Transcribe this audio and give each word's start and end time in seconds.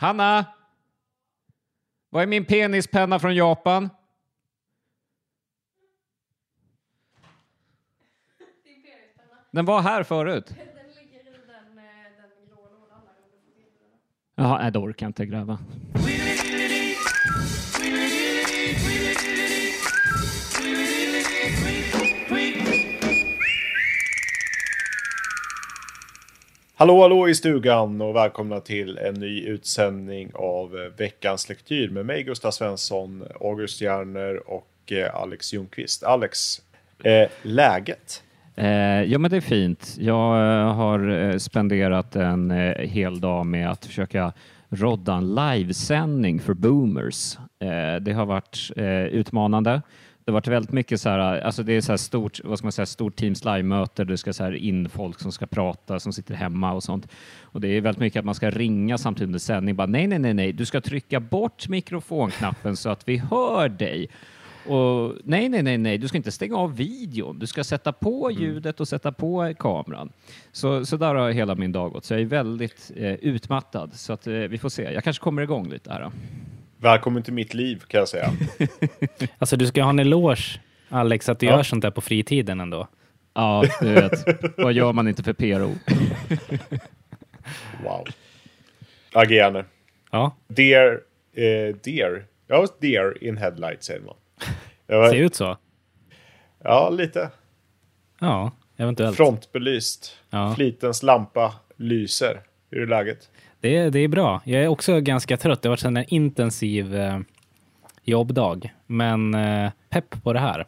Hanna! 0.00 0.46
Vad 2.10 2.22
är 2.22 2.26
min 2.26 2.44
penispenna 2.44 3.18
från 3.18 3.34
Japan? 3.34 3.88
Din 8.64 8.82
penispenna. 8.82 9.36
Den 9.50 9.64
var 9.64 9.80
här 9.82 10.02
förut. 10.02 10.46
Den 10.46 10.56
ligger 10.56 11.20
i 11.20 11.24
den, 11.46 11.78
eh, 11.78 11.84
den 12.16 12.48
grå 12.48 12.62
lådan 12.62 13.00
där. 13.04 13.14
Jaha, 14.34 14.62
nej, 14.62 14.72
då 14.72 14.80
orkar 14.80 15.06
jag 15.06 15.10
inte 15.10 15.26
gräva. 15.26 15.58
Hallå, 26.80 27.02
hallå 27.02 27.28
i 27.28 27.34
stugan 27.34 28.00
och 28.00 28.16
välkomna 28.16 28.60
till 28.60 28.98
en 28.98 29.14
ny 29.14 29.42
utsändning 29.42 30.30
av 30.34 30.76
eh, 30.76 30.92
veckans 30.98 31.48
lektyr 31.48 31.90
med 31.90 32.06
mig 32.06 32.22
Gustav 32.22 32.50
Svensson, 32.50 33.24
August 33.40 33.80
Järner 33.80 34.50
och 34.50 34.92
eh, 34.92 35.14
Alex 35.14 35.52
Ljungqvist. 35.52 36.02
Alex, 36.02 36.38
eh, 37.04 37.28
läget? 37.42 38.22
Eh, 38.56 39.02
ja, 39.02 39.18
men 39.18 39.30
det 39.30 39.36
är 39.36 39.40
fint. 39.40 39.96
Jag 39.98 40.36
eh, 40.36 40.74
har 40.74 41.08
eh, 41.08 41.36
spenderat 41.36 42.16
en 42.16 42.50
eh, 42.50 42.88
hel 42.88 43.20
dag 43.20 43.46
med 43.46 43.70
att 43.70 43.86
försöka 43.86 44.32
rodda 44.68 45.14
en 45.14 45.34
livesändning 45.34 46.40
för 46.40 46.54
boomers. 46.54 47.38
Eh, 47.38 48.00
det 48.00 48.12
har 48.12 48.26
varit 48.26 48.70
eh, 48.76 49.04
utmanande. 49.04 49.82
Det 50.30 50.34
varit 50.34 50.48
väldigt 50.48 50.72
mycket 50.72 51.00
så 51.00 51.08
här, 51.08 51.40
alltså 51.40 51.62
det 51.62 51.72
är 51.72 51.80
så 51.80 51.98
stort, 51.98 52.40
vad 52.44 52.58
ska 52.58 52.66
man 52.66 52.72
säga, 52.72 52.86
stort 52.86 53.16
Teams 53.16 53.44
live-möte. 53.44 54.04
Det 54.04 54.18
ska 54.18 54.32
så 54.32 54.44
här 54.44 54.52
in 54.52 54.88
folk 54.88 55.20
som 55.20 55.32
ska 55.32 55.46
prata, 55.46 56.00
som 56.00 56.12
sitter 56.12 56.34
hemma 56.34 56.72
och 56.72 56.82
sånt. 56.82 57.08
Och 57.42 57.60
det 57.60 57.68
är 57.68 57.80
väldigt 57.80 58.00
mycket 58.00 58.18
att 58.18 58.24
man 58.24 58.34
ska 58.34 58.50
ringa 58.50 58.98
samtidigt 58.98 59.26
under 59.26 59.38
sändning. 59.38 59.76
Bara, 59.76 59.86
nej, 59.86 60.06
nej, 60.06 60.18
nej, 60.18 60.34
nej, 60.34 60.52
du 60.52 60.66
ska 60.66 60.80
trycka 60.80 61.20
bort 61.20 61.68
mikrofonknappen 61.68 62.76
så 62.76 62.88
att 62.90 63.08
vi 63.08 63.16
hör 63.16 63.68
dig. 63.68 64.08
Och 64.66 65.14
nej, 65.24 65.48
nej, 65.48 65.62
nej, 65.62 65.78
nej, 65.78 65.98
du 65.98 66.08
ska 66.08 66.16
inte 66.16 66.32
stänga 66.32 66.56
av 66.56 66.76
videon. 66.76 67.38
Du 67.38 67.46
ska 67.46 67.64
sätta 67.64 67.92
på 67.92 68.30
ljudet 68.30 68.80
och 68.80 68.88
sätta 68.88 69.12
på 69.12 69.54
kameran. 69.58 70.12
Så, 70.52 70.86
så 70.86 70.96
där 70.96 71.14
har 71.14 71.30
hela 71.30 71.54
min 71.54 71.72
dag 71.72 71.92
gått. 71.92 72.04
Så 72.04 72.14
jag 72.14 72.20
är 72.20 72.24
väldigt 72.24 72.90
eh, 72.96 73.14
utmattad. 73.14 73.92
Så 73.94 74.12
att 74.12 74.26
eh, 74.26 74.34
vi 74.34 74.58
får 74.58 74.68
se. 74.68 74.82
Jag 74.82 75.04
kanske 75.04 75.22
kommer 75.22 75.42
igång 75.42 75.68
lite 75.68 75.92
här. 75.92 76.00
Då. 76.00 76.12
Välkommen 76.82 77.22
till 77.22 77.32
mitt 77.32 77.54
liv 77.54 77.82
kan 77.88 77.98
jag 77.98 78.08
säga. 78.08 78.32
Alltså 79.38 79.56
du 79.56 79.66
ska 79.66 79.82
ha 79.82 79.90
en 79.90 79.98
eloge, 79.98 80.60
Alex, 80.88 81.28
att 81.28 81.38
du 81.38 81.46
Ja. 81.46 81.52
gör 81.56 81.62
sånt 81.62 81.82
där 81.82 81.90
på 81.90 82.00
fritiden 82.00 82.60
ändå. 82.60 82.88
Ja, 83.34 83.64
du 83.80 83.92
vet. 83.94 84.24
Vad 84.58 84.72
gör 84.72 84.92
man 84.92 85.08
inte 85.08 85.22
för 85.22 85.32
PRO? 85.32 85.74
Wow. 87.84 88.06
Agerande. 89.12 89.64
Ja, 90.10 90.36
Deer, 90.48 91.00
eh, 91.34 91.76
deer. 91.84 92.26
Ja, 92.46 92.66
deer 92.80 93.24
in 93.24 93.36
headlight 93.36 93.82
säger 93.84 94.00
man. 94.00 94.14
Var- 94.86 95.08
ser 95.10 95.16
ut 95.16 95.34
så. 95.34 95.56
Ja, 96.64 96.90
lite. 96.90 97.30
Ja, 98.20 98.52
eventuellt. 98.76 99.16
Frontbelyst. 99.16 100.16
Ja. 100.30 100.54
Flitens 100.54 101.02
lampa 101.02 101.54
lyser. 101.76 102.40
Hur 102.70 102.82
är 102.82 102.86
läget? 102.86 103.30
Det, 103.60 103.76
är- 103.76 103.90
det 103.90 103.98
är 103.98 104.08
bra. 104.08 104.42
Jag 104.44 104.62
är 104.62 104.68
också 104.68 105.00
ganska 105.00 105.36
trött. 105.36 105.62
Det 105.62 105.68
har 105.68 105.72
varit 105.72 105.84
en 105.84 106.04
intensiv 106.14 106.96
eh, 106.96 107.18
jobbdag. 108.04 108.74
Men 108.86 109.34
eh, 109.34 109.70
pepp 109.88 110.22
på 110.22 110.32
det 110.32 110.40
här. 110.40 110.66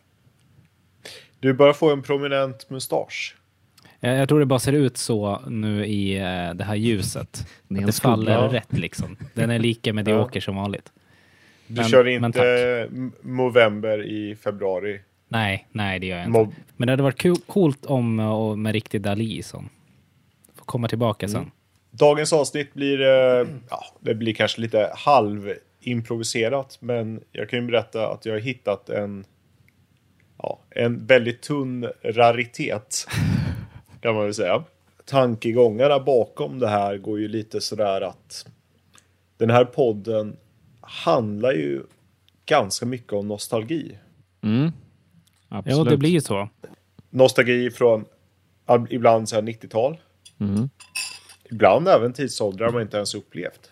Du 1.41 1.53
börjar 1.55 1.73
få 1.73 1.93
en 1.93 2.03
prominent 2.03 2.71
mustasch. 2.71 3.37
Jag, 4.01 4.17
jag 4.19 4.29
tror 4.29 4.41
det 4.41 4.47
bara 4.47 4.59
ser 4.59 4.73
ut 4.73 4.97
så 4.97 5.41
nu 5.49 5.87
i 5.87 6.17
eh, 6.17 6.55
det 6.55 6.65
här 6.65 6.75
ljuset. 6.75 7.47
Det 7.69 7.81
Att 7.81 7.87
det 7.87 8.01
faller 8.01 8.39
skugga. 8.49 8.53
rätt 8.61 8.79
liksom. 8.79 9.17
Den 9.35 9.51
är 9.51 9.59
lika 9.59 9.93
medioker 9.93 10.41
som 10.41 10.57
vanligt. 10.57 10.93
Du 11.67 11.75
Men- 11.81 11.85
kör 11.91 12.09
inte 12.09 12.89
november 13.23 14.03
i 14.07 14.37
februari. 14.37 15.01
Nej, 15.29 15.67
nej 15.73 15.99
det 15.99 16.07
gör 16.07 16.17
jag 16.17 16.27
inte. 16.27 16.39
Mob 16.39 16.55
Men 16.77 16.87
det 16.87 16.93
hade 16.93 17.03
varit 17.03 17.19
kul, 17.19 17.37
coolt 17.47 17.87
om 17.87 18.21
och 18.21 18.59
med 18.59 18.73
riktig 18.73 19.01
Dali 19.01 19.43
som 19.43 19.69
får 20.55 20.65
komma 20.65 20.89
tillbaka 20.89 21.29
sen. 21.29 21.51
Dagens 21.95 22.33
avsnitt 22.33 22.75
blir, 22.75 23.01
eh, 23.01 23.47
ja, 23.71 23.85
det 24.01 24.15
blir 24.15 24.35
kanske 24.35 24.61
lite 24.61 24.93
halvimproviserat, 24.95 26.79
men 26.81 27.21
jag 27.33 27.51
kan 27.51 27.59
ju 27.59 27.67
berätta 27.67 28.09
att 28.09 28.27
jag 28.27 28.33
har 28.33 28.41
hittat 28.41 28.89
en, 28.89 29.25
ja, 30.39 30.61
en 30.71 31.07
väldigt 31.07 31.43
tunn 31.43 31.89
raritet, 32.05 33.07
kan 34.01 34.15
man 34.15 34.25
väl 34.25 34.35
säga. 34.35 34.65
Tankegångarna 35.05 36.01
bakom 36.01 36.59
det 36.59 36.69
här 36.69 36.99
går 36.99 37.21
ju 37.21 37.29
lite 37.29 37.61
sådär 37.61 38.01
att 38.01 38.47
den 39.37 39.51
här 39.51 39.65
podden 39.65 40.37
handlar 40.81 41.53
ju 41.53 41.83
ganska 42.47 42.87
mycket 42.87 43.13
om 43.13 43.29
nostalgi. 43.29 43.99
Mm. 44.43 44.73
Absolut. 45.49 45.91
det 45.91 45.97
blir 45.97 46.11
ju 46.11 46.21
så. 46.21 46.49
Nostalgi 47.11 47.71
från 47.71 48.05
ja, 48.67 48.87
ibland 48.91 49.29
så 49.29 49.35
här 49.35 49.43
90-tal, 49.43 49.99
Mm. 50.41 50.71
Ibland 51.53 51.89
även 51.89 52.13
tidsåldrar 52.13 52.71
man 52.71 52.83
inte 52.83 52.97
ens 52.97 53.15
upplevt. 53.15 53.71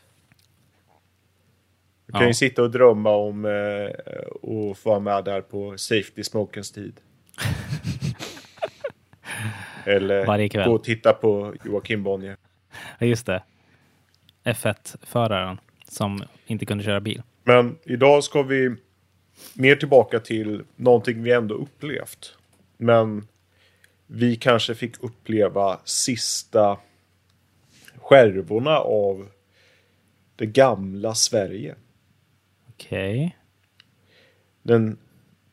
Du 2.06 2.12
kan 2.12 2.20
Ja. 2.22 2.28
ju 2.28 2.34
sitta 2.34 2.62
och 2.62 2.70
drömma 2.70 3.10
om 3.10 3.44
eh, 3.44 3.90
och 4.26 4.78
få 4.78 4.88
vara 4.90 5.00
med 5.00 5.24
där 5.24 5.40
på 5.40 5.78
Safety 5.78 6.24
Smokens 6.24 6.70
tid. 6.72 7.00
Eller 9.84 10.64
gå 10.66 10.74
och 10.74 10.84
titta 10.84 11.12
på 11.12 11.54
Joakim 11.64 12.02
Bonnier. 12.02 12.36
Ja, 12.98 13.06
just 13.06 13.26
det. 13.26 13.42
F1-föraren 14.44 15.60
som 15.88 16.22
inte 16.46 16.66
kunde 16.66 16.84
köra 16.84 17.00
bil. 17.00 17.22
Men 17.44 17.78
idag 17.84 18.24
ska 18.24 18.42
vi 18.42 18.74
mer 19.54 19.76
tillbaka 19.76 20.20
till 20.20 20.64
någonting 20.76 21.22
vi 21.22 21.32
ändå 21.32 21.54
upplevt. 21.54 22.36
Men 22.76 23.28
vi 24.06 24.36
kanske 24.36 24.74
fick 24.74 25.02
uppleva 25.04 25.80
sista 25.84 26.78
skärvorna 28.02 28.78
av 28.78 29.28
det 30.36 30.46
gamla 30.46 31.14
Sverige. 31.14 31.74
Okej. 32.68 33.36
den 34.62 34.98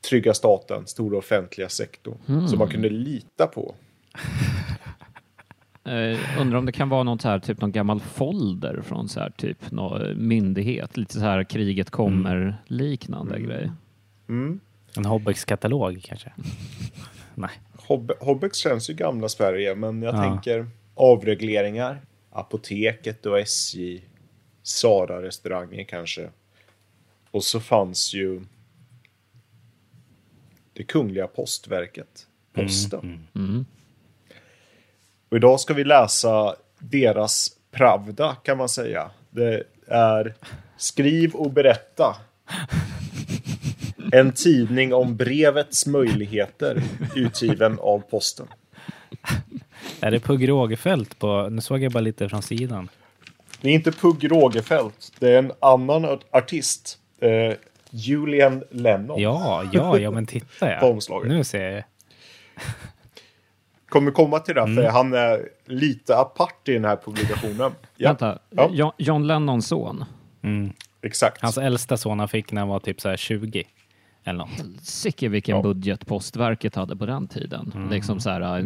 trygga 0.09 0.33
staten, 0.33 0.87
stora 0.87 1.17
offentliga 1.17 1.69
sektorn. 1.69 2.47
Som 2.47 2.59
man 2.59 2.67
kunde 2.67 2.89
lita 2.89 3.47
på. 3.47 3.75
Eh, 5.83 6.39
undrar 6.41 6.57
om 6.59 6.65
det 6.65 6.71
kan 6.71 6.89
vara 6.89 7.03
något 7.03 7.23
här, 7.23 7.39
typ 7.39 7.61
någon 7.61 7.71
gammal 7.71 7.99
folder 7.99 8.81
från 8.81 9.09
så 9.09 9.19
här, 9.19 9.29
typ 9.29 9.71
någon 9.71 10.27
myndighet. 10.27 10.97
Lite 10.97 11.13
så 11.13 11.19
här 11.19 11.43
kriget 11.43 11.89
kommer-liknande 11.89 13.39
grej. 13.39 13.71
Mm. 14.29 14.59
En 14.97 15.05
Hobbex-katalog 15.05 16.01
kanske? 16.03 16.33
Nej. 17.35 17.49
Hob 17.87 18.11
Hobbex 18.19 18.57
känns 18.57 18.89
ju 18.89 18.93
gamla 18.93 19.29
Sverige, 19.29 19.75
men 19.75 20.01
jag 20.01 20.15
Ja. 20.15 20.21
tänker 20.23 20.67
avregleringar, 20.95 22.01
Apoteket 22.37 23.25
och 23.25 23.39
SJ, 23.39 24.01
Sara-restauranger 24.63 25.83
kanske. 25.83 26.29
Och 27.31 27.43
så 27.43 27.59
fanns 27.59 28.13
ju 28.13 28.41
det 30.73 30.83
kungliga 30.83 31.27
postverket, 31.27 32.27
Posten. 32.53 33.27
Mm. 33.35 33.65
Och 35.29 35.37
idag 35.37 35.59
ska 35.59 35.73
vi 35.73 35.83
läsa 35.83 36.55
deras 36.79 37.57
Pravda 37.71 38.35
kan 38.35 38.57
man 38.57 38.69
säga. 38.69 39.11
Det 39.29 39.63
är 39.87 40.35
Skriv 40.77 41.35
och 41.35 41.51
berätta. 41.51 42.15
En 44.11 44.31
tidning 44.31 44.93
om 44.93 45.15
brevets 45.15 45.85
möjligheter 45.85 46.83
utgiven 47.15 47.79
av 47.79 47.99
posten. 47.99 48.47
Är 50.01 50.11
det 50.11 50.19
Pugh 50.19 50.45
Rogefeldt 50.47 51.19
på... 51.19 51.47
Nu 51.51 51.61
såg 51.61 51.83
jag 51.83 51.91
bara 51.91 51.99
lite 51.99 52.29
från 52.29 52.41
sidan. 52.41 52.89
Det 53.61 53.69
är 53.69 53.73
inte 53.73 53.91
Pugh 53.91 54.27
Rogefeldt, 54.27 55.11
det 55.19 55.29
är 55.33 55.39
en 55.39 55.51
annan 55.59 56.05
art- 56.05 56.25
artist. 56.31 56.97
Eh, 57.19 57.53
Julian 57.89 58.63
Lennon. 58.71 59.21
Ja, 59.21 59.63
ja, 59.73 59.99
ja, 59.99 60.11
men 60.11 60.25
titta 60.25 60.45
På 60.59 60.65
ja. 60.65 60.85
omslaget. 60.87 61.31
Nu 61.31 61.43
ser 61.43 61.71
jag. 61.71 61.83
Kommer 63.89 64.11
komma 64.11 64.39
till 64.39 64.55
det, 64.55 64.61
Mm. 64.61 64.75
för 64.75 64.83
han 64.89 65.13
är 65.13 65.49
lite 65.65 66.17
apart 66.17 66.67
i 66.67 66.73
den 66.73 66.85
här 66.85 66.95
publikationen. 67.05 67.71
Ja, 67.95 68.07
Vänta, 68.09 68.39
Ja. 68.49 68.69
Jo- 68.73 68.93
John 68.97 69.27
Lennons 69.27 69.67
son? 69.67 70.05
Mm. 70.43 70.73
exakt. 71.01 71.41
Hans 71.41 71.57
äldsta 71.57 71.97
son 71.97 72.19
han 72.19 72.27
fick 72.27 72.51
när 72.51 72.61
han 72.61 72.69
var 72.69 72.79
typ 72.79 73.01
så 73.01 73.09
här 73.09 73.17
20. 73.17 73.63
Eller 74.27 74.39
något. 74.39 74.81
Sicke 74.81 75.29
vilken 75.29 75.55
Ja. 75.55 75.61
budget 75.61 76.05
postverket 76.05 76.75
hade 76.75 76.95
på 76.95 77.05
den 77.05 77.27
tiden. 77.27 77.87
Liksom 77.91 78.19
så 78.19 78.29
här, 78.29 78.59
eh, 78.59 78.65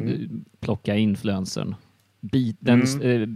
plocka 0.59 0.95
influencern. 0.95 1.75
Beat, 2.19 2.55
den, 2.59 2.81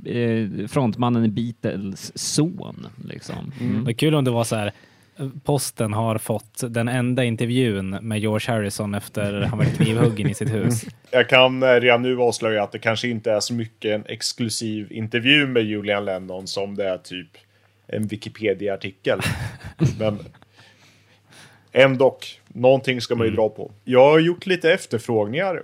eh, 0.06 0.68
frontmannen 0.68 1.26
i 1.26 1.28
Beatles 1.28 2.18
son. 2.18 2.88
Liksom. 3.10 3.52
Mm. 3.62 3.84
Det 3.84 3.92
är 3.92 3.94
kul 3.94 4.16
om 4.16 4.24
det 4.24 4.32
var 4.32 4.44
så 4.44 4.56
här. 4.56 4.72
Posten 5.44 5.94
har 5.94 6.18
fått 6.18 6.64
den 6.70 6.88
enda 6.88 7.24
intervjun 7.24 7.90
med 7.90 8.20
George 8.20 8.54
Harrison 8.54 8.96
efter 8.96 9.42
han 9.42 9.58
var 9.58 9.66
knivhuggen 9.66 10.30
i 10.30 10.34
sitt 10.34 10.54
hus. 10.54 10.86
Jag 11.12 11.30
kan 11.30 11.64
eh, 11.64 11.68
redan 11.68 12.02
nu 12.02 12.18
avslöja 12.20 12.64
att 12.64 12.72
det 12.72 12.80
kanske 12.80 13.08
inte 13.08 13.32
är 13.32 13.40
så 13.40 13.54
mycket 13.54 13.96
en 13.96 14.04
exklusiv 14.06 14.92
intervju 14.92 15.48
med 15.48 15.64
Julian 15.64 16.06
Lennon 16.06 16.48
som 16.48 16.76
det 16.76 16.90
är 16.90 16.98
typ 16.98 17.30
en 17.88 18.08
Wikipedia-artikel. 18.08 19.20
Men 20.00 20.20
ändå, 21.76 22.18
någonting 22.48 23.02
ska 23.02 23.16
man 23.16 23.28
ju 23.28 23.34
dra 23.36 23.50
på. 23.50 23.72
Jag 23.84 24.10
har 24.12 24.20
gjort 24.20 24.46
lite 24.46 24.74
efterfrågningar 24.74 25.64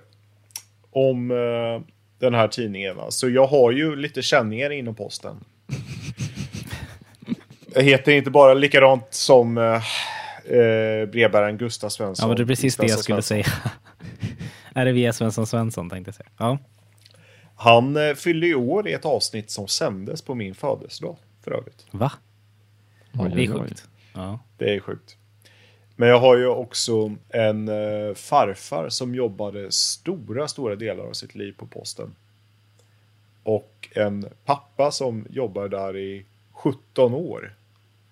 om 0.92 1.32
eh, 1.32 1.82
den 2.20 2.34
här 2.34 2.48
tidningen. 2.48 2.96
va. 2.98 3.12
Så 3.12 3.30
jag 3.30 3.48
har 3.48 3.72
ju 3.72 3.96
lite 3.96 4.22
känningar 4.22 4.70
inom 4.70 4.96
posten. 4.96 5.36
Jag 7.76 7.84
heter 7.84 8.12
inte 8.12 8.32
bara 8.32 8.54
likadant 8.54 9.06
som 9.10 9.58
eh, 9.58 9.64
eh, 10.58 11.06
brevbäraren 11.06 11.58
Gustav 11.58 11.90
Svensson. 11.90 12.24
Ja, 12.24 12.28
men 12.28 12.38
det 12.38 12.44
är 12.44 12.48
precis 12.48 12.76
det 12.76 12.84
jag 12.84 12.90
Svensson 12.90 13.22
skulle 13.22 13.44
Svensson. 13.44 13.62
säga. 14.74 14.84
RV 14.86 15.12
Svensson 15.12 15.48
Svensson 15.48 15.90
tänkte 15.90 16.08
jag 16.10 16.16
säga. 16.16 16.30
Ja. 16.38 16.58
Han 17.56 17.98
eh, 17.98 18.14
fyllde 18.14 18.48
i 18.48 18.56
år 18.56 18.88
i 18.88 18.94
ett 18.94 19.06
avsnitt 19.06 19.52
som 19.52 19.68
sändes 19.68 20.22
på 20.22 20.36
min 20.36 20.56
födelsedag 20.56 21.16
för 21.44 21.52
övrigt. 21.52 21.86
Va? 21.92 22.12
Oj, 23.14 23.32
Det 23.36 23.44
är 23.44 23.48
sjukt. 23.60 23.88
Ja. 24.14 24.40
Det 24.58 24.76
är 24.76 24.80
sjukt. 24.80 25.18
Men 26.02 26.10
jag 26.10 26.20
har 26.20 26.38
ju 26.38 26.48
också 26.48 27.16
en 27.30 27.68
eh, 27.68 28.14
farfar 28.14 28.90
som 28.90 29.16
jobbade 29.16 29.72
stora, 29.72 30.48
stora 30.48 30.76
delar 30.76 31.04
av 31.04 31.14
sitt 31.14 31.36
liv 31.36 31.54
på 31.58 31.66
posten. 31.66 32.16
Och 33.44 33.90
en 33.96 34.26
pappa 34.46 34.92
som 34.92 35.26
jobbar 35.30 35.68
där 35.68 35.98
i 35.98 36.26
17 36.52 37.14
år. 37.14 37.54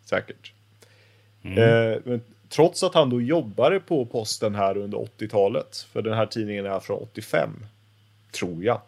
Säkert. 0.06 0.53
Eh, 1.44 2.01
men 2.03 2.21
trots 2.50 2.83
att 2.83 2.94
han 2.94 3.09
då 3.09 3.21
jobbade 3.21 3.80
på 3.80 4.06
posten 4.06 4.56
här 4.56 4.77
under 4.77 4.97
80-talet, 4.97 5.88
för 5.91 6.01
den 6.01 6.13
här 6.13 6.25
tidningen 6.25 6.65
är 6.65 6.80
från 6.80 7.00
85, 7.01 7.50
tror 8.31 8.63
jag. 8.63 8.81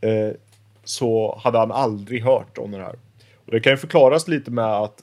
Eh, 0.00 0.32
så 0.84 1.40
hade 1.44 1.58
han 1.58 1.72
aldrig 1.72 2.22
hört 2.22 2.58
om 2.58 2.70
den 2.70 2.80
här. 2.80 2.96
Och 3.46 3.52
det 3.52 3.60
kan 3.60 3.72
ju 3.72 3.76
förklaras 3.76 4.28
lite 4.28 4.50
med 4.50 4.76
att 4.76 5.02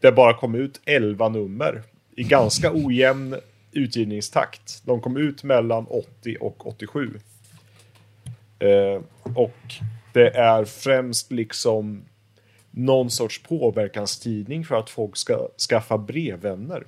det 0.00 0.12
bara 0.12 0.34
kom 0.34 0.54
ut 0.54 0.80
11 0.84 1.28
nummer 1.28 1.82
i 2.16 2.22
ganska 2.22 2.72
ojämn 2.72 3.36
utgivningstakt. 3.72 4.82
De 4.84 5.00
kom 5.00 5.16
ut 5.16 5.42
mellan 5.42 5.86
80 5.86 6.36
och 6.40 6.66
87. 6.66 7.10
Eh, 8.58 9.02
och 9.34 9.74
det 10.12 10.28
är 10.28 10.64
främst 10.64 11.32
liksom 11.32 12.04
någon 12.70 13.10
sorts 13.10 13.42
påverkanstidning 13.42 14.64
för 14.64 14.74
att 14.76 14.90
folk 14.90 15.16
ska 15.16 15.48
skaffa 15.68 15.98
brevvänner. 15.98 16.84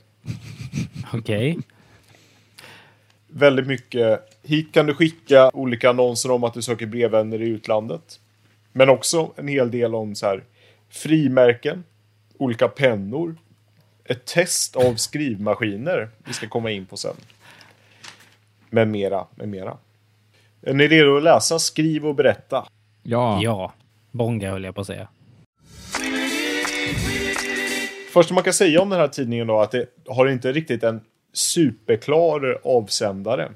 Okej. 1.12 1.58
Väldigt 3.28 3.66
mycket. 3.66 4.20
Hit 4.42 4.72
kan 4.72 4.86
du 4.86 4.94
skicka 4.94 5.50
olika 5.54 5.90
annonser 5.90 6.30
om 6.30 6.44
att 6.44 6.54
du 6.54 6.62
söker 6.62 6.86
brevvänner 6.86 7.42
i 7.42 7.48
utlandet. 7.48 8.20
Men 8.72 8.88
också 8.88 9.32
en 9.36 9.48
hel 9.48 9.70
del 9.70 9.94
om 9.94 10.14
så 10.14 10.26
här 10.26 10.44
frimärken, 10.88 11.84
olika 12.38 12.68
pennor, 12.68 13.36
ett 14.08 14.24
test 14.24 14.76
av 14.76 14.94
skrivmaskiner 14.94 16.08
vi 16.24 16.32
ska 16.32 16.48
komma 16.48 16.70
in 16.70 16.86
på 16.86 16.96
sen. 16.96 17.16
Med 18.70 18.88
mera, 18.88 19.26
med 19.34 19.48
mera. 19.48 19.76
Är 20.62 20.74
ni 20.74 20.88
redo 20.88 21.16
att 21.16 21.22
läsa? 21.22 21.58
Skriv 21.58 22.06
och 22.06 22.14
berätta. 22.14 22.66
Ja. 23.02 23.40
Ja. 23.42 23.72
Bonga 24.10 24.50
höll 24.50 24.64
jag 24.64 24.74
på 24.74 24.80
att 24.80 24.86
säga. 24.86 25.08
Första 28.12 28.34
man 28.34 28.44
kan 28.44 28.52
säga 28.52 28.82
om 28.82 28.90
den 28.90 29.00
här 29.00 29.08
tidningen 29.08 29.46
då 29.46 29.60
att 29.60 29.70
det 29.70 29.86
har 30.08 30.26
inte 30.26 30.52
riktigt 30.52 30.82
en 30.82 31.00
superklar 31.32 32.60
avsändare. 32.64 33.52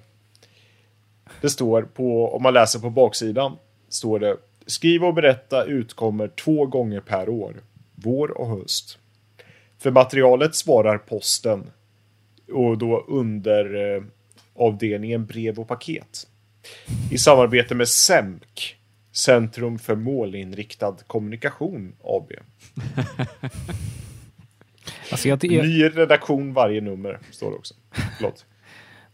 Det 1.40 1.50
står 1.50 1.82
på, 1.82 2.34
om 2.34 2.42
man 2.42 2.54
läser 2.54 2.78
på 2.78 2.90
baksidan, 2.90 3.56
står 3.88 4.18
det 4.18 4.36
Skriv 4.66 5.04
och 5.04 5.14
berätta 5.14 5.64
utkommer 5.64 6.28
två 6.28 6.66
gånger 6.66 7.00
per 7.00 7.28
år, 7.28 7.56
vår 7.94 8.30
och 8.30 8.48
höst. 8.48 8.98
För 9.82 9.90
materialet 9.90 10.54
svarar 10.54 10.98
posten 10.98 11.70
och 12.52 12.78
då 12.78 13.04
under 13.08 13.94
eh, 13.96 14.02
avdelningen 14.54 15.26
brev 15.26 15.58
och 15.58 15.68
paket. 15.68 16.26
I 17.10 17.18
samarbete 17.18 17.74
med 17.74 17.88
SEMK, 17.88 18.76
Centrum 19.12 19.78
för 19.78 19.96
målinriktad 19.96 20.96
kommunikation 21.06 21.92
AB. 22.04 22.32
Alltså 25.10 25.28
jag, 25.28 25.44
jag, 25.44 25.66
Ny 25.66 25.84
redaktion 25.84 26.52
varje 26.52 26.80
nummer, 26.80 27.18
står 27.30 27.50
det 27.50 27.56
också. 27.56 27.74
Förlåt. 28.16 28.46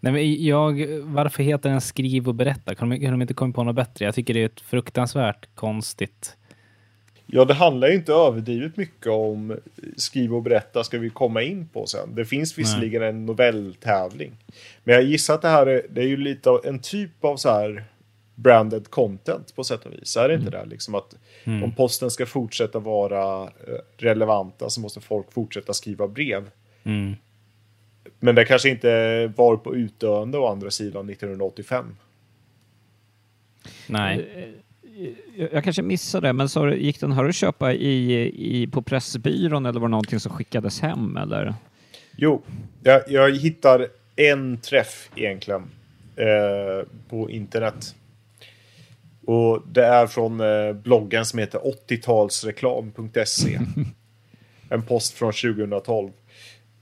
nej 0.01 0.13
men 0.13 0.45
jag, 0.45 0.87
varför 1.03 1.43
heter 1.43 1.71
den 1.71 1.81
Skriv 1.81 2.29
och 2.29 2.35
berätta? 2.35 2.75
Kan 2.75 2.91
de, 2.91 3.01
kan 3.01 3.11
de 3.11 3.23
inte 3.23 3.35
komma 3.35 3.53
på 3.53 3.65
något 3.65 3.77
bättre? 3.77 4.05
Jag 4.05 4.15
tycker 4.15 4.35
det 4.35 4.41
är 4.41 4.47
ett 4.47 4.61
fruktansvärt 4.61 5.49
konstigt... 5.55 6.37
Ja, 7.26 7.44
det 7.44 7.55
handlar 7.55 7.88
ju 7.88 7.94
inte 7.94 8.12
överdrivet 8.12 8.76
mycket 8.76 9.12
om 9.12 9.56
skriva 9.96 10.37
och 10.37 10.43
berätta 10.43 10.84
ska 10.84 10.99
vi 10.99 11.11
komma 11.11 11.43
in 11.43 11.69
på 11.69 11.87
sen. 11.87 12.14
Det 12.14 12.25
finns 12.25 12.58
visserligen 12.58 13.02
en 13.02 13.26
novelltävling. 13.26 14.32
Men 14.84 14.94
jag 14.94 15.05
gissar 15.05 15.34
att 15.34 15.43
det 15.43 15.49
här 15.49 15.67
är, 15.67 15.82
det 15.90 16.00
är 16.00 16.06
ju 16.06 16.17
lite 16.17 16.50
av 16.50 16.61
en 16.64 16.78
typ 16.78 17.25
av 17.25 17.37
så 17.37 17.50
här 17.50 17.84
branded 18.34 18.90
content 18.90 19.55
på 19.56 19.64
sätt 19.64 19.87
och 19.87 19.93
vis. 19.93 20.17
Är 20.17 20.28
det 20.28 20.34
inte 20.34 20.50
det? 20.50 20.64
Liksom 20.64 20.94
att 20.94 21.17
om 21.44 21.73
posten 21.76 22.11
ska 22.11 22.26
fortsätta 22.26 22.78
vara 22.78 23.43
eh, 23.43 23.49
relevanta 23.96 24.70
så 24.70 24.81
måste 24.81 25.00
folk 25.00 25.32
fortsätta 25.32 25.72
skriva 25.72 26.08
brev. 26.08 26.50
Mm. 26.84 27.17
Men 28.19 28.34
det 28.34 28.44
kanske 28.44 28.69
inte 28.69 29.26
var 29.37 29.56
på 29.56 29.76
utdöende 29.76 30.38
å 30.38 30.46
andra 30.46 30.70
sidan 30.70 31.11
1985. 31.11 31.96
Nej. 33.87 34.55
Jag, 35.52 35.64
kanske 35.64 35.82
missade 35.82 36.28
det, 36.28 36.32
men 36.32 36.48
så 36.48 36.69
gick 36.69 37.00
den 37.00 37.12
här 37.12 37.25
att 37.25 37.34
köpa 37.34 37.72
i, 37.72 38.12
i, 38.62 38.66
på 38.66 38.82
Pressbyrån 38.82 39.66
eller 39.66 39.81
var 39.81 39.88
det 39.88 39.90
någonting 39.90 40.20
som 40.20 40.32
skickades 40.32 40.81
hem? 40.81 41.16
Eller? 41.16 41.54
Jo, 42.16 42.43
jag, 42.82 43.02
jag 43.08 43.37
hittar 43.37 43.87
en 44.16 44.58
träff 44.58 45.10
egentligen 45.14 45.62
eh, 46.16 46.88
på 47.08 47.31
internet. 47.31 47.94
Och 49.26 49.62
det 49.72 49.84
är 49.84 50.06
från 50.06 50.40
eh, 50.40 50.72
bloggen 50.72 51.26
som 51.26 51.38
heter 51.38 51.60
80talsreklam.se. 51.88 53.58
en 54.70 54.82
post 54.82 55.12
från 55.12 55.32
2012. 55.32 56.10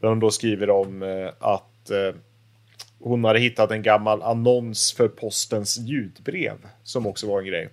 Där 0.00 0.08
hon 0.08 0.20
då 0.20 0.30
skriver 0.30 0.70
om 0.70 1.02
eh, 1.02 1.28
att 1.38 1.90
eh, 1.90 2.14
hon 3.08 3.24
hade 3.24 3.38
hittat 3.38 3.70
en 3.70 3.82
gammal 3.82 4.22
annons 4.22 4.92
för 4.92 5.08
postens 5.08 5.78
ljudbrev. 5.78 6.56
Som 6.82 7.06
också 7.06 7.26
var 7.26 7.40
en 7.40 7.46
grej. 7.46 7.68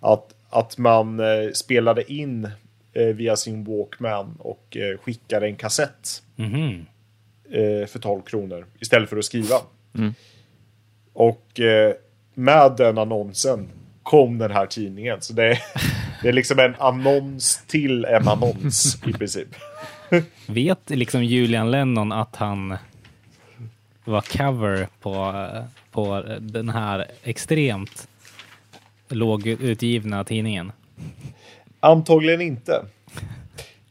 Att, 0.00 0.34
att 0.50 0.78
man 0.78 1.20
eh, 1.20 1.50
spelade 1.54 2.12
in 2.12 2.48
eh, 2.92 3.06
via 3.06 3.36
sin 3.36 3.64
Walkman 3.64 4.36
och 4.38 4.76
eh, 4.76 4.98
skickade 4.98 5.46
en 5.46 5.56
kassett 5.56 6.22
eh, 7.50 7.86
för 7.86 7.98
12 7.98 8.22
kronor 8.22 8.66
istället 8.80 9.10
för 9.10 9.16
att 9.16 9.24
skriva. 9.24 9.56
Och 11.12 11.60
eh, 11.60 11.94
med 12.34 12.74
den 12.76 12.98
annonsen 12.98 13.68
kom 14.02 14.38
den 14.38 14.50
här 14.50 14.66
tidningen. 14.66 15.20
Så 15.20 15.32
det 15.32 15.44
är, 15.44 15.58
det 16.22 16.28
är 16.28 16.32
liksom 16.32 16.58
en 16.58 16.74
annons 16.78 17.64
till 17.66 18.04
en 18.04 18.28
annons 18.28 18.98
i 19.06 19.12
princip. 19.12 19.48
Vet 20.46 20.90
liksom 20.90 21.24
Julian 21.24 21.70
Lennon 21.70 22.12
att 22.12 22.36
han 22.36 22.76
var 24.04 24.20
cover 24.20 24.88
på, 25.00 25.46
på 25.90 26.24
den 26.40 26.68
här 26.68 27.06
extremt 27.22 28.08
lågutgivna 29.08 30.24
tidningen? 30.24 30.72
Antagligen 31.80 32.40
inte. 32.40 32.84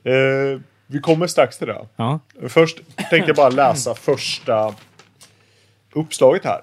Eh, 0.03 0.61
vi 0.87 0.99
kommer 0.99 1.27
strax 1.27 1.57
till 1.57 1.67
det. 1.67 1.87
Ja. 1.95 2.19
Först 2.47 2.77
tänkte 3.09 3.29
jag 3.29 3.35
bara 3.35 3.49
läsa 3.49 3.95
första 3.95 4.75
uppslaget 5.93 6.45
här. 6.45 6.61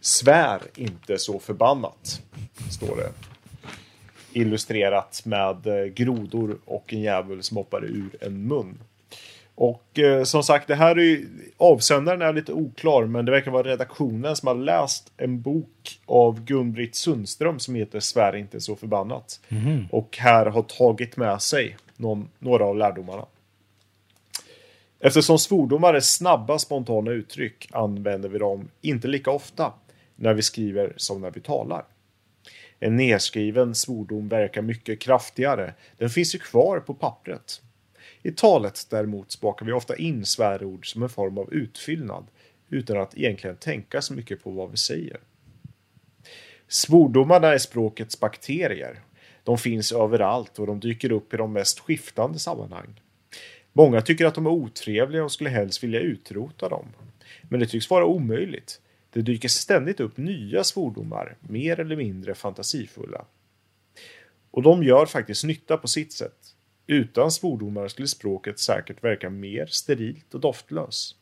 Svär 0.00 0.60
inte 0.76 1.18
så 1.18 1.38
förbannat, 1.38 2.22
står 2.70 2.96
det. 2.96 3.12
Illustrerat 4.32 5.22
med 5.24 5.66
eh, 5.66 5.84
grodor 5.84 6.58
och 6.64 6.92
en 6.92 7.00
djävul 7.00 7.42
som 7.42 7.56
hoppar 7.56 7.84
ur 7.84 8.16
en 8.20 8.48
mun. 8.48 8.78
Och 9.60 9.98
eh, 9.98 10.24
som 10.24 10.42
sagt, 10.42 10.68
det 10.68 10.74
här 10.74 10.96
är 10.96 11.02
ju, 11.02 11.28
avsändaren 11.56 12.22
är 12.22 12.32
lite 12.32 12.52
oklar, 12.52 13.04
men 13.04 13.24
det 13.24 13.32
verkar 13.32 13.50
vara 13.50 13.68
redaktionen 13.68 14.36
som 14.36 14.46
har 14.46 14.54
läst 14.54 15.12
en 15.16 15.40
bok 15.40 16.00
av 16.06 16.44
Gun-Britt 16.44 16.94
Sundström 16.94 17.58
som 17.58 17.74
heter 17.74 18.00
Svär 18.00 18.36
inte 18.36 18.60
så 18.60 18.76
förbannat. 18.76 19.40
Och 19.90 20.16
här 20.18 20.46
har 20.46 20.62
tagit 20.62 21.16
med 21.16 21.42
sig 21.42 21.76
någon, 21.96 22.28
några 22.38 22.64
av 22.64 22.76
lärdomarna. 22.76 23.26
Eftersom 25.00 25.38
svordomar 25.38 25.94
är 25.94 26.00
snabba 26.00 26.58
spontana 26.58 27.10
uttryck 27.10 27.68
använder 27.72 28.28
vi 28.28 28.38
dem 28.38 28.68
inte 28.80 29.08
lika 29.08 29.30
ofta 29.30 29.72
när 30.16 30.34
vi 30.34 30.42
skriver 30.42 30.92
som 30.96 31.20
när 31.20 31.30
vi 31.30 31.40
talar. 31.40 31.84
En 32.80 32.96
nedskriven 32.96 33.74
svordom 33.74 34.28
verkar 34.28 34.62
mycket 34.62 35.00
kraftigare. 35.00 35.74
Den 35.96 36.10
finns 36.10 36.34
ju 36.34 36.38
kvar 36.38 36.80
på 36.80 36.94
pappret. 36.94 37.60
I 38.22 38.32
talet 38.32 38.86
däremot 38.90 39.30
spakar 39.30 39.66
vi 39.66 39.72
ofta 39.72 39.96
in 39.96 40.24
svärord 40.24 40.92
som 40.92 41.02
en 41.02 41.08
form 41.08 41.38
av 41.38 41.54
utfyllnad 41.54 42.26
utan 42.68 42.96
att 42.96 43.18
egentligen 43.18 43.56
tänka 43.56 44.02
så 44.02 44.14
mycket 44.14 44.44
på 44.44 44.50
vad 44.50 44.70
vi 44.70 44.76
säger. 44.76 45.20
Svordomarna 46.68 47.48
är 47.48 47.58
språkets 47.58 48.20
bakterier. 48.20 49.00
De 49.44 49.58
finns 49.58 49.92
överallt 49.92 50.58
och 50.58 50.66
de 50.66 50.80
dyker 50.80 51.12
upp 51.12 51.34
i 51.34 51.36
de 51.36 51.52
mest 51.52 51.80
skiftande 51.80 52.38
sammanhang. 52.38 53.00
Många 53.72 54.00
tycker 54.00 54.26
att 54.26 54.34
de 54.34 54.46
är 54.46 54.50
otrevliga 54.50 55.24
och 55.24 55.32
skulle 55.32 55.50
helst 55.50 55.82
vilja 55.82 56.00
utrota 56.00 56.68
dem. 56.68 56.86
Men 57.42 57.60
det 57.60 57.66
tycks 57.66 57.90
vara 57.90 58.04
omöjligt. 58.04 58.80
Det 59.10 59.22
dyker 59.22 59.48
ständigt 59.48 60.00
upp 60.00 60.16
nya 60.16 60.64
svordomar, 60.64 61.36
mer 61.40 61.80
eller 61.80 61.96
mindre 61.96 62.34
fantasifulla. 62.34 63.24
Och 64.50 64.62
de 64.62 64.82
gör 64.82 65.06
faktiskt 65.06 65.44
nytta 65.44 65.76
på 65.76 65.88
sitt 65.88 66.12
sätt. 66.12 66.47
Utan 66.90 67.30
svordomar 67.30 67.88
skulle 67.88 68.08
språket 68.08 68.58
säkert 68.58 69.04
verka 69.04 69.30
mer 69.30 69.66
sterilt 69.66 70.34
och 70.34 70.40
doftlös. 70.40 71.14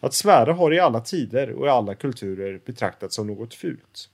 Att 0.00 0.14
svära 0.14 0.52
har 0.52 0.74
i 0.74 0.80
alla 0.80 1.00
tider 1.00 1.50
och 1.50 1.66
i 1.66 1.68
alla 1.68 1.94
kulturer 1.94 2.60
betraktats 2.64 3.16
som 3.16 3.26
något 3.26 3.54
fult. 3.54 4.08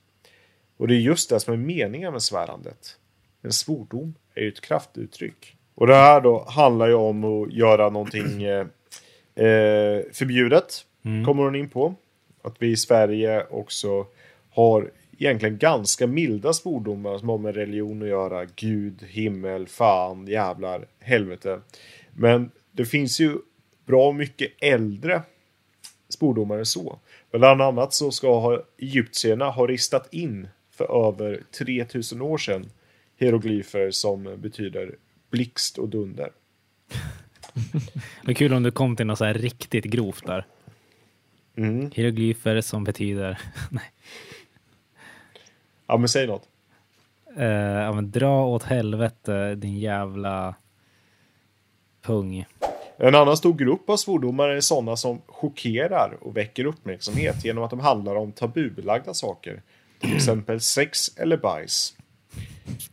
Och 0.77 0.87
det 0.87 0.95
är 0.95 0.99
just 0.99 1.29
det 1.29 1.39
som 1.39 1.53
är 1.53 1.57
meningen 1.57 2.13
med 2.13 2.21
svärandet. 2.21 2.97
En 3.41 3.51
svordom 3.51 4.15
är 4.35 4.41
ju 4.41 4.47
ett 4.47 4.61
kraftuttryck. 4.61 5.55
Och 5.75 5.87
det 5.87 5.95
här 5.95 6.21
då 6.21 6.45
handlar 6.47 6.87
ju 6.87 6.93
om 6.93 7.23
att 7.23 7.53
göra 7.53 7.89
någonting 7.89 8.43
eh, 8.43 8.67
eh, 9.35 10.01
förbjudet. 10.13 10.85
Kommer 11.25 11.43
hon 11.43 11.55
in 11.55 11.69
på. 11.69 11.95
Att 12.41 12.55
vi 12.59 12.71
i 12.71 12.77
Sverige 12.77 13.45
också 13.45 14.05
har 14.49 14.91
egentligen 15.17 15.57
ganska 15.57 16.07
milda 16.07 16.53
svordomar 16.53 17.17
som 17.17 17.29
har 17.29 17.37
med 17.37 17.55
religion 17.55 18.01
att 18.01 18.07
göra. 18.07 18.45
Gud, 18.55 19.03
himmel, 19.03 19.67
fan, 19.67 20.27
jävlar, 20.27 20.87
helvete. 20.99 21.61
Men 22.13 22.51
det 22.71 22.85
finns 22.85 23.19
ju 23.19 23.37
bra 23.85 24.11
mycket 24.11 24.51
äldre 24.61 25.21
svordomar 26.09 26.57
än 26.57 26.65
så. 26.65 26.99
Bland 27.31 27.61
annat 27.61 27.93
så 27.93 28.11
ska 28.11 28.63
egyptierna 28.77 29.49
ha 29.49 29.67
ristat 29.67 30.13
in 30.13 30.47
för 30.71 31.07
över 31.07 31.43
3000 31.57 32.21
år 32.21 32.37
sedan 32.37 32.69
hieroglyfer 33.19 33.91
som 33.91 34.35
betyder 34.37 34.95
blixt 35.29 35.77
och 35.77 35.89
dunder. 35.89 36.31
Det 38.25 38.31
är 38.31 38.35
kul 38.35 38.53
om 38.53 38.63
du 38.63 38.71
kom 38.71 38.95
till 38.95 39.05
något 39.05 39.17
så 39.17 39.25
här 39.25 39.33
riktigt 39.33 39.85
grovt 39.85 40.25
där. 40.25 40.45
Mm. 41.57 41.91
Hieroglyfer 41.93 42.61
som 42.61 42.83
betyder... 42.83 43.39
Nej. 43.71 43.91
Ja, 45.87 45.97
men 45.97 46.09
säg 46.09 46.27
något. 46.27 46.47
Eh, 47.37 47.45
ja, 47.47 47.93
men 47.93 48.11
dra 48.11 48.45
åt 48.45 48.63
helvete 48.63 49.55
din 49.55 49.79
jävla 49.79 50.55
pung. 52.01 52.45
En 52.97 53.15
annan 53.15 53.37
stor 53.37 53.53
grupp 53.53 53.89
av 53.89 53.97
svordomar 53.97 54.49
är 54.49 54.61
sådana 54.61 54.97
som 54.97 55.21
chockerar 55.25 56.17
och 56.21 56.37
väcker 56.37 56.65
uppmärksamhet 56.65 57.45
genom 57.45 57.63
att 57.63 57.69
de 57.69 57.79
handlar 57.79 58.15
om 58.15 58.31
tabubelagda 58.31 59.13
saker. 59.13 59.61
Till 59.99 60.15
exempel 60.15 60.61
sex 60.61 61.17
eller 61.17 61.37
bajs. 61.37 61.93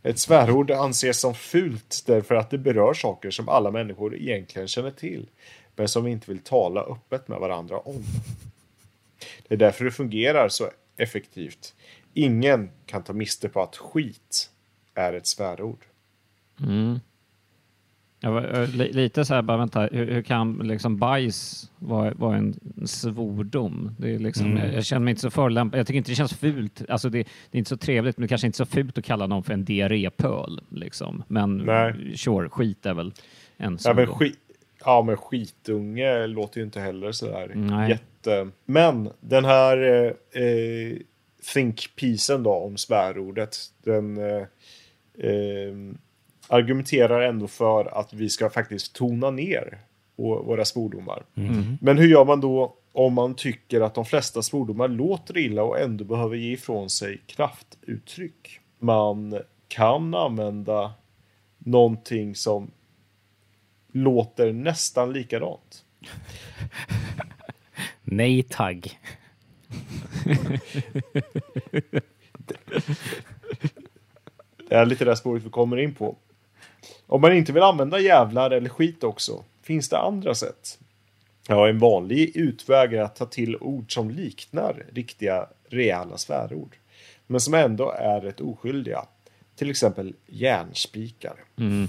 Ett 0.03 0.19
svärord 0.19 0.71
anses 0.71 1.19
som 1.19 1.35
fult 1.35 2.03
därför 2.05 2.35
att 2.35 2.49
det 2.49 2.57
berör 2.57 2.93
saker 2.93 3.31
som 3.31 3.49
alla 3.49 3.71
människor 3.71 4.15
egentligen 4.15 4.67
känner 4.67 4.91
till, 4.91 5.29
men 5.75 5.87
som 5.87 6.03
vi 6.03 6.11
inte 6.11 6.31
vill 6.31 6.39
tala 6.39 6.81
öppet 6.81 7.27
med 7.27 7.39
varandra 7.39 7.77
om. 7.77 8.03
Det 9.47 9.55
är 9.55 9.57
därför 9.57 9.85
det 9.85 9.91
fungerar 9.91 10.49
så 10.49 10.69
effektivt. 10.97 11.73
Ingen 12.17 12.69
kan 12.85 13.03
ta 13.03 13.13
miste 13.13 13.49
på 13.49 13.61
att 13.61 13.75
skit 13.77 14.49
är 14.93 15.13
ett 15.13 15.27
svärord. 15.27 15.79
Mm. 16.61 16.99
Jag 18.19 18.31
var, 18.31 18.67
li- 18.67 18.93
lite 18.93 19.25
så 19.25 19.33
här, 19.33 19.41
bara 19.41 19.57
vänta, 19.57 19.81
hur, 19.91 20.11
hur 20.11 20.21
kan 20.21 20.53
liksom 20.57 20.97
bajs 20.97 21.71
vara, 21.79 22.13
vara 22.13 22.37
en 22.37 22.59
svordom? 22.85 23.95
Det 23.99 24.15
är 24.15 24.19
liksom, 24.19 24.45
Mm. 24.45 24.57
jag, 24.65 24.73
jag 24.73 24.85
känner 24.85 25.03
mig 25.05 25.11
inte 25.11 25.21
så 25.21 25.29
förolämpad. 25.29 25.79
Jag 25.79 25.87
tycker 25.87 25.97
inte 25.97 26.11
det 26.11 26.15
känns 26.15 26.33
fult. 26.33 26.81
Alltså 26.89 27.09
det, 27.09 27.17
det 27.51 27.57
är 27.57 27.59
inte 27.59 27.69
så 27.69 27.77
trevligt, 27.77 28.17
men 28.17 28.21
det 28.21 28.27
kanske 28.27 28.47
inte 28.47 28.55
är 28.55 28.65
så 28.65 28.71
fult 28.71 28.97
att 28.97 29.05
kalla 29.05 29.27
någon 29.27 29.43
för 29.43 29.53
en 29.53 29.65
diarrépöl. 29.65 30.61
Liksom. 30.69 31.23
Men 31.27 31.57
Nej. 31.57 32.17
sure, 32.17 32.49
skit 32.49 32.85
är 32.85 32.93
väl 32.93 33.13
en 33.57 33.71
Ja 33.73 33.77
svordom. 33.77 33.95
men, 33.97 34.07
skit, 34.07 34.39
ja, 34.85 35.01
men 35.01 35.17
skitunge 35.17 36.27
låter 36.27 36.57
ju 36.59 36.63
inte 36.65 36.79
heller 36.79 37.11
sådär 37.11 37.51
Nej. 37.55 37.89
jätte... 37.89 38.49
Men 38.65 39.09
den 39.19 39.45
här 39.45 39.77
eh, 39.77 40.41
eh, 40.43 40.97
think-pisen 41.53 42.43
då 42.43 42.53
om 42.53 42.77
svärordet, 42.77 43.57
den 43.83 44.17
eh, 44.17 44.43
eh, 45.29 45.75
argumenterar 46.47 47.21
ändå 47.21 47.47
för 47.47 47.99
att 47.99 48.13
vi 48.13 48.29
ska 48.29 48.49
faktiskt 48.49 48.95
tona 48.95 49.31
ner 49.31 49.79
vå- 50.15 50.45
våra 50.45 50.65
svordomar. 50.65 51.23
Mm. 51.35 51.77
Men 51.81 51.97
hur 51.97 52.07
gör 52.07 52.25
man 52.25 52.41
då 52.41 52.75
om 52.91 53.13
man 53.13 53.35
tycker 53.35 53.81
att 53.81 53.95
de 53.95 54.05
flesta 54.05 54.41
svordomar 54.41 54.87
låter 54.87 55.37
illa 55.37 55.63
och 55.63 55.79
ändå 55.79 56.03
behöver 56.03 56.35
ge 56.35 56.53
ifrån 56.53 56.89
sig 56.89 57.21
kraftuttryck? 57.25 58.59
Man 58.79 59.39
kan 59.67 60.13
använda 60.13 60.93
någonting 61.57 62.35
som 62.35 62.71
låter 63.91 64.53
nästan 64.53 65.13
likadant. 65.13 65.85
Nej 68.03 68.43
tagg. 68.43 68.99
Det 74.69 74.75
är 74.75 74.85
lite 74.85 75.05
det 75.05 75.15
spåret 75.15 75.43
vi 75.43 75.49
kommer 75.49 75.77
in 75.77 75.95
på. 75.95 76.15
Om 77.07 77.21
man 77.21 77.33
inte 77.33 77.51
vill 77.51 77.63
använda 77.63 77.99
jävlar 77.99 78.51
eller 78.51 78.69
skit 78.69 79.03
också, 79.03 79.43
finns 79.61 79.89
det 79.89 79.97
andra 79.97 80.35
sätt? 80.35 80.79
Ja, 81.47 81.69
en 81.69 81.79
vanlig 81.79 82.37
utväg 82.37 82.93
är 82.93 83.01
att 83.01 83.15
ta 83.15 83.25
till 83.25 83.57
ord 83.57 83.93
som 83.93 84.09
liknar 84.09 84.85
riktiga, 84.93 85.47
rejäla 85.69 86.17
svärord. 86.17 86.75
Men 87.27 87.39
som 87.39 87.53
ändå 87.53 87.91
är 87.91 88.21
rätt 88.21 88.41
oskyldiga. 88.41 89.05
Till 89.55 89.69
exempel 89.69 90.13
järnspikar. 90.27 91.35
Mm. 91.57 91.87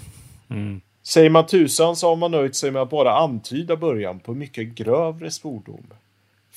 Mm. 0.49 0.81
Säger 1.03 1.31
man 1.31 1.47
tusan 1.47 1.97
så 1.97 2.09
har 2.09 2.17
man 2.17 2.31
nöjt 2.31 2.57
sig 2.57 2.71
med 2.71 2.83
att 2.83 2.91
bara 2.91 3.19
antyda 3.19 3.77
början 3.77 4.21
på 4.21 4.35
mycket 4.35 4.69
grövre 4.69 5.31
svordom. 5.31 5.87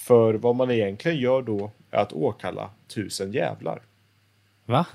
För 0.10 0.34
vad 0.34 0.56
man 0.56 0.72
egentligen 0.72 1.18
gör 1.18 1.42
då 1.42 1.72
är 1.92 2.02
att 2.02 2.14
åkalla 2.14 2.70
tusen 2.88 3.32
jävlar. 3.32 3.82
Va? 4.66 4.86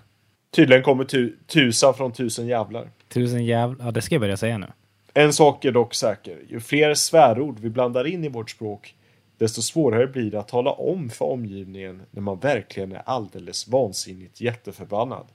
Tydligen 0.51 0.83
kommer 0.83 1.05
tu 1.05 1.37
tusan 1.47 1.95
från 1.95 2.13
tusen 2.13 2.47
jävlar. 2.47 2.91
Tusen 3.09 3.45
jävla... 3.45 3.85
Ja, 3.85 3.91
det 3.91 4.03
ska 4.03 4.15
jag 4.15 4.21
börja 4.21 4.37
säga 4.37 4.59
nu. 4.59 4.67
En 5.15 5.33
sak 5.33 5.65
är 5.65 5.73
dock 5.73 5.95
säker. 5.95 6.39
Ju 6.49 6.61
fler 6.61 6.95
svärord 6.95 7.59
vi 7.59 7.71
blandar 7.71 8.07
in 8.07 8.25
i 8.25 8.29
vårt 8.29 8.51
språk, 8.51 8.95
desto 9.39 9.63
svårare 9.63 10.07
blir 10.07 10.31
det 10.31 10.39
att 10.39 10.49
tala 10.49 10.71
om 10.71 11.11
för 11.11 11.25
omgivningen 11.25 12.03
när 12.11 12.23
man 12.23 12.39
verkligen 12.39 12.93
är 12.93 13.03
alldeles 13.07 13.69
vansinnigt 13.69 14.41
jätteförbannad. 14.41 15.27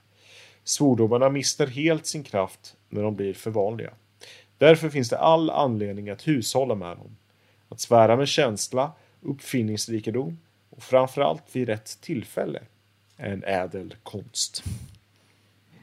Svordomarna 0.63 1.29
mister 1.29 1.67
helt 1.67 2.05
sin 2.05 2.23
kraft 2.23 2.75
när 2.89 3.03
de 3.03 3.15
blir 3.15 3.33
för 3.33 3.51
vanliga. 3.51 3.91
Därför 4.57 4.89
finns 4.89 5.09
det 5.09 5.17
all 5.17 5.49
anledning 5.49 6.09
att 6.09 6.27
hushålla 6.27 6.75
med 6.75 6.97
dem. 6.97 7.17
Att 7.69 7.79
svära 7.79 8.15
med 8.15 8.27
känsla, 8.27 8.91
uppfinningsrikedom 9.21 10.37
och 10.69 10.83
framförallt 10.83 11.55
vid 11.55 11.67
rätt 11.67 12.01
tillfälle 12.01 12.59
en 13.17 13.43
ädel 13.43 13.95
konst. 14.03 14.63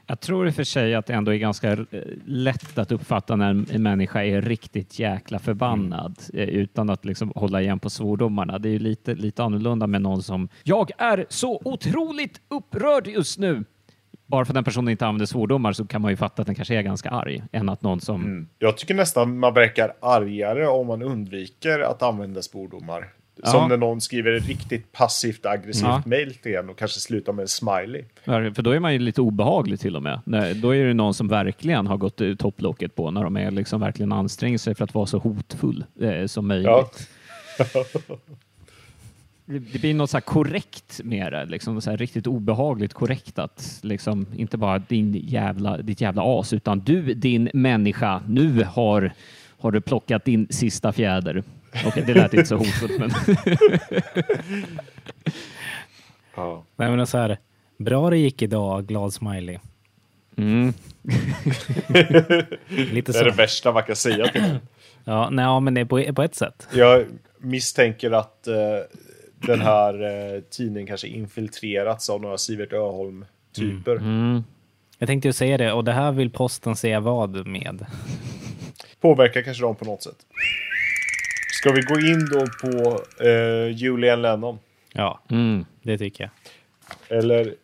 Jag 0.07 0.21
tror 0.21 0.47
i 0.47 0.51
och 0.51 0.55
för 0.55 0.65
sig 0.65 0.95
att 0.95 1.07
det 1.07 1.13
ändå 1.13 1.35
är 1.35 1.37
ganska 1.37 1.73
eh, 1.73 1.77
lätt 2.25 2.79
att 2.79 2.93
uppfatta 2.93 3.37
när 3.37 3.51
en 3.51 3.83
människa 3.83 4.25
är 4.25 4.43
riktigt 4.43 4.99
jäkla 4.99 5.39
förbannad 5.39 6.19
eh, 6.35 6.49
utan 6.49 6.91
att 6.91 7.05
liksom 7.05 7.33
hålla 7.35 7.63
igen 7.63 7.79
på 7.79 7.91
svordomarna. 7.91 8.59
Det 8.59 8.69
är 8.69 8.73
ju 8.73 8.79
lite, 8.79 9.15
lite 9.15 9.45
annorlunda 9.45 9.87
med 9.87 10.03
någon 10.03 10.23
som 10.23 10.49
“Jag 10.63 10.91
är 10.99 11.27
så 11.29 11.61
otroligt 11.65 12.41
upprörd 12.49 13.07
just 13.07 13.39
nu”. 13.39 13.65
Bara 14.27 14.45
för 14.45 14.53
att 14.53 14.55
den 14.55 14.65
personen 14.65 14.89
inte 14.89 15.07
använder 15.07 15.27
svordomar 15.27 15.73
så 15.73 15.87
kan 15.87 16.03
man 16.03 16.11
ju 16.11 16.17
fatta 16.17 16.43
att 16.43 16.47
den 16.47 16.55
kanske 16.55 16.75
är 16.75 16.83
ganska 16.83 17.11
arg 17.11 17.43
än 17.53 17.69
att 17.69 17.83
någon 17.83 18.01
som... 18.01 18.49
Jag 18.59 18.77
tycker 18.77 18.95
nästan 18.95 19.39
man 19.39 19.55
verkar 19.55 19.93
argare 20.01 20.67
om 20.67 20.87
man 20.87 21.03
undviker 21.03 21.81
att 21.81 22.03
använda 22.03 22.43
svordomar. 22.43 23.13
Ja. 23.43 23.51
Som 23.51 23.69
när 23.69 23.77
någon 23.77 24.01
skriver 24.01 24.33
ett 24.33 24.47
riktigt 24.47 24.93
passivt 24.93 25.47
aggressivt 25.47 25.83
Ja. 25.85 26.03
mail 26.07 26.35
till 26.35 26.55
en 26.55 26.71
och 26.71 26.79
kanske 26.79 27.01
slutar 27.01 27.33
med 27.33 27.43
en 27.43 27.49
smiley. 27.49 28.05
För 28.25 28.63
då 28.63 28.71
är 28.71 28.81
man 28.81 28.93
ju 28.93 28.99
lite 28.99 29.21
obehaglig 29.21 29.81
till 29.81 29.97
och 29.97 30.03
med. 30.03 30.21
Då 30.63 30.75
är 30.75 30.85
det 30.87 30.95
någon 30.95 31.15
som 31.15 31.29
verkligen 31.29 31.87
har 31.87 31.97
gått 31.97 32.21
ut 32.21 32.39
topplocket 32.39 32.95
på 32.95 33.11
när 33.11 33.25
de 33.25 33.37
är 33.37 33.51
liksom 33.51 33.81
verkligen 33.81 34.13
anstränger 34.13 34.59
sig 34.59 34.75
för 34.75 34.85
att 34.85 34.95
vara 34.95 35.07
så 35.07 35.19
hotfull 35.19 35.85
eh, 36.01 36.27
som 36.27 36.47
möjligt. 36.49 36.67
Ja. 36.67 36.91
Det 39.49 39.79
blir 39.81 39.95
något 39.95 40.11
så 40.11 40.17
här 40.17 40.23
korrekt 40.23 41.01
med 41.05 41.33
det, 41.33 41.45
liksom 41.45 41.81
så 41.81 41.97
riktigt 41.97 42.27
obehagligt 42.27 42.95
korrekt 42.95 43.39
att 43.39 43.79
liksom 43.83 44.27
inte 44.37 44.57
bara 44.57 44.79
din 44.79 45.15
jävla, 45.25 45.77
ditt 45.79 46.01
jävla 46.01 46.23
as 46.41 46.53
utan 46.53 46.81
du 46.81 47.15
din 47.15 47.51
människa, 47.55 48.23
nu 48.29 48.65
har, 48.65 49.13
har 49.59 49.71
du 49.71 49.81
plockat 49.81 50.25
din 50.25 50.47
sista 50.51 50.93
fjäder. 50.93 51.43
Okej, 51.87 52.05
det 52.07 52.15
lät 52.15 52.35
inte 52.35 52.47
så 52.47 52.57
hotfullt 52.57 52.99
men 52.99 53.11
Ja. 56.37 56.65
Nej, 56.77 56.91
men 56.97 57.07
så 57.07 57.19
här. 57.19 57.39
Bra 57.79 58.11
det 58.11 58.19
gick 58.19 58.43
idag, 58.43 58.87
glad 58.87 59.13
smiley. 59.13 59.59
mm. 60.37 60.73
Lite 62.69 63.13
Det 63.13 63.19
är 63.19 63.25
så. 63.25 63.25
det 63.25 63.31
värsta 63.37 63.73
man 63.73 63.83
kan 63.83 63.97
säga 63.97 64.27
till 64.27 64.43
någon. 64.43 64.59
Ja, 65.05 65.31
nej, 65.31 65.61
men 65.61 65.75
det 65.75 65.81
är 65.81 65.85
på, 65.85 66.15
på 66.15 66.23
ett 66.23 66.35
sätt. 66.35 66.69
Jag 66.73 67.07
misstänker 67.39 68.11
att 68.11 68.47
eh, 68.47 68.55
den 69.35 69.61
här 69.61 70.03
eh, 70.35 70.41
tidningen 70.41 70.87
kanske 70.87 71.09
infiltrerats 71.09 72.11
av 72.11 72.21
några 72.21 72.39
Sivert 72.39 72.73
Öholm-typer. 72.73 73.97
Mm. 73.97 74.45
Jag 74.99 75.07
tänkte 75.07 75.29
ju 75.29 75.33
säga 75.33 75.59
det, 75.59 75.73
och 75.73 75.85
det 75.85 75.93
här 75.93 76.13
vill 76.13 76.31
posten 76.31 76.77
säga 76.77 77.01
vad 77.01 77.47
med? 77.47 77.87
Påverkar 79.01 79.43
kanske 79.43 79.63
dem 79.63 79.77
på 79.77 79.85
något 79.85 80.03
sätt. 80.03 80.17
Ska 81.67 81.73
vi 81.75 81.83
gå 81.83 82.01
in 82.01 82.27
då 82.33 82.47
på 82.61 83.01
eh, 83.25 83.69
Julian 83.77 84.23
Lennon? 84.23 84.59
Ja, 84.93 85.21
Mm. 85.31 85.65
det 85.83 85.99
tycker 85.99 86.31
jag. 87.09 87.19
Eller 87.19 87.55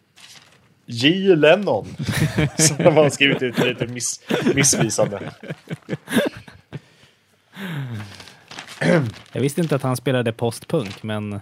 J. 0.86 1.34
Lennon. 1.36 1.86
Som 2.58 2.76
har 2.96 3.10
skrivit 3.10 3.42
ut 3.42 3.58
lite 3.58 3.86
miss, 3.86 4.20
missvisande. 4.54 5.30
Jag 9.32 9.40
visste 9.40 9.60
inte 9.60 9.76
att 9.76 9.82
han 9.82 9.96
spelade 9.96 10.32
postpunk, 10.32 11.02
men 11.02 11.40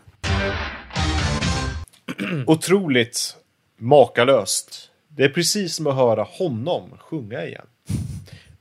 Otroligt 2.46 3.36
makalöst. 3.76 4.90
Det 5.08 5.24
är 5.24 5.28
precis 5.28 5.74
som 5.74 5.86
att 5.86 5.94
höra 5.96 6.22
honom 6.22 6.90
sjunga 6.98 7.44
igen. 7.46 7.66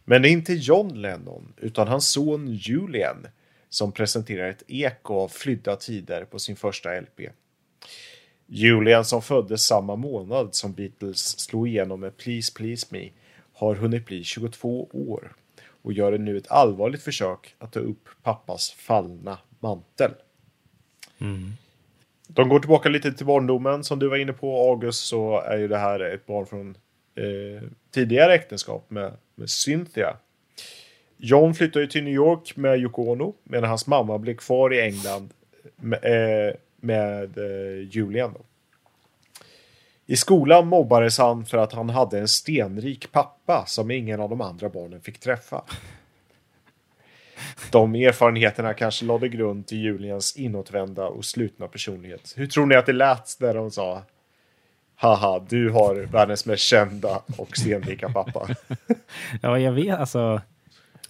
Men 0.05 0.21
det 0.21 0.29
är 0.29 0.31
inte 0.31 0.53
John 0.53 1.01
Lennon, 1.01 1.53
utan 1.57 1.87
hans 1.87 2.09
son 2.09 2.47
Julian 2.53 3.27
som 3.69 3.91
presenterar 3.91 4.49
ett 4.49 4.63
eko 4.67 5.13
av 5.13 5.27
flydda 5.27 5.75
tider 5.75 6.25
på 6.25 6.39
sin 6.39 6.55
första 6.55 6.99
LP. 6.99 7.19
Julian 8.47 9.05
som 9.05 9.21
föddes 9.21 9.65
samma 9.65 9.95
månad 9.95 10.55
som 10.55 10.73
Beatles 10.73 11.39
slog 11.39 11.67
igenom 11.67 11.99
med 11.99 12.17
Please 12.17 12.53
Please 12.55 12.88
Me 12.89 13.09
har 13.53 13.75
hunnit 13.75 14.05
bli 14.05 14.23
22 14.23 14.89
år 14.93 15.35
och 15.81 15.93
gör 15.93 16.17
nu 16.17 16.38
ett 16.38 16.51
allvarligt 16.51 17.03
försök 17.03 17.55
att 17.59 17.71
ta 17.71 17.79
upp 17.79 18.09
pappas 18.23 18.71
fallna 18.71 19.38
mantel. 19.59 20.11
De 22.27 22.49
går 22.49 22.59
tillbaka 22.59 22.89
lite 22.89 23.11
till 23.11 23.25
barndomen. 23.25 23.83
Som 23.83 23.99
du 23.99 24.07
var 24.07 24.17
inne 24.17 24.33
på 24.33 24.69
August 24.69 25.07
så 25.07 25.41
är 25.41 25.57
ju 25.57 25.67
det 25.67 25.77
här 25.77 25.99
ett 25.99 26.25
barn 26.25 26.45
från 26.45 26.77
eh, 27.15 27.69
tidigare 27.91 28.33
äktenskap 28.33 28.89
med, 28.89 29.13
med 29.35 29.49
Cynthia. 29.49 30.17
John 31.21 31.53
flyttar 31.53 31.79
ju 31.79 31.88
till 31.88 32.03
New 32.03 32.13
York 32.13 32.55
med 32.55 32.79
Yoko 32.79 33.11
Ono 33.11 33.33
medan 33.43 33.69
hans 33.69 33.88
mamma 33.88 34.17
blir 34.17 34.33
kvar 34.33 34.73
i 34.73 34.81
England 34.81 35.29
med, 35.75 35.99
eh, 36.03 36.53
med 36.75 37.38
eh, 37.38 37.88
Julian. 37.89 38.33
Då. 38.33 38.39
I 40.05 40.15
skolan 40.15 40.67
mobbades 40.67 41.17
han 41.17 41.45
för 41.45 41.57
att 41.57 41.73
han 41.73 41.89
hade 41.89 42.19
en 42.19 42.27
stenrik 42.27 43.11
pappa 43.11 43.63
som 43.67 43.91
ingen 43.91 44.19
av 44.19 44.29
de 44.29 44.41
andra 44.41 44.69
barnen 44.69 45.01
fick 45.01 45.19
träffa. 45.19 45.63
De 47.71 47.95
erfarenheterna 47.95 48.73
kanske 48.73 49.05
lade 49.05 49.29
grund 49.29 49.67
till 49.67 49.77
Julians 49.77 50.35
inåtvända 50.35 51.07
och 51.07 51.25
slutna 51.25 51.67
personlighet. 51.67 52.33
Hur 52.38 52.47
tror 52.47 52.65
ni 52.65 52.75
att 52.75 52.85
det 52.85 52.93
lät 52.93 53.38
när 53.39 53.53
de 53.53 53.71
sa 53.71 54.03
Haha, 54.95 55.45
du 55.49 55.69
har 55.69 55.95
världens 55.95 56.45
mest 56.45 56.63
kända 56.63 57.21
och 57.38 57.57
stenrika 57.57 58.09
pappa. 58.09 58.47
ja, 59.41 59.59
jag 59.59 59.71
vet 59.71 59.99
alltså. 59.99 60.41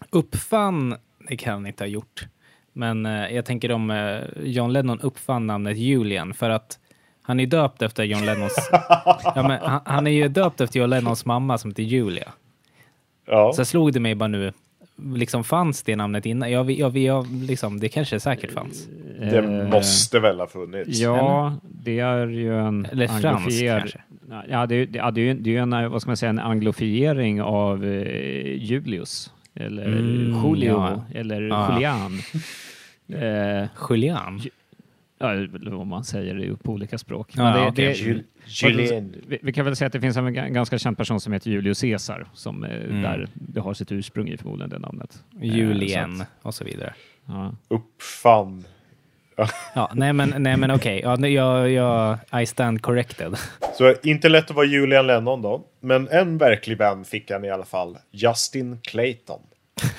Uppfann, 0.09 0.95
det 1.29 1.37
kan 1.37 1.53
han 1.53 1.65
inte 1.67 1.83
ha 1.83 1.89
gjort. 1.89 2.27
Men 2.73 3.05
eh, 3.05 3.27
jag 3.35 3.45
tänker 3.45 3.71
om 3.71 3.91
eh, 3.91 4.19
John 4.43 4.73
Lennon 4.73 4.99
uppfann 4.99 5.47
namnet 5.47 5.77
Julian 5.77 6.33
för 6.33 6.49
att 6.49 6.79
han 7.21 7.39
är 7.39 7.45
döpt 7.45 7.81
efter 7.81 8.03
John 8.03 8.25
Lennons... 8.25 8.69
ja, 9.23 9.33
men 9.47 9.59
han, 9.61 9.81
han 9.85 10.07
är 10.07 10.11
ju 10.11 10.27
döpt 10.27 10.61
efter 10.61 10.79
John 10.79 10.89
Lennons 10.89 11.25
mamma 11.25 11.57
som 11.57 11.71
heter 11.71 11.83
Julia. 11.83 12.29
Ja, 13.27 13.53
Så 13.53 13.65
slog 13.65 13.93
det 13.93 13.99
mig 13.99 14.15
bara 14.15 14.27
nu, 14.27 14.53
liksom 15.15 15.43
fanns 15.43 15.83
det 15.83 15.95
namnet 15.95 16.25
innan? 16.25 16.51
Jag, 16.51 16.71
jag, 16.71 16.97
jag, 16.97 17.27
liksom, 17.31 17.79
det 17.79 17.89
kanske 17.89 18.19
säkert 18.19 18.51
fanns. 18.51 18.87
det 19.19 19.37
Eh, 19.37 19.69
måste 19.69 20.19
väl 20.19 20.39
ha 20.39 20.47
funnits. 20.47 20.99
Ja, 20.99 21.55
det 21.63 21.99
är 21.99 22.27
ju 22.27 22.59
en 22.59 22.85
Eller 22.91 23.07
fransk, 23.07 23.25
anglofier- 23.25 23.79
kanske. 23.79 23.99
Ja, 24.49 24.65
det, 24.65 24.75
är- 24.75 24.85
det, 25.11 25.33
det 25.33 25.49
är 25.49 25.53
ju 25.53 25.57
en, 25.57 25.91
vad 25.91 26.01
ska 26.01 26.09
man 26.09 26.17
säga, 26.17 26.29
en 26.29 26.39
anglofiering 26.39 27.41
av 27.41 27.85
eh, 27.85 28.63
Julius. 28.63 29.33
Eller 29.59 29.85
Mm, 29.85 30.43
Julio. 30.45 30.71
ja. 30.71 31.03
Eller 31.19 31.41
Ja. 31.41 31.73
Julian. 31.73 32.11
Eh, 33.13 33.67
Julian? 33.89 34.41
ja, 35.19 35.31
eller 35.33 35.71
vad 35.71 35.87
man 35.87 36.03
säger 36.03 36.35
det 36.35 36.45
är 36.45 36.53
på 36.53 36.71
olika 36.71 36.97
språk. 36.97 37.31
Ja, 37.35 37.43
Men 37.43 37.53
det, 37.53 37.67
okej. 37.69 37.85
det, 37.85 37.93
Jul- 37.93 38.23
Julien. 38.45 39.15
vi, 39.27 39.39
vi 39.41 39.53
kan 39.53 39.65
väl 39.65 39.75
säga 39.75 39.87
att 39.87 39.93
det 39.93 40.01
finns 40.01 40.17
en 40.17 40.27
ga- 40.35 40.49
ganska 40.49 40.77
känd 40.77 40.97
person 40.97 41.19
som 41.19 41.33
heter 41.33 41.51
Julius 41.51 41.81
Caesar, 41.81 42.27
som 42.33 42.63
eh, 42.63 42.71
Mm. 42.71 43.01
där 43.01 43.27
det 43.33 43.59
har 43.59 43.73
sitt 43.73 43.91
ursprung 43.91 44.27
i 44.29 44.37
förmodligen 44.37 44.69
det 44.69 44.79
namnet. 44.79 45.23
Eh, 45.41 45.55
Julien 45.57 46.15
så 46.17 46.21
att, 46.23 46.27
och 46.41 46.53
så 46.55 46.63
vidare. 46.63 46.93
ja. 47.25 47.53
Uppfann. 47.67 48.63
Ja, 49.75 49.91
nej 49.95 50.13
men, 50.13 50.33
nej, 50.37 50.57
men 50.57 50.71
okej. 50.71 51.01
Ja, 51.03 51.15
nej, 51.15 51.33
jag, 51.33 51.69
jag, 51.71 52.17
I 52.41 52.45
stand 52.45 52.81
corrected. 52.81 53.35
Så 53.77 53.93
inte 54.03 54.29
lätt 54.29 54.49
att 54.49 54.55
vara 54.55 54.65
Julian 54.65 55.07
Lennon 55.07 55.41
då. 55.41 55.63
Men 55.79 56.07
en 56.07 56.37
verklig 56.37 56.77
vän 56.77 57.05
fick 57.05 57.31
han 57.31 57.45
i 57.45 57.49
alla 57.49 57.65
fall. 57.65 57.97
Justin 58.11 58.79
Clayton. 58.83 59.39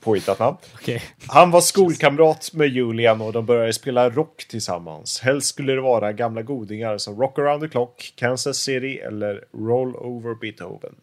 Påhittat 0.00 0.38
namn. 0.38 0.56
Okej. 0.74 1.02
Han 1.26 1.50
var 1.50 1.60
skolkamrat 1.60 2.50
med 2.52 2.68
Julian 2.68 3.20
och 3.20 3.32
de 3.32 3.46
började 3.46 3.72
spela 3.72 4.10
rock 4.10 4.46
tillsammans. 4.48 5.20
Helst 5.20 5.48
skulle 5.48 5.72
det 5.72 5.80
vara 5.80 6.12
gamla 6.12 6.42
godingar 6.42 6.98
som 6.98 7.20
Rock 7.20 7.38
around 7.38 7.62
the 7.62 7.68
clock, 7.68 8.12
Kansas 8.16 8.56
City 8.56 8.98
eller 8.98 9.44
Roll 9.52 9.96
over 9.96 10.34
Beethoven. 10.34 10.94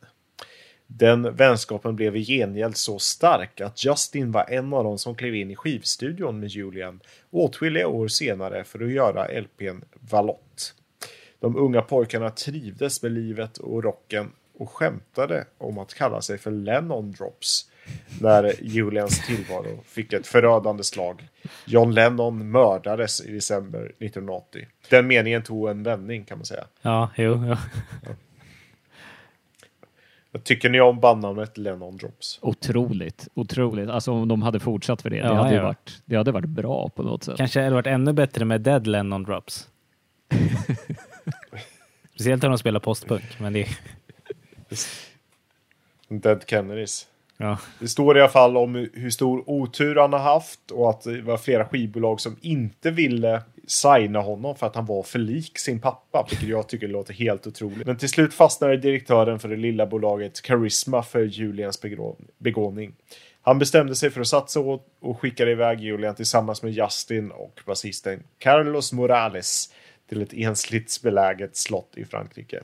Den 0.87 1.35
vänskapen 1.35 1.95
blev 1.95 2.15
i 2.15 2.25
gengäld 2.25 2.77
så 2.77 2.99
stark 2.99 3.61
att 3.61 3.85
Justin 3.85 4.31
var 4.31 4.45
en 4.49 4.73
av 4.73 4.83
dem 4.83 4.97
som 4.97 5.15
klev 5.15 5.35
in 5.35 5.51
i 5.51 5.55
skivstudion 5.55 6.39
med 6.39 6.49
Julian 6.49 6.99
åtskilliga 7.31 7.87
år 7.87 8.07
senare 8.07 8.63
för 8.63 8.83
att 8.83 8.91
göra 8.91 9.41
LPn 9.41 9.81
Valott. 9.93 10.73
De 11.39 11.55
unga 11.55 11.81
pojkarna 11.81 12.29
trivdes 12.29 13.03
med 13.03 13.11
livet 13.11 13.57
och 13.57 13.83
rocken 13.83 14.31
och 14.57 14.69
skämtade 14.69 15.45
om 15.57 15.77
att 15.77 15.93
kalla 15.93 16.21
sig 16.21 16.37
för 16.37 16.51
Lennon 16.51 17.11
Drops 17.11 17.69
när 18.21 18.53
Julians 18.61 19.27
tillvaro 19.27 19.83
fick 19.85 20.13
ett 20.13 20.27
förödande 20.27 20.83
slag. 20.83 21.27
John 21.65 21.91
Lennon 21.91 22.51
mördades 22.51 23.21
i 23.21 23.31
december 23.31 23.79
1980. 23.79 24.67
Den 24.89 25.07
meningen 25.07 25.43
tog 25.43 25.69
en 25.69 25.83
vändning 25.83 26.23
kan 26.23 26.37
man 26.37 26.45
säga. 26.45 26.63
Ja, 26.81 27.09
jo, 27.15 27.43
jo. 27.47 27.55
Vad 30.31 30.43
tycker 30.43 30.69
ni 30.69 30.81
om 30.81 30.99
bandnamnet 30.99 31.57
Lennon 31.57 31.97
Drops? 31.97 32.39
Otroligt, 32.41 33.27
otroligt. 33.33 33.89
Alltså 33.89 34.11
om 34.11 34.27
de 34.27 34.41
hade 34.41 34.59
fortsatt 34.59 35.01
för 35.01 35.09
det, 35.09 35.17
Ja, 35.17 35.29
det, 35.29 35.35
hade 35.35 35.49
ju 35.49 35.55
ja. 35.55 35.63
varit, 35.63 36.01
det 36.05 36.15
hade 36.15 36.31
varit 36.31 36.49
bra 36.49 36.89
på 36.89 37.03
något 37.03 37.23
sätt. 37.23 37.37
Kanske 37.37 37.61
hade 37.61 37.75
varit 37.75 37.87
ännu 37.87 38.13
bättre 38.13 38.45
med 38.45 38.61
Dead 38.61 38.87
Lennon 38.87 39.23
Drops. 39.23 39.67
Speciellt 42.13 42.41
när 42.41 42.49
de 42.49 42.57
spelar 42.57 42.79
postpunk, 42.79 43.39
men 43.39 43.53
det... 43.53 43.67
Dead 46.07 46.43
Kennedys. 46.47 47.07
Ja. 47.37 47.57
Det 47.79 47.87
står 47.87 48.17
i 48.17 48.21
alla 48.21 48.29
fall 48.29 48.57
om 48.57 48.89
hur 48.93 49.09
stor 49.09 49.49
otur 49.49 49.95
han 49.95 50.13
har 50.13 50.19
haft 50.19 50.71
och 50.71 50.89
att 50.89 51.01
det 51.01 51.21
var 51.21 51.37
flera 51.37 51.65
skivbolag 51.65 52.21
som 52.21 52.37
inte 52.41 52.91
ville 52.91 53.41
signa 53.67 54.21
honom 54.21 54.55
för 54.55 54.67
att 54.67 54.75
han 54.75 54.85
var 54.85 55.03
för 55.03 55.19
lik 55.19 55.59
sin 55.59 55.79
pappa, 55.79 56.25
vilket 56.29 56.49
jag 56.49 56.67
tycker 56.67 56.87
låter 56.87 57.13
helt 57.13 57.47
otroligt. 57.47 57.87
Men 57.87 57.97
till 57.97 58.09
slut 58.09 58.33
fastnade 58.33 58.77
direktören 58.77 59.39
för 59.39 59.49
det 59.49 59.55
lilla 59.55 59.85
bolaget 59.85 60.47
Charisma 60.47 61.03
för 61.03 61.23
Julians 61.23 61.81
begåvning. 62.37 62.93
Han 63.41 63.59
bestämde 63.59 63.95
sig 63.95 64.09
för 64.09 64.21
att 64.21 64.27
satsa 64.27 64.59
åt 64.59 64.87
och 64.99 65.19
skickade 65.19 65.51
iväg 65.51 65.79
Julian 65.79 66.15
tillsammans 66.15 66.63
med 66.63 66.71
Justin 66.71 67.31
och 67.31 67.61
basisten 67.65 68.23
Carlos 68.37 68.93
Morales 68.93 69.73
till 70.09 70.21
ett 70.21 70.33
ensligt 70.33 71.01
beläget 71.01 71.57
slott 71.57 71.91
i 71.95 72.05
Frankrike. 72.05 72.63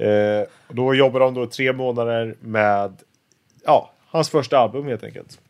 Eh, 0.00 0.46
då 0.68 0.94
jobbar 0.94 1.20
de 1.20 1.34
då 1.34 1.46
tre 1.46 1.72
månader 1.72 2.36
med 2.40 3.02
ja, 3.64 3.92
hans 4.06 4.30
första 4.30 4.58
album 4.58 4.86
helt 4.86 5.04
enkelt. 5.04 5.40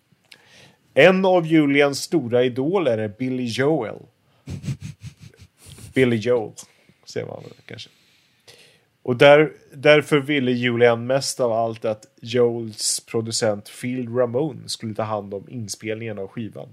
En 0.95 1.25
av 1.25 1.47
Julians 1.47 1.99
stora 1.99 2.45
idoler 2.45 2.99
är 2.99 3.09
Billy 3.09 3.45
Joel. 3.45 3.97
Billy 5.95 6.17
Joel, 6.17 6.53
ser 7.05 7.27
man 7.27 7.43
väl 7.43 7.53
kanske. 7.67 7.91
Och 9.03 9.17
där, 9.17 9.53
därför 9.75 10.19
ville 10.21 10.51
Julian 10.51 11.07
mest 11.07 11.41
av 11.41 11.53
allt 11.53 11.85
att 11.85 12.07
Joels 12.21 13.07
producent 13.11 13.71
Phil 13.81 14.09
Ramone 14.09 14.69
skulle 14.69 14.95
ta 14.95 15.03
hand 15.03 15.35
om 15.35 15.49
inspelningen 15.49 16.19
av 16.19 16.29
skivan. 16.29 16.69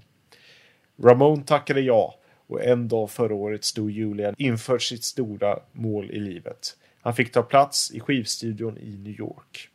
Ramone 1.02 1.44
tackade 1.44 1.80
ja 1.80 2.14
och 2.46 2.64
en 2.64 2.88
dag 2.88 3.10
förra 3.10 3.34
året 3.34 3.64
stod 3.64 3.90
Julian 3.90 4.34
inför 4.38 4.78
sitt 4.78 5.04
stora 5.04 5.58
mål 5.72 6.10
i 6.10 6.20
livet. 6.20 6.76
Han 7.00 7.14
fick 7.14 7.32
ta 7.32 7.42
plats 7.42 7.90
i 7.90 8.00
skivstudion 8.00 8.78
i 8.78 8.98
New 8.98 9.20
York. 9.20 9.68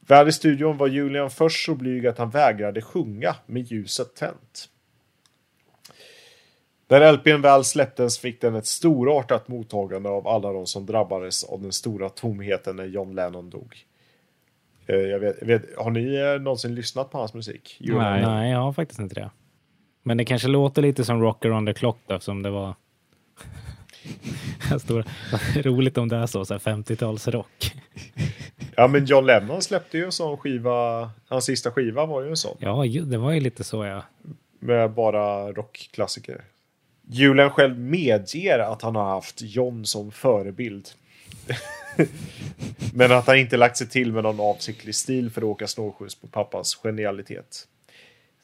Väl 0.00 0.28
i 0.28 0.32
studion 0.32 0.76
var 0.76 0.86
Julian 0.86 1.30
först 1.30 1.66
så 1.66 1.74
blyg 1.74 2.06
att 2.06 2.18
han 2.18 2.30
vägrade 2.30 2.82
sjunga 2.82 3.34
med 3.46 3.62
ljuset 3.62 4.14
tänt. 4.16 4.68
När 6.88 7.12
LPn 7.12 7.42
väl 7.42 7.64
släpptes 7.64 8.18
fick 8.18 8.40
den 8.40 8.54
ett 8.54 8.66
storartat 8.66 9.48
mottagande 9.48 10.08
av 10.08 10.28
alla 10.28 10.52
de 10.52 10.66
som 10.66 10.86
drabbades 10.86 11.44
av 11.44 11.62
den 11.62 11.72
stora 11.72 12.08
tomheten 12.08 12.76
när 12.76 12.84
John 12.84 13.14
Lennon 13.14 13.50
dog. 13.50 13.76
Eh, 14.86 14.96
Jag 14.96 15.18
vet, 15.20 15.36
jag 15.40 15.46
vet, 15.46 15.76
har 15.76 15.90
ni 15.90 16.14
eh, 16.14 16.40
någonsin 16.42 16.74
lyssnat 16.74 17.10
på 17.10 17.18
hans 17.18 17.34
musik? 17.34 17.76
Julian? 17.80 18.02
Nej. 18.12 18.22
Nej, 18.22 18.50
jag 18.50 18.58
har 18.58 18.72
faktiskt 18.72 19.00
inte 19.00 19.14
det. 19.14 19.30
Men 20.02 20.16
det 20.16 20.24
kanske 20.24 20.48
låter 20.48 20.82
lite 20.82 21.04
som 21.04 21.22
Rocker 21.22 21.52
on 21.52 21.66
the 21.66 21.74
Clock 21.74 21.98
då, 22.06 22.14
eftersom 22.14 22.42
det 22.42 22.50
var... 22.50 22.74
Står, 24.80 25.04
roligt 25.62 25.98
om 25.98 26.08
det 26.08 26.16
är 26.16 26.26
så, 26.26 26.44
så 26.44 26.54
här 26.54 26.60
50-talsrock. 26.60 27.72
Ja, 28.76 28.86
men 28.86 29.04
John 29.04 29.26
Lennon 29.26 29.62
släppte 29.62 29.98
ju 29.98 30.04
en 30.04 30.12
sån 30.12 30.36
skiva. 30.36 31.10
Hans 31.28 31.44
sista 31.44 31.70
skiva 31.70 32.06
var 32.06 32.22
ju 32.22 32.28
en 32.28 32.36
sån. 32.36 32.56
Ja, 32.60 32.84
det 33.04 33.18
var 33.18 33.32
ju 33.32 33.40
lite 33.40 33.64
så 33.64 33.84
ja. 33.84 34.02
Med 34.58 34.90
bara 34.90 35.52
rockklassiker. 35.52 36.44
Julian 37.10 37.50
själv 37.50 37.78
medger 37.78 38.58
att 38.58 38.82
han 38.82 38.96
har 38.96 39.04
haft 39.04 39.42
John 39.42 39.86
som 39.86 40.10
förebild. 40.10 40.88
Men 42.94 43.12
att 43.12 43.26
han 43.26 43.38
inte 43.38 43.56
lagt 43.56 43.76
sig 43.76 43.88
till 43.88 44.12
med 44.12 44.22
någon 44.22 44.40
avsiktlig 44.40 44.94
stil 44.94 45.30
för 45.30 45.40
att 45.40 45.46
åka 45.46 45.66
snålskjuts 45.66 46.14
på 46.14 46.26
pappas 46.26 46.74
genialitet. 46.74 47.66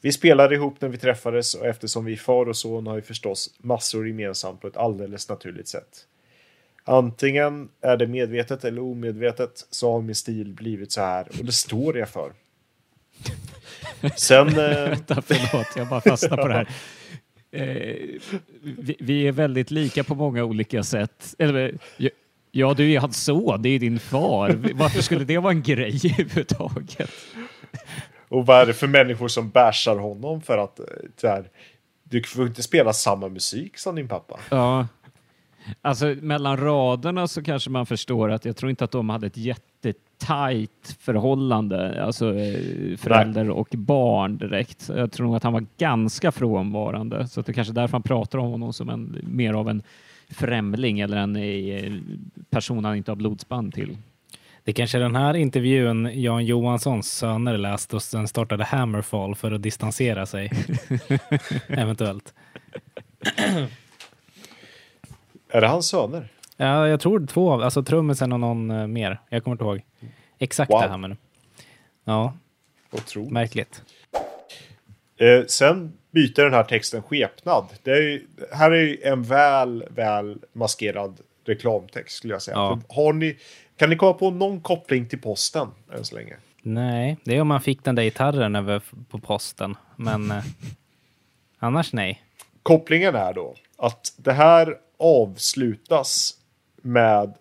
Vi 0.05 0.11
spelade 0.11 0.55
ihop 0.55 0.81
när 0.81 0.89
vi 0.89 0.97
träffades 0.97 1.53
och 1.53 1.65
eftersom 1.65 2.05
vi 2.05 2.13
är 2.13 2.17
far 2.17 2.45
och 2.49 2.57
son 2.57 2.87
har 2.87 2.95
vi 2.95 3.01
förstås 3.01 3.53
massor 3.57 4.07
gemensamt 4.07 4.61
på 4.61 4.67
ett 4.67 4.77
alldeles 4.77 5.29
naturligt 5.29 5.67
sätt. 5.67 6.07
Antingen 6.83 7.69
är 7.81 7.97
det 7.97 8.07
medvetet 8.07 8.63
eller 8.63 8.81
omedvetet 8.81 9.67
så 9.69 9.91
har 9.91 10.01
min 10.01 10.15
stil 10.15 10.53
blivit 10.53 10.91
så 10.91 11.01
här 11.01 11.27
och 11.39 11.45
det 11.45 11.51
står 11.51 11.97
jag 11.97 12.09
för. 12.09 12.33
Sen... 14.17 14.47
Eh, 14.59 14.89
Vänta, 14.89 15.21
förlåt, 15.21 15.67
jag 15.75 15.87
bara 15.87 16.01
fastnar 16.01 16.37
på 16.37 16.47
det 16.47 16.53
här. 16.53 16.69
Eh, 17.51 18.19
vi, 18.61 18.97
vi 18.99 19.27
är 19.27 19.31
väldigt 19.31 19.71
lika 19.71 20.03
på 20.03 20.15
många 20.15 20.43
olika 20.43 20.83
sätt. 20.83 21.35
Eller, 21.39 21.77
ja, 22.51 22.73
du 22.73 22.93
är 22.93 22.99
hans 22.99 23.23
son, 23.23 23.61
det 23.61 23.69
är 23.69 23.79
din 23.79 23.99
far. 23.99 24.73
Varför 24.73 25.01
skulle 25.01 25.25
det 25.25 25.37
vara 25.37 25.51
en 25.51 25.63
grej 25.63 26.01
överhuvudtaget? 26.19 27.11
Och 28.35 28.45
vad 28.45 28.61
är 28.61 28.65
det 28.65 28.73
för 28.73 28.87
människor 28.87 29.27
som 29.27 29.49
bashar 29.49 29.97
honom 29.97 30.41
för 30.41 30.57
att 30.57 30.79
eh, 30.79 30.85
så 31.17 31.27
här, 31.27 31.49
du 32.03 32.23
får 32.23 32.47
inte 32.47 32.63
spela 32.63 32.93
samma 32.93 33.29
musik 33.29 33.77
som 33.77 33.95
din 33.95 34.07
pappa? 34.07 34.39
Ja. 34.51 34.87
Alltså 35.81 36.15
mellan 36.21 36.57
raderna 36.57 37.27
så 37.27 37.43
kanske 37.43 37.69
man 37.69 37.85
förstår 37.85 38.31
att 38.31 38.45
jag 38.45 38.57
tror 38.57 38.69
inte 38.69 38.83
att 38.83 38.91
de 38.91 39.09
hade 39.09 39.27
ett 39.27 39.37
jättetajt 39.37 40.97
förhållande, 40.99 42.03
alltså 42.03 42.35
eh, 42.35 42.97
förälder 42.97 43.49
och 43.49 43.67
barn 43.71 44.37
direkt. 44.37 44.89
Jag 44.95 45.11
tror 45.11 45.27
nog 45.27 45.35
att 45.35 45.43
han 45.43 45.53
var 45.53 45.65
ganska 45.77 46.31
frånvarande, 46.31 47.27
så 47.27 47.39
att 47.39 47.45
det 47.45 47.53
kanske 47.53 47.71
är 47.71 47.75
därför 47.75 47.91
han 47.91 48.03
pratar 48.03 48.39
om 48.39 48.51
honom 48.51 48.73
som 48.73 48.89
en, 48.89 49.17
mer 49.23 49.53
av 49.53 49.69
en 49.69 49.83
främling 50.29 50.99
eller 50.99 51.17
en 51.17 51.35
eh, 51.35 51.93
person 52.49 52.85
han 52.85 52.95
inte 52.95 53.11
har 53.11 53.15
blodsband 53.15 53.73
till. 53.73 53.97
Det 54.65 54.73
kanske 54.73 54.97
är 54.97 55.01
den 55.01 55.15
här 55.15 55.33
intervjun 55.35 56.21
Jan 56.21 56.45
Johanssons 56.45 57.11
söner 57.11 57.57
läste 57.57 57.95
och 57.95 58.03
sen 58.03 58.27
startade 58.27 58.63
Hammerfall 58.63 59.35
för 59.35 59.51
att 59.51 59.61
distansera 59.61 60.25
sig. 60.25 60.51
Eventuellt. 61.67 62.33
Är 65.49 65.61
det 65.61 65.67
hans 65.67 65.87
söner? 65.87 66.27
Ja, 66.57 66.87
jag 66.87 66.99
tror 66.99 67.27
två 67.27 67.51
av, 67.51 67.61
alltså 67.61 67.83
trummisen 67.83 68.33
och 68.33 68.39
någon 68.39 68.71
eh, 68.71 68.87
mer. 68.87 69.19
Jag 69.29 69.43
kommer 69.43 69.53
inte 69.55 69.63
ihåg 69.63 69.81
exakt 70.39 70.71
Wow. 70.71 70.81
det 70.81 70.87
här 70.87 70.97
men. 70.97 71.17
Ja, 72.03 72.33
Otroligt. 72.91 73.31
märkligt. 73.31 73.81
Eh, 75.17 75.45
sen 75.47 75.93
byter 76.11 76.43
den 76.43 76.53
här 76.53 76.63
texten 76.63 77.01
skepnad. 77.03 77.65
Det 77.83 77.91
är 77.91 78.01
ju, 78.01 78.27
här 78.53 78.71
är 78.71 78.81
ju 78.81 79.01
en 79.03 79.23
väl, 79.23 79.83
väl 79.89 80.37
maskerad 80.53 81.19
reklamtext 81.45 82.17
skulle 82.17 82.33
jag 82.33 82.41
säga. 82.41 82.55
Ja. 82.57 82.79
Har 82.89 83.13
ni, 83.13 83.37
kan 83.77 83.89
ni 83.89 83.95
komma 83.95 84.13
på 84.13 84.31
någon 84.31 84.61
koppling 84.61 85.07
till 85.07 85.21
posten 85.21 85.67
än 85.93 86.05
så 86.05 86.15
länge? 86.15 86.35
Nej, 86.61 87.17
det 87.23 87.35
är 87.35 87.41
om 87.41 87.47
man 87.47 87.61
fick 87.61 87.83
den 87.83 87.95
där 87.95 88.03
gitarren 88.03 88.55
över 88.55 88.81
på 89.09 89.19
posten. 89.19 89.75
Men 89.95 90.31
eh, 90.31 90.43
annars 91.59 91.93
nej. 91.93 92.23
Kopplingen 92.63 93.15
är 93.15 93.33
då 93.33 93.55
att 93.77 94.13
det 94.17 94.33
här 94.33 94.75
avslutas 94.99 96.35
med 96.81 97.33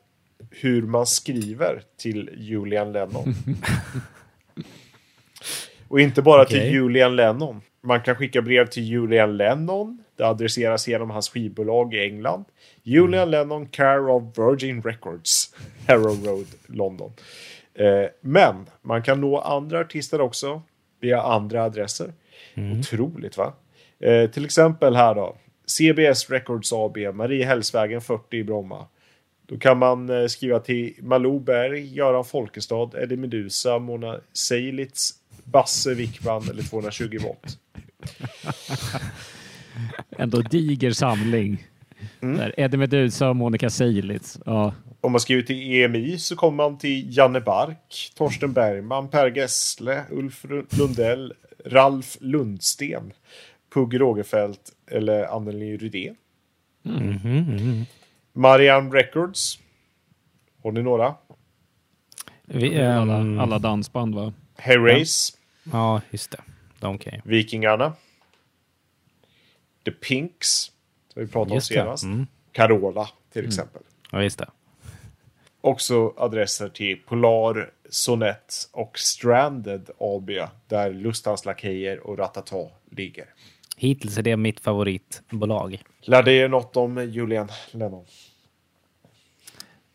hur 0.51 0.83
man 0.83 1.07
skriver 1.07 1.83
till 1.97 2.31
Julian 2.37 2.93
Lennon. 2.93 3.35
Och 5.89 6.01
inte 6.01 6.23
bara 6.23 6.43
Okej. 6.43 6.61
till 6.61 6.73
Julian 6.73 7.17
Lennon. 7.17 7.63
Man 7.81 8.01
kan 8.01 8.17
skicka 8.17 8.43
brev 8.43 8.67
till 8.67 8.83
Julian 8.85 9.37
Lennon. 9.37 10.05
Det 10.17 10.25
adresseras 10.25 10.89
genom 10.89 11.11
hans 11.11 11.29
skivbolag 11.29 11.95
i 11.95 12.01
England. 12.01 12.45
Julian 12.87 13.31
Lennon, 13.31 13.67
care 13.67 14.13
of 14.13 14.23
Virgin 14.39 14.83
Records, 14.83 15.55
Harrow 15.87 16.25
Road, 16.25 16.47
London. 16.67 17.13
Eh, 17.75 18.07
men 18.21 18.67
man 18.83 19.03
kan 19.03 19.21
nå 19.21 19.39
andra 19.39 19.81
artister 19.81 20.21
också 20.21 20.63
via 21.01 21.23
andra 21.23 21.63
adresser. 21.63 22.13
Otroligt 22.79 23.37
va? 23.37 23.53
Eh, 23.99 24.31
till 24.31 24.45
exempel 24.45 24.97
här 24.97 25.15
då. 25.15 25.37
CBS 25.67 26.31
Records 26.31 26.73
AB, 26.73 26.99
Mariehällsvägen 27.15 28.01
40 28.01 28.37
i 28.37 28.45
Bromma. 28.45 28.87
Då 29.47 29.59
kan 29.59 29.79
man 29.79 30.11
eh, 30.11 30.27
skriva 30.27 30.59
till 30.59 30.95
Malou 30.99 31.41
Berg, 31.41 31.95
Göran 31.95 32.25
Folkestad, 32.25 32.91
Eddie 32.95 33.17
Meduza, 33.17 33.79
Mona 33.79 34.21
Seilitz, 34.33 35.11
Basse 35.45 35.95
Wickman 35.95 36.49
eller 36.51 36.63
220 36.63 37.19
volt. 37.23 37.59
Ändå 40.19 40.41
diger 40.41 40.91
samling. 40.91 41.65
Där 42.33 42.55
Eddie 42.61 42.77
Meduza 42.77 43.29
och 43.29 43.37
Monica 43.37 43.71
Seilitz. 43.71 44.39
Ja. 44.47 44.75
Om 45.01 45.13
man 45.13 45.21
skriver 45.21 45.43
till 45.43 45.73
EMI 45.75 46.19
så 46.19 46.37
kommer 46.37 46.57
man 46.57 46.79
till 46.79 47.17
Janne 47.17 47.41
Bark, 47.41 48.13
Torsten 48.17 48.53
Bergman, 48.53 49.09
Per 49.09 49.37
Gessle, 49.37 50.05
Ulf 50.11 50.45
Lundell, 50.79 51.33
Ralf 51.65 52.17
Lundsten, 52.21 53.13
Pugh 53.75 53.99
Rogefeldt 53.99 54.73
eller 54.91 55.25
Anneli 55.37 55.77
Rydén. 55.77 56.17
Marianne 58.33 58.91
Records. 58.91 59.59
Har 60.63 60.73
ni 60.73 60.83
några? 60.83 61.15
Vi, 62.47 62.81
Alla, 62.83 63.17
ehm, 63.17 63.41
alla 63.41 63.59
dansband 63.59 64.15
va? 64.15 64.33
Herreys, 64.57 65.33
Ja, 65.73 66.01
just 66.11 66.31
det. 66.31 66.41
De 66.81 66.99
kan 66.99 67.13
ju. 67.15 67.21
Vikingarna. 67.25 67.93
The 69.85 69.91
Pinks, 69.91 70.71
som 71.15 71.23
vi 71.23 71.27
pratade 71.29 71.51
om 71.51 71.57
Just 71.57 71.69
det. 71.69 71.75
senast. 71.75 72.05
Mm. 72.05 72.27
Carola, 72.53 73.09
till 73.33 73.47
exempel. 73.47 73.83
Ja, 74.11 74.23
just 74.23 74.39
det. 74.39 74.49
Också 75.61 76.15
adresser 76.17 76.69
till 76.69 76.97
Polar, 77.07 77.71
Sonett 77.91 78.69
och 78.73 78.99
Stranded 78.99 79.91
AB, 79.99 80.31
där 80.69 80.93
Lustans 80.93 81.45
Lakejer 81.45 82.07
och 82.07 82.19
Ratata 82.19 82.57
ligger. 82.91 83.27
Hittills 83.77 84.19
är 84.19 84.23
det 84.23 84.37
mitt 84.37 84.61
favoritbolag. 84.61 85.83
Lär 86.01 86.23
det 86.23 86.33
er 86.33 86.49
något 86.49 86.77
om 86.77 87.05
Julian 87.11 87.49
Lennon? 87.71 88.05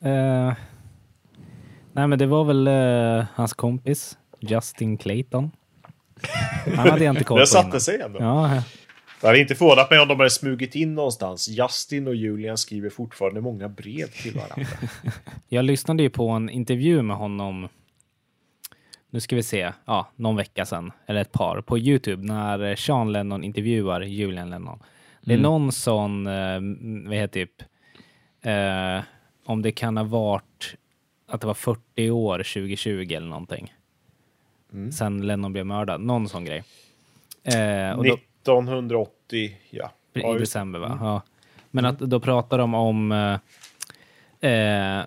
Eh, 0.02 0.54
nej, 1.94 2.08
men 2.08 2.20
det 2.20 2.26
var 2.26 2.44
väl 2.44 2.68
eh, 2.68 3.26
hans 3.36 3.54
kompis 3.54 4.18
Justin 4.40 4.98
Clayton. 4.98 5.52
Han 6.76 6.90
hade 6.90 7.04
jag 7.04 7.12
inte 7.12 7.24
koll 7.24 7.38
på 7.38 7.40
Det 7.40 7.48
satte 7.48 7.80
sig 7.80 8.02
ändå. 8.02 8.20
Ja, 8.20 8.64
Det 9.22 9.28
hade 9.28 9.40
inte 9.40 9.56
förvånat 9.56 9.90
mig 9.90 10.00
om 10.00 10.08
de 10.08 10.18
hade 10.18 10.30
smugit 10.30 10.76
in 10.76 10.96
någonstans. 10.96 11.50
Justin 11.50 12.08
och 12.08 12.16
Julian 12.16 12.58
skriver 12.58 12.90
fortfarande 12.90 13.42
många 13.42 13.70
brev 13.70 14.08
till 14.08 14.34
varandra. 14.36 14.68
jag 15.48 15.66
lyssnade 15.66 16.04
ju 16.04 16.10
på 16.10 16.30
en 16.30 16.50
intervju 16.50 17.02
med 17.02 17.18
honom. 17.18 17.68
Nu 19.10 19.20
ska 19.20 19.36
vi 19.36 19.44
se, 19.44 19.72
ja, 19.86 20.12
någon 20.16 20.36
vecka 20.36 20.66
sedan, 20.66 20.92
eller 21.06 21.22
ett 21.22 21.32
par, 21.32 21.62
på 21.62 21.78
Youtube 21.78 22.24
när 22.24 22.76
Sean 22.76 23.12
Lennon 23.12 23.44
intervjuar 23.44 24.02
Julian 24.02 24.50
Lennon. 24.50 24.80
Det 25.22 25.34
är 25.34 25.38
någon 25.38 25.72
sån, 25.72 26.28
eh, 26.28 26.60
vad 27.06 27.18
heter 27.18 27.46
typ, 27.46 27.62
eh, 28.42 29.04
om 29.46 29.62
det 29.62 29.72
kan 29.72 29.98
ha 29.98 30.04
varit 30.04 30.76
att 31.28 31.42
det 31.42 31.48
var 31.48 31.54
40 31.54 32.12
år 32.12 32.38
2020 32.38 33.14
eller 33.14 33.28
någonting. 33.28 33.74
Sen 34.92 35.28
Lennon 35.28 35.54
blev 35.54 35.66
mördad, 35.66 36.02
någon 36.02 36.30
sån 36.30 36.46
grej. 36.46 36.64
Eh, 37.44 37.92
och 37.92 38.04
då, 38.04 38.18
1980, 38.58 39.58
ja. 39.70 39.92
i 40.14 40.40
december 40.40 40.80
va? 40.80 40.98
Ja. 41.02 41.22
Men 41.72 41.86
att 41.86 42.00
då 42.00 42.20
pratar 42.20 42.58
de 42.58 42.74
om 42.74 43.12
eh, 43.12 43.40
eh, 44.52 45.06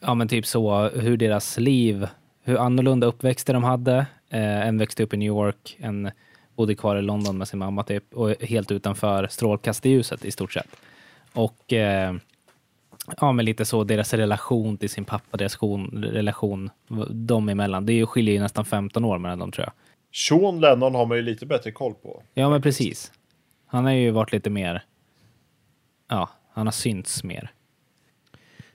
ja 0.00 0.14
men 0.14 0.28
typ 0.28 0.46
så 0.46 0.88
hur 0.88 1.16
deras 1.16 1.58
liv, 1.58 2.06
hur 2.42 2.58
annorlunda 2.58 3.06
uppväxter 3.06 3.54
de 3.54 3.64
hade. 3.64 4.06
Eh, 4.30 4.66
en 4.68 4.78
växte 4.78 5.02
upp 5.02 5.14
i 5.14 5.16
New 5.16 5.28
York, 5.28 5.76
en 5.80 6.10
bodde 6.56 6.74
kvar 6.74 6.96
i 6.96 7.02
London 7.02 7.38
med 7.38 7.48
sin 7.48 7.58
mamma 7.58 7.82
typ 7.82 8.14
och 8.14 8.30
helt 8.40 8.70
utanför 8.70 9.26
strålkastarljuset 9.30 10.24
i 10.24 10.30
stort 10.30 10.52
sett. 10.52 10.76
Och 11.32 11.72
eh, 11.72 12.14
ja 13.20 13.32
men 13.32 13.44
lite 13.44 13.64
så 13.64 13.84
deras 13.84 14.14
relation 14.14 14.76
till 14.76 14.90
sin 14.90 15.04
pappa, 15.04 15.36
deras 15.36 15.56
relation, 15.62 16.04
relation 16.04 16.70
dem 17.10 17.48
emellan. 17.48 17.86
Det 17.86 18.06
skiljer 18.06 18.34
ju 18.34 18.40
nästan 18.40 18.64
15 18.64 19.04
år 19.04 19.18
mellan 19.18 19.38
dem 19.38 19.52
tror 19.52 19.64
jag. 19.66 19.72
Sean 20.12 20.60
Lennon 20.60 20.94
har 20.94 21.06
man 21.06 21.16
ju 21.16 21.22
lite 21.22 21.46
bättre 21.46 21.70
koll 21.70 21.94
på. 21.94 22.22
Ja, 22.34 22.50
men 22.50 22.62
precis. 22.62 23.12
Han 23.66 23.84
har 23.84 23.92
ju 23.92 24.10
varit 24.10 24.32
lite 24.32 24.50
mer... 24.50 24.84
Ja, 26.08 26.30
han 26.52 26.66
har 26.66 26.72
synts 26.72 27.24
mer. 27.24 27.50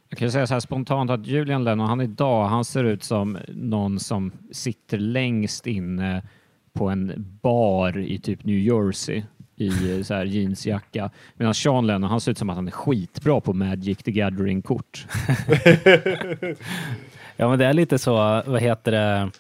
Jag 0.10 0.20
kan 0.20 0.28
ju 0.28 0.32
säga 0.32 0.48
så 0.48 0.54
här 0.54 0.60
spontant 0.60 1.12
att 1.12 1.28
Julian 1.28 1.64
Lennon, 1.64 1.88
han 1.88 2.02
idag, 2.02 2.46
han 2.46 2.66
ser 2.66 2.84
ut 2.84 3.04
som 3.04 3.38
någon 3.48 4.00
som 4.00 4.32
sitter 4.52 4.98
längst 4.98 5.68
inne 5.68 6.24
på 6.74 6.90
en 6.90 7.14
bar 7.42 7.98
i 7.98 8.20
typ 8.20 8.44
New 8.44 8.60
Jersey 8.60 9.24
i 9.56 9.98
eh, 9.98 10.04
så 10.04 10.14
här 10.14 10.26
jeansjacka. 10.26 11.12
Medan 11.36 11.54
Sean 11.54 11.88
Lennon, 11.88 12.10
han 12.10 12.22
ser 12.22 12.32
ut 12.32 12.38
som 12.38 12.50
att 12.50 12.56
han 12.56 12.68
är 12.68 12.72
skitbra 12.72 13.42
på 13.42 13.54
Magic 13.54 13.98
the 13.98 14.12
Gathering-kort. 14.12 15.08
Ja, 17.40 17.50
men 17.50 17.60
det 17.60 17.66
är 17.66 17.74
lite 17.74 18.00
så, 18.00 18.14
vad 18.46 18.62
heter 18.62 18.92
det, 18.92 19.32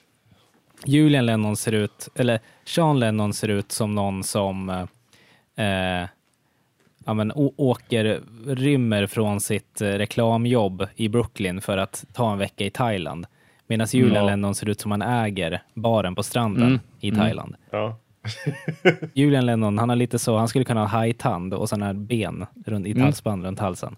Julian 0.85 1.25
Lennon 1.25 1.57
ser 1.57 1.71
ut, 1.71 2.09
eller 2.15 2.39
Sean 2.65 2.99
Lennon 2.99 3.33
ser 3.33 3.47
ut 3.47 3.71
som 3.71 3.95
någon 3.95 4.23
som 4.23 4.69
eh, 5.55 6.05
ja, 7.05 7.13
men, 7.13 7.31
åker, 7.35 8.21
rymmer 8.47 9.07
från 9.07 9.39
sitt 9.39 9.81
eh, 9.81 9.87
reklamjobb 9.87 10.87
i 10.95 11.09
Brooklyn 11.09 11.61
för 11.61 11.77
att 11.77 12.05
ta 12.13 12.31
en 12.31 12.37
vecka 12.37 12.65
i 12.65 12.69
Thailand. 12.69 13.25
Medan 13.67 13.87
Julian 13.91 14.23
Ja. 14.25 14.29
Lennon 14.29 14.55
ser 14.55 14.69
ut 14.69 14.79
som 14.81 14.91
han 14.91 15.01
äger 15.01 15.63
baren 15.73 16.15
på 16.15 16.23
stranden 16.23 16.67
Mm. 16.67 16.79
i 16.99 17.11
Thailand. 17.11 17.55
Ja. 17.71 17.97
Julian 19.13 19.45
Lennon, 19.45 19.77
han 19.77 19.89
har 19.89 19.95
lite 19.95 20.19
så, 20.19 20.37
han 20.37 20.47
skulle 20.47 20.65
kunna 20.65 20.79
ha 20.79 20.87
hajtand 20.87 21.53
och 21.53 21.69
sådana 21.69 21.85
här 21.85 21.93
ben 21.93 22.45
runt, 22.65 22.87
i 22.87 22.91
Mm. 22.91 23.03
halsband 23.03 23.45
runt 23.45 23.59
halsen. 23.59 23.95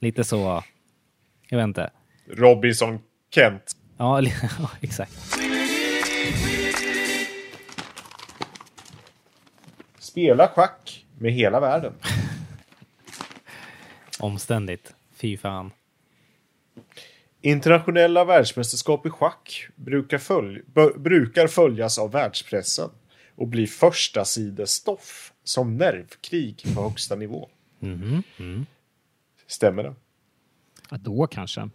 Lite 0.00 0.24
så, 0.24 0.62
jag 1.48 1.58
vet 1.58 1.64
inte. 1.64 1.90
Robinson 2.32 2.98
Kent. 3.34 3.76
Ja 3.96 4.22
exakt. 4.80 5.12
Spela 10.14 10.48
schack 10.48 11.06
med 11.18 11.32
hela 11.32 11.60
världen. 11.60 11.92
Omständigt. 14.20 14.94
Fy 15.16 15.36
fan. 15.36 15.70
Internationella 17.40 18.24
världsmästerskap 18.24 19.06
i 19.06 19.10
schack 19.10 19.68
brukar, 19.76 20.18
följ 20.18 20.60
brukar 20.96 21.46
följas 21.46 21.98
av 21.98 22.10
världspressen 22.12 22.90
och 23.36 23.48
bli 23.48 23.66
första 23.66 24.24
sidesstoff 24.24 25.32
som 25.44 25.76
nervkrig 25.76 26.62
på 26.74 26.82
högsta 26.82 27.16
nivå. 27.16 27.48
Mhm. 27.78 28.66
Stämmer 29.46 29.82
det? 29.82 29.94
Ja, 30.90 30.96
då 30.96 31.26
kanske. 31.26 31.68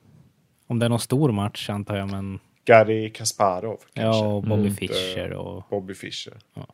Om 0.68 0.80
det 0.80 0.86
är 0.86 0.90
någon 0.90 1.00
stor 1.00 1.32
match 1.32 1.70
antar 1.70 1.96
jag, 1.98 2.12
men 2.12 2.40
Garry 2.66 3.10
Kasparov 3.14 3.78
kanske? 3.94 4.02
ja, 4.24 4.28
och 4.28 4.44
Bobby 4.44 4.62
Mm. 4.62 4.76
Fischer 4.76 5.32
och 5.34 5.64
Bobby 5.70 5.94
Fischer. 5.94 6.34
Ja. 6.54 6.68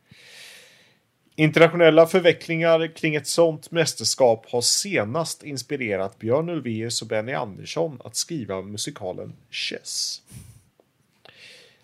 Internationella 1.38 2.06
förvecklingar 2.06 2.96
kring 2.96 3.14
ett 3.14 3.26
sånt 3.26 3.70
mästerskap 3.70 4.46
har 4.50 4.60
senast 4.60 5.42
inspirerat 5.42 6.18
Björn 6.18 6.48
Ulvaeus 6.48 7.02
och 7.02 7.08
Benny 7.08 7.32
Andersson 7.32 8.00
att 8.04 8.16
skriva 8.16 8.62
musikalen 8.62 9.32
Chess. 9.50 10.22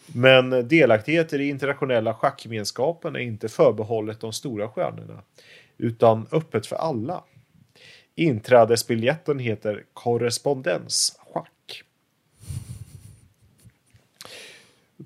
Men 0.07 0.69
delaktighet 0.69 1.33
i 1.33 1.39
den 1.39 1.47
internationella 1.47 2.15
schackgemenskapen 2.15 3.17
är 3.17 3.21
inte 3.21 3.49
förbehållet 3.49 4.21
de 4.21 4.33
stora 4.33 4.69
stjärnorna, 4.69 5.23
utan 5.79 6.27
öppet 6.33 6.67
för 6.67 6.77
alla. 6.77 7.25
Inträdesbiljetten 8.15 9.39
heter 9.39 9.85
Korrespondens 9.93 11.21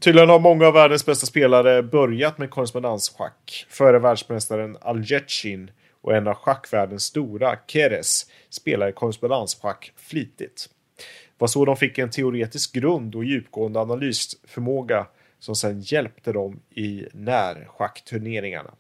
Tydligen 0.00 0.28
har 0.28 0.38
många 0.38 0.66
av 0.66 0.74
världens 0.74 1.06
bästa 1.06 1.26
spelare 1.26 1.82
börjat 1.82 2.38
med 2.38 2.50
korrespondensschack. 2.50 3.66
Före 3.68 3.98
världsmästaren 3.98 4.76
Aljetjin 4.80 5.70
och 6.00 6.14
en 6.14 6.26
av 6.26 6.34
schackvärldens 6.34 7.02
stora, 7.02 7.58
Keres, 7.66 8.26
spelade 8.50 8.92
korrespondensschack 8.92 9.92
flitigt. 9.96 10.68
Det 10.96 11.38
var 11.38 11.48
så 11.48 11.64
de 11.64 11.76
fick 11.76 11.98
en 11.98 12.10
teoretisk 12.10 12.72
grund 12.72 13.14
och 13.14 13.24
djupgående 13.24 13.80
analysförmåga 13.80 15.06
som 15.38 15.56
sedan 15.56 15.80
hjälpte 15.80 16.32
dem 16.32 16.60
i 16.70 17.06
närschackturneringarna. 17.12 18.70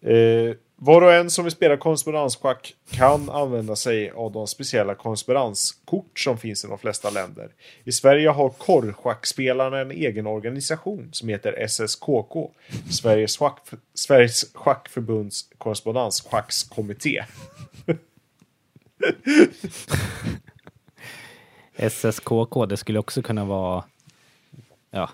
Eh, 0.00 0.56
var 0.78 1.02
och 1.02 1.12
en 1.12 1.30
som 1.30 1.44
vill 1.44 1.52
spela 1.52 1.76
korrespondensschack 1.76 2.74
kan 2.90 3.30
använda 3.30 3.76
sig 3.76 4.10
av 4.10 4.32
de 4.32 4.46
speciella 4.46 4.94
korrespondenskort 4.94 6.18
som 6.18 6.38
finns 6.38 6.64
i 6.64 6.68
de 6.68 6.78
flesta 6.78 7.10
länder. 7.10 7.50
I 7.84 7.92
Sverige 7.92 8.28
har 8.28 8.48
korrschackspelarna 8.48 9.78
en 9.78 9.90
egen 9.90 10.26
organisation 10.26 11.08
som 11.12 11.28
heter 11.28 11.52
SSKK, 11.68 12.50
Sveriges, 12.90 13.36
schack, 13.36 13.58
Sveriges 13.94 14.54
schackförbunds 14.54 15.48
korrespondensschackskommitté. 15.58 17.24
SSKK, 21.76 22.66
det 22.68 22.76
skulle 22.76 22.98
också 22.98 23.22
kunna 23.22 23.44
vara 23.44 23.84
ja, 24.90 25.10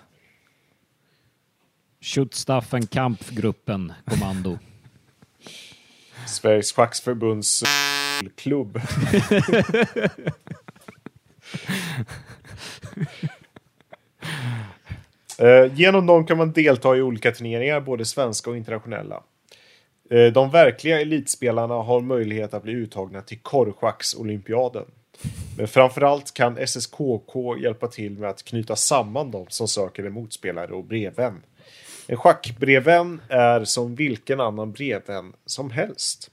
Schutzstaffen 2.01 2.87
Kampfgruppen 2.87 3.93
kommando. 4.05 4.57
Sveriges 6.27 6.71
schackförbunds 6.73 7.63
klubb. 8.35 8.79
Eh, 15.39 15.73
Genom 15.75 16.05
dem 16.05 16.25
kan 16.25 16.37
man 16.37 16.51
delta 16.51 16.95
i 16.95 17.01
olika 17.01 17.31
turneringar, 17.31 17.81
både 17.81 18.05
svenska 18.05 18.49
och 18.49 18.57
internationella. 18.57 19.23
Eh, 20.09 20.25
De 20.33 20.49
verkliga 20.49 21.01
elitspelarna 21.01 21.73
har 21.73 22.01
möjlighet 22.01 22.53
att 22.53 22.63
bli 22.63 22.73
uttagna 22.73 23.21
till 23.21 23.39
korvschacksolympiaden. 23.39 24.85
Men 25.57 25.67
framförallt 25.67 26.33
kan 26.33 26.57
SSKK 26.57 27.57
hjälpa 27.61 27.87
till 27.87 28.11
med 28.19 28.29
att 28.29 28.43
knyta 28.43 28.75
samman 28.75 29.31
de 29.31 29.45
som 29.49 29.67
söker 29.67 30.03
en 30.03 30.13
motspelare 30.13 30.71
och 30.73 30.83
brevvän. 30.83 31.41
En 32.07 32.17
schackbrevvän 32.17 33.21
är 33.29 33.63
som 33.63 33.95
vilken 33.95 34.39
annan 34.39 34.71
brevvän 34.71 35.33
som 35.45 35.71
helst. 35.71 36.31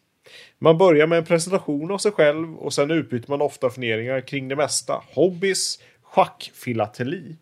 Man 0.59 0.78
börjar 0.78 1.06
med 1.06 1.18
en 1.18 1.24
presentation 1.24 1.90
av 1.90 1.98
sig 1.98 2.12
själv 2.12 2.56
och 2.56 2.72
sen 2.72 2.90
utbyter 2.90 3.30
man 3.30 3.40
ofta 3.40 3.70
funderingar 3.70 4.20
kring 4.20 4.48
det 4.48 4.56
mesta. 4.56 5.02
Hobbys, 5.14 5.78
schackfilateli, 6.02 7.37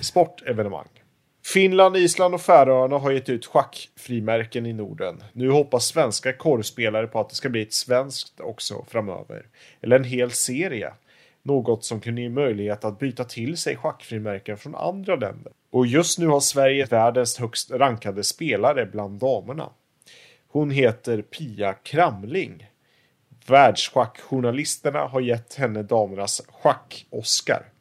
sportevenemang. 0.00 0.88
Finland, 1.44 1.96
Island 1.96 2.34
och 2.34 2.40
Färöarna 2.40 2.98
har 2.98 3.10
gett 3.10 3.28
ut 3.28 3.46
schackfrimärken 3.46 4.66
i 4.66 4.72
Norden. 4.72 5.22
Nu 5.32 5.50
hoppas 5.50 5.86
svenska 5.86 6.32
korvspelare 6.32 7.06
på 7.06 7.20
att 7.20 7.28
det 7.28 7.34
ska 7.34 7.48
bli 7.48 7.62
ett 7.62 7.72
svenskt 7.72 8.40
också 8.40 8.84
framöver. 8.88 9.46
Eller 9.80 9.96
en 9.96 10.04
hel 10.04 10.30
serie. 10.30 10.92
Något 11.42 11.84
som 11.84 12.00
kunde 12.00 12.20
ge 12.22 12.28
möjlighet 12.28 12.84
att 12.84 12.98
byta 12.98 13.24
till 13.24 13.56
sig 13.56 13.76
schackfrimärken 13.76 14.56
från 14.56 14.74
andra 14.74 15.16
länder. 15.16 15.52
Och 15.70 15.86
just 15.86 16.18
nu 16.18 16.26
har 16.26 16.40
Sverige 16.40 16.84
världens 16.84 17.38
högst 17.38 17.70
rankade 17.70 18.24
spelare 18.24 18.86
bland 18.86 19.18
damerna. 19.20 19.70
Hon 20.48 20.70
heter 20.70 21.22
Pia 21.22 21.72
Kramling. 21.72 22.66
Världsschackjournalisterna 23.46 24.98
har 24.98 25.20
gett 25.20 25.54
henne 25.54 25.82
damernas 25.82 26.42
schack-Oscar. 26.48 27.62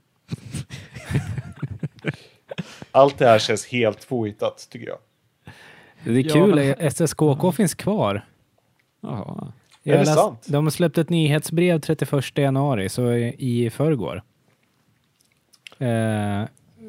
Allt 2.92 3.18
det 3.18 3.26
här 3.26 3.40
känns 3.40 3.66
helt 3.68 4.10
påhittat 4.10 4.68
tycker 4.72 4.88
jag. 4.88 4.98
Det 6.04 6.12
är 6.12 6.24
Ja, 6.28 6.34
kul, 6.34 6.56
men- 6.56 6.76
SSKK 6.80 7.52
finns 7.56 7.74
kvar. 7.76 8.26
Jaha. 9.02 9.54
Är 9.94 9.98
det 9.98 9.98
läst- 10.06 10.14
sant? 10.16 10.46
De 10.48 10.66
har 10.66 10.72
släppt 10.72 10.98
ett 10.98 11.10
nyhetsbrev 11.10 11.80
31 11.80 12.38
januari, 12.38 12.90
så 12.90 13.14
i, 13.14 13.70
förrgår. 13.70 14.16
Eh, 15.80 15.88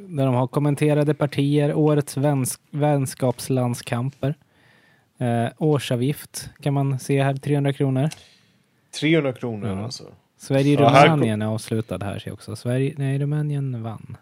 där 0.09 0.27
de 0.27 0.35
har 0.35 0.47
kommenterade 0.47 1.15
partier, 1.15 1.75
årets 1.75 2.17
väns, 2.17 2.61
vänskapslandskamper. 2.71 4.35
Eh, 5.19 5.47
årsavgift 5.59 6.51
kan 6.63 6.75
man 6.75 6.99
se 6.99 7.23
här, 7.23 7.35
300 7.35 7.73
kronor. 7.73 8.09
300 9.01 9.33
kronor 9.33 9.69
Ja. 9.69 9.85
alltså. 9.85 10.05
Sverige-Rumänien 10.39 11.41
Ja, 11.41 11.47
är 11.47 11.51
avslutad 11.55 11.99
här 12.05 12.19
ser 12.19 12.29
jag 12.31 12.35
också. 12.35 12.57
Sverige, 12.57 12.95
nej, 12.97 13.19
Rumänien 13.19 13.83
vann. 13.83 14.17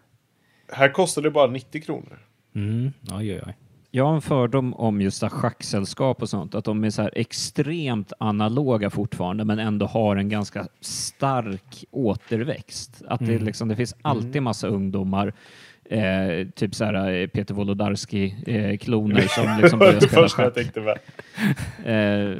Här 0.71 0.89
kostar 0.89 1.21
det 1.21 1.31
bara 1.31 1.47
90 1.47 1.81
kronor. 1.81 2.19
Mm, 2.55 2.91
oj, 3.11 3.33
oj, 3.33 3.41
oj. 3.47 3.53
Jag 3.97 4.05
har 4.05 4.15
en 4.15 4.21
fördom 4.21 4.73
om 4.73 5.01
just 5.01 5.23
schacksällskap 5.29 6.21
och 6.21 6.29
sånt, 6.29 6.55
att 6.55 6.65
de 6.65 6.83
är 6.83 6.89
så 6.89 7.01
här 7.01 7.11
extremt 7.15 8.13
analoga 8.19 8.89
fortfarande, 8.89 9.45
men 9.45 9.59
ändå 9.59 9.85
har 9.85 10.15
en 10.15 10.29
ganska 10.29 10.67
stark 10.81 11.85
återväxt. 11.91 13.01
Att 13.07 13.19
det, 13.19 13.31
Mm. 13.33 13.43
liksom, 13.45 13.67
det 13.67 13.75
finns 13.75 13.95
alltid 14.01 14.41
massa 14.41 14.67
ungdomar, 14.67 15.33
eh, 15.89 16.47
typ 16.55 16.75
så 16.75 16.85
här 16.85 17.11
eh, 17.21 17.27
Peter 17.27 17.53
Wolodarski-kloner 17.53 19.21
som 19.35 19.59
liksom 19.61 19.79
börjar 19.79 19.99
spela 19.99 20.29
schack. 20.29 20.57
Eh, 21.85 22.37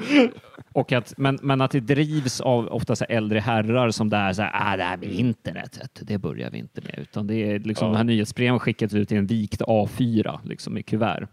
och 0.72 0.92
att, 0.92 1.14
men, 1.18 1.40
men 1.42 1.62
att 1.62 1.72
det 1.72 1.80
drivs 1.80 2.42
av 2.42 2.68
ofta 2.68 2.96
så 2.96 3.06
äldre 3.06 3.40
herrar 3.40 3.92
som 3.92 4.10
där 4.10 4.34
så 4.34 4.42
här, 4.42 4.52
ah, 4.74 4.78
det 4.78 4.84
här 4.84 4.98
med 4.98 5.10
internet, 5.12 5.78
vet 5.82 5.96
du, 5.96 6.06
det 6.06 6.18
börjar 6.18 6.50
vi 6.52 6.58
inte 6.58 6.82
med. 6.82 7.00
Utan 7.02 7.28
det 7.28 7.36
är 7.52 7.60
liksom 7.60 7.86
Ja. 7.88 7.92
de 7.92 7.98
här 7.98 8.04
nyhetsbreven 8.04 8.60
skickas 8.60 8.94
ut 8.94 9.12
i 9.12 9.16
en 9.16 9.26
vikt 9.28 9.62
A4 9.62 10.40
liksom 10.44 10.78
i 10.78 10.84
kuvert. 10.84 11.28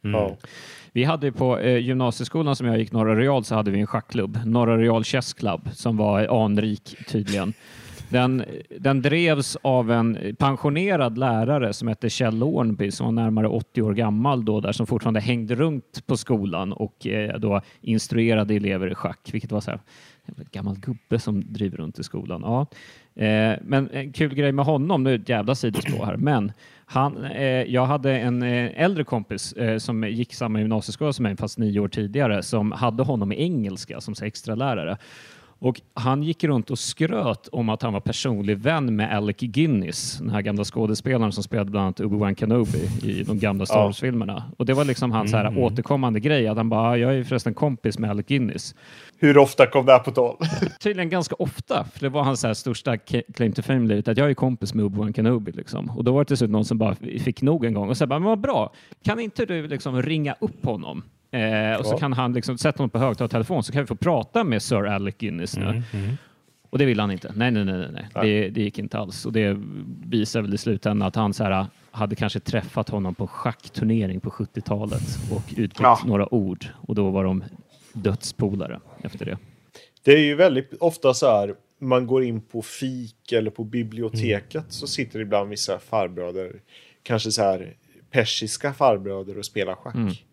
Ja. 0.00 0.36
Vi 0.92 1.04
hade 1.04 1.32
på 1.32 1.58
eh, 1.58 1.78
gymnasieskolan 1.78 2.56
som 2.56 2.66
jag 2.66 2.78
gick, 2.78 2.92
Norra 2.92 3.16
Real, 3.16 3.44
så 3.44 3.54
hade 3.54 3.70
vi 3.70 3.80
en 3.80 3.86
schackklubb, 3.86 4.38
Norra 4.44 4.78
Real 4.78 5.04
Chess 5.04 5.32
Club, 5.32 5.68
som 5.72 5.96
var 5.96 6.44
anrik 6.44 6.96
tydligen. 7.08 7.54
Den, 8.08 8.44
den 8.78 9.02
drevs 9.02 9.56
av 9.62 9.90
en 9.90 10.36
pensionerad 10.38 11.18
lärare 11.18 11.72
som 11.72 11.88
hette 11.88 12.10
Kjell 12.10 12.42
Ornby 12.42 12.90
som 12.90 13.06
var 13.06 13.12
närmare 13.12 13.48
80 13.48 13.82
år 13.82 13.94
gammal 13.94 14.44
då 14.44 14.60
där 14.60 14.72
som 14.72 14.86
fortfarande 14.86 15.20
hängde 15.20 15.54
runt 15.54 16.06
på 16.06 16.16
skolan 16.16 16.72
och 16.72 17.06
eh, 17.06 17.38
då 17.38 17.60
instruerade 17.80 18.54
elever 18.54 18.90
i 18.90 18.94
schack, 18.94 19.28
vilket 19.32 19.52
var 19.52 19.60
så 19.60 19.70
här, 19.70 19.80
en 20.24 20.34
gammal 20.52 20.76
gubbe 20.78 21.18
som 21.18 21.52
driver 21.52 21.78
runt 21.78 21.98
i 21.98 22.04
skolan. 22.04 22.42
Ja. 22.44 22.66
Eh, 23.24 23.58
men 23.62 23.90
en 23.90 24.12
kul 24.12 24.34
grej 24.34 24.52
med 24.52 24.64
honom, 24.64 25.02
nu 25.02 25.14
är 25.14 25.18
det 25.18 25.22
ett 25.22 25.28
jävla 25.28 25.54
sidospår 25.54 26.06
här, 26.06 26.16
men 26.16 26.52
han, 26.90 27.24
eh, 27.24 27.62
jag 27.62 27.86
hade 27.86 28.18
en 28.18 28.42
eh, 28.42 28.82
äldre 28.82 29.04
kompis 29.04 29.52
eh, 29.52 29.78
som 29.78 30.04
gick 30.04 30.34
samma 30.34 30.58
gymnasieskola 30.58 31.12
som 31.12 31.22
mig, 31.22 31.36
fast 31.36 31.58
nio 31.58 31.80
år 31.80 31.88
tidigare, 31.88 32.42
som 32.42 32.72
hade 32.72 33.02
honom 33.02 33.32
i 33.32 33.42
engelska 33.42 34.00
som 34.00 34.14
extra 34.22 34.54
lärare. 34.54 34.98
Och 35.60 35.80
han 35.94 36.22
gick 36.22 36.44
runt 36.44 36.70
och 36.70 36.78
skröt 36.78 37.48
om 37.52 37.68
att 37.68 37.82
han 37.82 37.92
var 37.92 38.00
personlig 38.00 38.58
vän 38.58 38.96
med 38.96 39.16
Alec 39.16 39.36
Guinness, 39.40 40.18
den 40.18 40.30
här 40.30 40.42
gamla 40.42 40.64
skådespelaren 40.64 41.32
som 41.32 41.42
spelade 41.42 41.70
bland 41.70 41.84
annat 41.84 42.00
Obi-Wan 42.00 42.34
Kenobi 42.34 42.78
i 43.02 43.22
de 43.22 43.38
gamla 43.38 43.66
Star. 43.66 43.84
Wars-filmerna. 43.84 44.42
Och 44.56 44.66
det 44.66 44.74
var 44.74 44.84
liksom 44.84 45.10
hans 45.12 45.32
Mm. 45.32 45.54
här 45.54 45.62
återkommande 45.62 46.20
grej, 46.20 46.48
att 46.48 46.56
han 46.56 46.68
bara, 46.68 46.80
"Ah, 46.90 46.96
jag 46.96 47.14
är 47.14 47.24
förresten 47.24 47.54
kompis 47.54 47.98
med 47.98 48.10
Alec 48.10 48.26
Guinness. 48.26 48.74
Hur 49.18 49.38
ofta 49.38 49.66
kom 49.66 49.86
det 49.86 49.92
här 49.92 49.98
på 49.98 50.10
tal? 50.10 50.36
Tydligen 50.80 51.08
ganska 51.10 51.34
ofta, 51.38 51.84
för 51.92 52.00
det 52.00 52.08
var 52.08 52.22
hans 52.22 52.42
här 52.44 52.54
största 52.54 52.96
claim 53.34 53.52
to 53.52 53.62
fame 53.62 53.88
livet, 53.88 54.08
att 54.08 54.18
jag 54.18 54.30
är 54.30 54.34
kompis 54.34 54.74
med 54.74 54.84
Obi-Wan 54.84 55.12
Kenobi. 55.12 55.52
Liksom. 55.52 55.90
Och 55.90 56.04
då 56.04 56.12
var 56.12 56.20
det 56.20 56.24
till 56.24 56.36
slut 56.36 56.50
någon 56.50 56.64
som 56.64 56.78
bara 56.78 56.94
fick 57.18 57.42
nog 57.42 57.64
en 57.64 57.74
gång 57.74 57.88
och 57.88 57.96
sa, 57.96 58.06
men 58.06 58.22
vad 58.22 58.40
bra, 58.40 58.72
kan 59.04 59.20
inte 59.20 59.46
du 59.46 59.66
liksom 59.66 60.02
ringa 60.02 60.34
upp 60.40 60.64
honom? 60.64 61.02
Eh, 61.30 61.78
och 61.78 61.86
så 61.86 61.94
Ja. 61.94 61.98
kan 61.98 62.12
han 62.12 62.32
liksom 62.32 62.58
sätta 62.58 62.78
honom 62.78 62.90
på 62.90 62.98
högtalartelefon 62.98 63.62
så 63.62 63.72
kan 63.72 63.82
vi 63.82 63.86
få 63.86 63.94
prata 63.96 64.44
med 64.44 64.62
Sir 64.62 64.86
Alec 64.86 65.14
Guinness 65.18 65.56
nu. 65.56 65.82
Mm, 65.92 66.16
Och 66.70 66.78
det 66.78 66.84
ville 66.84 67.02
han 67.02 67.10
inte. 67.10 67.32
Nej, 67.36 67.50
nej, 67.50 67.64
nej, 67.64 67.76
nej. 67.78 67.88
nej. 68.14 68.26
Det, 68.42 68.48
det 68.50 68.60
gick 68.62 68.78
inte 68.78 68.98
alls. 68.98 69.26
Och 69.26 69.32
det 69.32 69.56
visar 70.06 70.42
väl 70.42 70.54
i 70.54 70.58
slutändan 70.58 71.08
att 71.08 71.14
han 71.16 71.34
så 71.34 71.44
här, 71.44 71.66
hade 71.90 72.16
kanske 72.16 72.40
träffat 72.40 72.88
honom 72.88 73.14
på 73.14 73.26
schackturnering 73.26 74.20
på 74.20 74.30
70-talet 74.30 75.02
och 75.32 75.42
utbytt 75.56 75.80
Ja. 75.80 75.98
några 76.06 76.34
ord. 76.34 76.66
Och 76.86 76.94
då 76.94 77.10
var 77.10 77.24
de 77.24 77.44
dödspolare 77.92 78.80
efter 79.02 79.24
det. 79.24 79.38
Det 80.04 80.12
är 80.12 80.20
ju 80.24 80.34
väldigt 80.34 80.74
ofta 80.80 81.14
så 81.14 81.26
här, 81.26 81.54
man 81.80 82.06
går 82.06 82.24
in 82.24 82.40
på 82.40 82.62
fik 82.62 83.32
eller 83.32 83.50
på 83.50 83.64
biblioteket 83.64 84.64
så 84.68 84.86
sitter 84.86 85.20
ibland 85.20 85.50
vissa 85.50 85.78
farbröder, 85.78 86.52
kanske 87.02 87.32
så 87.32 87.42
här 87.42 87.74
persiska 88.10 88.72
farbröder 88.72 89.38
och 89.38 89.44
spelar 89.44 89.74
schack. 89.74 90.24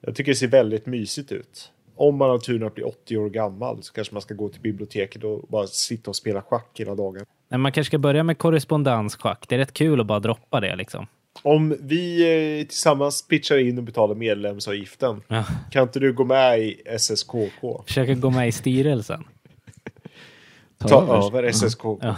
Jag 0.00 0.14
tycker 0.14 0.32
det 0.32 0.36
ser 0.36 0.48
väldigt 0.48 0.86
mysigt 0.86 1.32
ut. 1.32 1.72
Om 1.96 2.16
man 2.16 2.30
har 2.30 2.38
turen 2.38 2.66
att 2.66 2.74
bli 2.74 2.84
80 2.84 3.16
år 3.16 3.28
gammal 3.30 3.82
så 3.82 3.92
kanske 3.92 4.14
man 4.14 4.22
ska 4.22 4.34
gå 4.34 4.48
till 4.48 4.60
biblioteket 4.60 5.24
och 5.24 5.42
bara 5.48 5.66
sitta 5.66 6.10
och 6.10 6.16
spela 6.16 6.42
schack 6.42 6.70
hela 6.74 6.94
dagen. 6.94 7.24
Nej, 7.48 7.58
man 7.58 7.72
kanske 7.72 7.90
ska 7.90 7.98
börja 7.98 8.22
med 8.22 8.38
korrespondensschack. 8.38 9.44
Det 9.48 9.54
är 9.54 9.58
rätt 9.58 9.72
kul 9.72 10.00
att 10.00 10.06
bara 10.06 10.20
droppa 10.20 10.60
det 10.60 10.76
liksom. 10.76 11.06
Om 11.42 11.76
vi 11.80 12.20
eh, 12.60 12.66
tillsammans 12.66 13.28
pitchar 13.28 13.58
in 13.58 13.78
och 13.78 13.84
betalar 13.84 14.14
medlemsavgiften, 14.14 15.22
Ja. 15.28 15.44
kan 15.70 15.82
inte 15.82 16.00
du 16.00 16.12
gå 16.12 16.24
med 16.24 16.60
i 16.60 16.82
SSKK? 16.86 17.82
Försöka 17.86 18.14
gå 18.14 18.30
med 18.30 18.48
i 18.48 18.52
styrelsen. 18.52 19.24
Ta 20.78 21.26
över 21.26 21.42
SSKK. 21.42 21.84
Ja. 22.02 22.16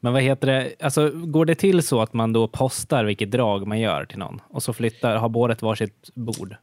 Men 0.00 0.12
vad 0.12 0.22
heter 0.22 0.46
det? 0.46 0.72
Alltså, 0.80 1.10
går 1.10 1.44
det 1.44 1.54
till 1.54 1.82
så 1.82 2.00
att 2.02 2.12
man 2.12 2.32
då 2.32 2.48
postar 2.48 3.04
vilket 3.04 3.30
drag 3.30 3.66
man 3.66 3.80
gör 3.80 4.04
till 4.04 4.18
någon 4.18 4.40
och 4.48 4.62
så 4.62 4.72
flyttar, 4.72 5.16
har 5.16 5.28
båda 5.28 5.52
ett 5.52 5.62
varsitt 5.62 6.10
bord? 6.14 6.56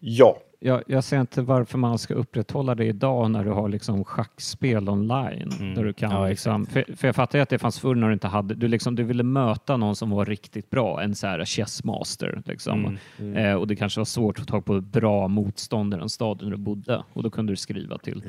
Ja. 0.00 0.38
Jag, 0.62 0.82
jag 0.86 1.04
ser 1.04 1.20
inte 1.20 1.42
varför 1.42 1.78
man 1.78 1.98
ska 1.98 2.14
upprätthålla 2.14 2.74
det 2.74 2.84
idag 2.84 3.30
när 3.30 3.44
du 3.44 3.50
har 3.50 3.68
liksom 3.68 4.04
schackspel 4.04 4.88
online. 4.88 5.74
Där 5.74 5.84
du 5.84 5.92
kan 5.92 6.10
Ja, 6.10 6.28
liksom, 6.28 6.66
för, 6.66 6.96
för 6.96 7.08
jag 7.08 7.16
fattar 7.16 7.38
ju 7.38 7.42
att 7.42 7.48
det 7.48 7.58
fanns 7.58 7.80
förr 7.80 7.94
när 7.94 8.06
du 8.06 8.12
inte 8.12 8.28
hade, 8.28 8.54
du, 8.54 8.68
liksom, 8.68 8.94
du 8.94 9.02
ville 9.02 9.22
möta 9.22 9.76
någon 9.76 9.96
som 9.96 10.10
var 10.10 10.24
riktigt 10.24 10.70
bra, 10.70 11.02
en 11.02 11.14
så 11.14 11.26
här 11.26 11.44
chessmaster. 11.44 12.42
Liksom. 12.46 12.98
Eh, 13.36 13.54
och 13.54 13.66
det 13.66 13.76
kanske 13.76 14.00
var 14.00 14.04
svårt 14.04 14.38
att 14.38 14.44
få 14.44 14.50
tag 14.50 14.64
på 14.64 14.80
bra 14.80 15.28
motståndare 15.28 15.98
i 15.98 16.00
den 16.00 16.08
staden 16.08 16.50
där 16.50 16.56
du 16.56 16.62
bodde. 16.62 17.04
Och 17.12 17.22
då 17.22 17.30
kunde 17.30 17.52
du 17.52 17.56
skriva 17.56 17.98
till 17.98 18.22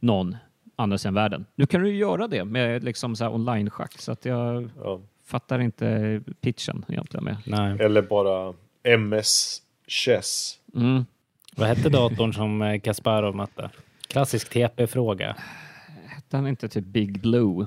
någon 0.00 0.36
andra 0.76 0.98
sidan 0.98 1.14
världen. 1.14 1.46
Nu 1.54 1.66
kan 1.66 1.80
du 1.82 1.88
ju 1.88 1.96
göra 1.96 2.28
det 2.28 2.44
med 2.44 2.84
liksom 2.84 3.16
så 3.16 3.28
online-schack, 3.28 3.98
så 3.98 4.12
att 4.12 4.24
jag 4.24 4.70
ja. 4.82 5.00
fattar 5.24 5.58
inte 5.58 6.20
pitchen 6.40 6.84
egentligen 6.88 7.24
med. 7.24 7.36
Nej. 7.46 7.76
Eller 7.80 8.02
bara 8.02 8.54
MS 8.82 9.62
Chess. 9.86 10.57
Mm. 10.74 11.04
Vad 11.56 11.68
hette 11.68 11.88
datorn 11.88 12.32
som 12.32 12.62
eh, 12.62 12.80
Kasparov 12.80 13.36
mötte? 13.36 13.70
Klassisk 14.08 14.50
TP-fråga. 14.50 15.36
Hette 16.06 16.36
han 16.36 16.46
inte 16.46 16.68
typ 16.68 16.84
Big 16.84 17.20
Blue? 17.20 17.66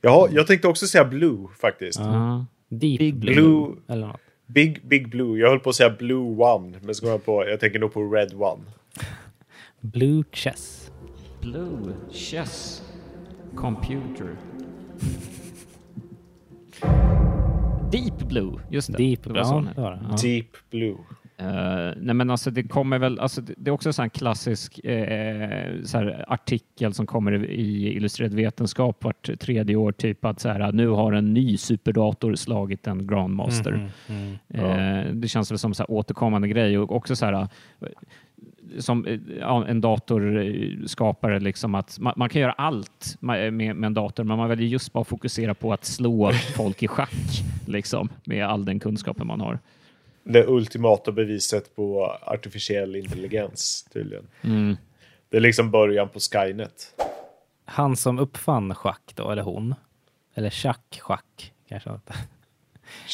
Jaha, 0.00 0.28
jag 0.32 0.46
tänkte 0.46 0.68
också 0.68 0.86
säga 0.86 1.04
Blue 1.04 1.48
faktiskt. 1.60 1.98
Ja. 1.98 2.46
Deep 2.68 2.98
Big 2.98 3.14
Blue. 3.14 3.34
Blue. 3.34 3.76
Eller 3.88 4.06
något. 4.06 4.20
Big, 4.46 4.86
Big 4.88 5.10
Blue. 5.10 5.38
Jag 5.40 5.48
höll 5.48 5.60
på 5.60 5.70
att 5.70 5.76
säga 5.76 5.90
Blue 5.90 6.36
One, 6.44 6.78
men 6.82 6.94
så 6.94 7.00
kom 7.00 7.10
jag 7.10 7.24
på, 7.24 7.48
jag 7.48 7.60
tänker 7.60 7.78
nog 7.78 7.92
på 7.92 8.02
Red 8.02 8.34
One. 8.34 8.62
Blue 9.80 10.24
Chess. 10.32 10.90
Blue 11.40 11.94
Chess 12.12 12.82
Computer. 13.56 14.36
Deep 17.92 18.18
Blue, 18.28 18.60
just 18.70 18.92
det. 18.92 18.98
Deep 18.98 19.24
det 19.24 19.30
var 19.30 19.38
Ja, 19.38 19.64
det 19.74 19.80
var 19.80 19.90
det. 19.90 20.00
Ja. 20.10 20.16
Deep 20.22 20.70
Blue. 20.70 20.96
Eh, 21.36 21.92
nej 21.96 22.14
men 22.14 22.30
alltså 22.30 22.50
det 22.50 22.62
kommer 22.62 22.98
väl, 22.98 23.18
alltså 23.18 23.40
det, 23.40 23.54
det 23.56 23.70
är 23.70 23.72
också 23.72 24.02
en 24.02 24.10
klassisk 24.10 24.84
eh, 24.84 25.82
så 25.84 25.98
här 25.98 26.24
artikel 26.28 26.94
som 26.94 27.06
kommer 27.06 27.44
i 27.44 27.96
Illustrerad 27.96 28.34
Vetenskap 28.34 29.04
vart 29.04 29.38
tredje 29.40 29.76
år, 29.76 29.92
typ 29.92 30.24
att 30.24 30.40
så 30.40 30.48
här, 30.48 30.72
nu 30.72 30.88
har 30.88 31.12
en 31.12 31.34
ny 31.34 31.56
superdator 31.56 32.34
slagit 32.34 32.86
en 32.86 33.06
Grandmaster. 33.06 33.90
Mm, 34.08 34.36
mm. 34.48 35.06
Eh, 35.06 35.14
det 35.14 35.28
känns 35.28 35.50
väl 35.50 35.58
som 35.58 35.74
så 35.74 35.82
här 35.82 35.90
återkommande 35.90 36.48
grej 36.48 36.78
och 36.78 36.96
också 36.96 37.16
så 37.16 37.26
här 37.26 37.32
eh, 37.32 37.88
som 38.78 39.06
ja, 39.40 39.66
en 39.66 39.80
datorskapare, 39.80 41.40
liksom 41.40 41.74
att 41.74 41.98
man, 42.00 42.12
man 42.16 42.28
kan 42.28 42.42
göra 42.42 42.52
allt 42.52 43.16
med, 43.20 43.52
med 43.52 43.84
en 43.84 43.94
dator, 43.94 44.24
men 44.24 44.36
man 44.36 44.48
väljer 44.48 44.68
just 44.68 44.92
bara 44.92 45.04
fokusera 45.04 45.54
på 45.54 45.72
att 45.72 45.84
slå 45.84 46.32
folk 46.56 46.82
i 46.82 46.88
schack, 46.88 47.44
liksom, 47.66 48.08
med 48.24 48.46
all 48.46 48.64
den 48.64 48.80
kunskapen 48.80 49.26
man 49.26 49.40
har. 49.40 49.58
Det 50.24 50.46
ultimata 50.46 51.12
beviset 51.12 51.76
på 51.76 52.16
artificiell 52.20 52.96
intelligens, 52.96 53.88
tydligen. 53.92 54.26
Mm. 54.42 54.76
Det 55.28 55.36
är 55.36 55.40
liksom 55.40 55.70
början 55.70 56.08
på 56.08 56.20
Skynet. 56.20 56.94
Han 57.64 57.96
som 57.96 58.18
uppfann 58.18 58.74
schack 58.74 59.12
då, 59.14 59.30
eller 59.30 59.42
hon. 59.42 59.74
Eller 60.34 60.50
schack-schack 60.50 61.52
kanske. 61.68 61.90
inte. 61.90 62.14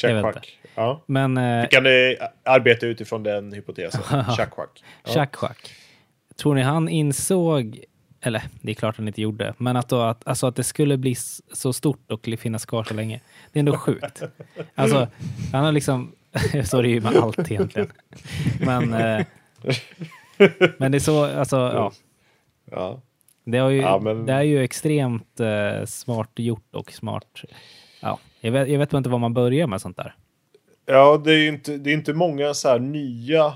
Jag 0.02 0.14
vet 0.14 0.24
Tjack-schack. 0.24 0.58
Ja. 0.74 1.02
Men 1.06 1.36
eh, 1.36 1.60
Vi 1.60 1.66
kan 1.66 1.86
eh, 1.86 2.28
arbeta 2.44 2.86
utifrån 2.86 3.22
den 3.22 3.52
hypotesen. 3.52 4.00
Tjack-schack. 4.36 4.84
Ja. 5.04 5.12
schack-schack. 5.12 5.72
Tror 6.36 6.54
ni 6.54 6.62
han 6.62 6.88
insåg, 6.88 7.84
eller 8.20 8.42
det 8.60 8.70
är 8.70 8.74
klart 8.74 8.96
han 8.96 9.08
inte 9.08 9.22
gjorde, 9.22 9.54
men 9.58 9.76
att, 9.76 9.88
då, 9.88 10.00
att, 10.00 10.26
alltså 10.26 10.46
att 10.46 10.56
det 10.56 10.64
skulle 10.64 10.96
bli 10.96 11.14
så 11.52 11.72
stort 11.72 12.10
och 12.10 12.28
finnas 12.38 12.66
kvar 12.66 12.84
så 12.84 12.94
länge. 12.94 13.20
Det 13.52 13.58
är 13.58 13.60
ändå 13.60 13.76
sjukt. 13.76 14.22
Alltså, 14.74 15.08
han 15.52 15.64
har 15.64 15.72
liksom, 15.72 16.12
så 16.64 16.78
är 16.78 16.82
det 16.82 16.88
ju 16.88 17.00
med 17.00 17.16
allt 17.16 17.50
egentligen. 17.50 17.92
Men, 18.60 18.92
eh, 18.92 19.26
men 20.78 20.92
det 20.92 20.98
är 20.98 21.00
så, 21.00 21.24
alltså, 21.24 21.56
ja. 21.74 21.92
Ja. 22.70 23.00
Det, 23.44 23.56
ju, 23.56 23.76
Ja, 23.76 23.98
men- 23.98 24.26
det 24.26 24.32
är 24.32 24.42
ju 24.42 24.62
extremt 24.64 25.40
eh, 25.40 25.84
smart 25.86 26.30
gjort 26.36 26.74
och 26.74 26.92
smart. 26.92 27.42
Ja, 28.02 28.18
jag, 28.40 28.52
vet, 28.52 28.68
jag 28.68 28.78
vet 28.78 28.92
inte 28.92 29.08
var 29.10 29.18
man 29.18 29.34
börjar 29.34 29.66
med 29.66 29.80
sånt 29.80 29.96
där. 29.96 30.14
Ja, 30.86 31.22
det 31.24 31.32
är 31.32 31.38
ju 31.38 31.48
inte, 31.48 31.76
det 31.76 31.90
är 31.90 31.94
inte 31.94 32.12
många 32.14 32.54
så 32.54 32.68
här 32.68 32.78
nya... 32.78 33.46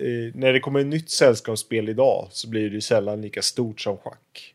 Eh, 0.00 0.34
när 0.34 0.52
det 0.52 0.60
kommer 0.60 0.80
ett 0.80 0.86
nytt 0.86 1.10
sällskapsspel 1.10 1.88
idag 1.88 2.28
så 2.30 2.48
blir 2.50 2.68
det 2.68 2.74
ju 2.74 2.80
sällan 2.80 3.20
lika 3.20 3.42
stort 3.42 3.80
som 3.80 3.96
schack. 3.96 4.54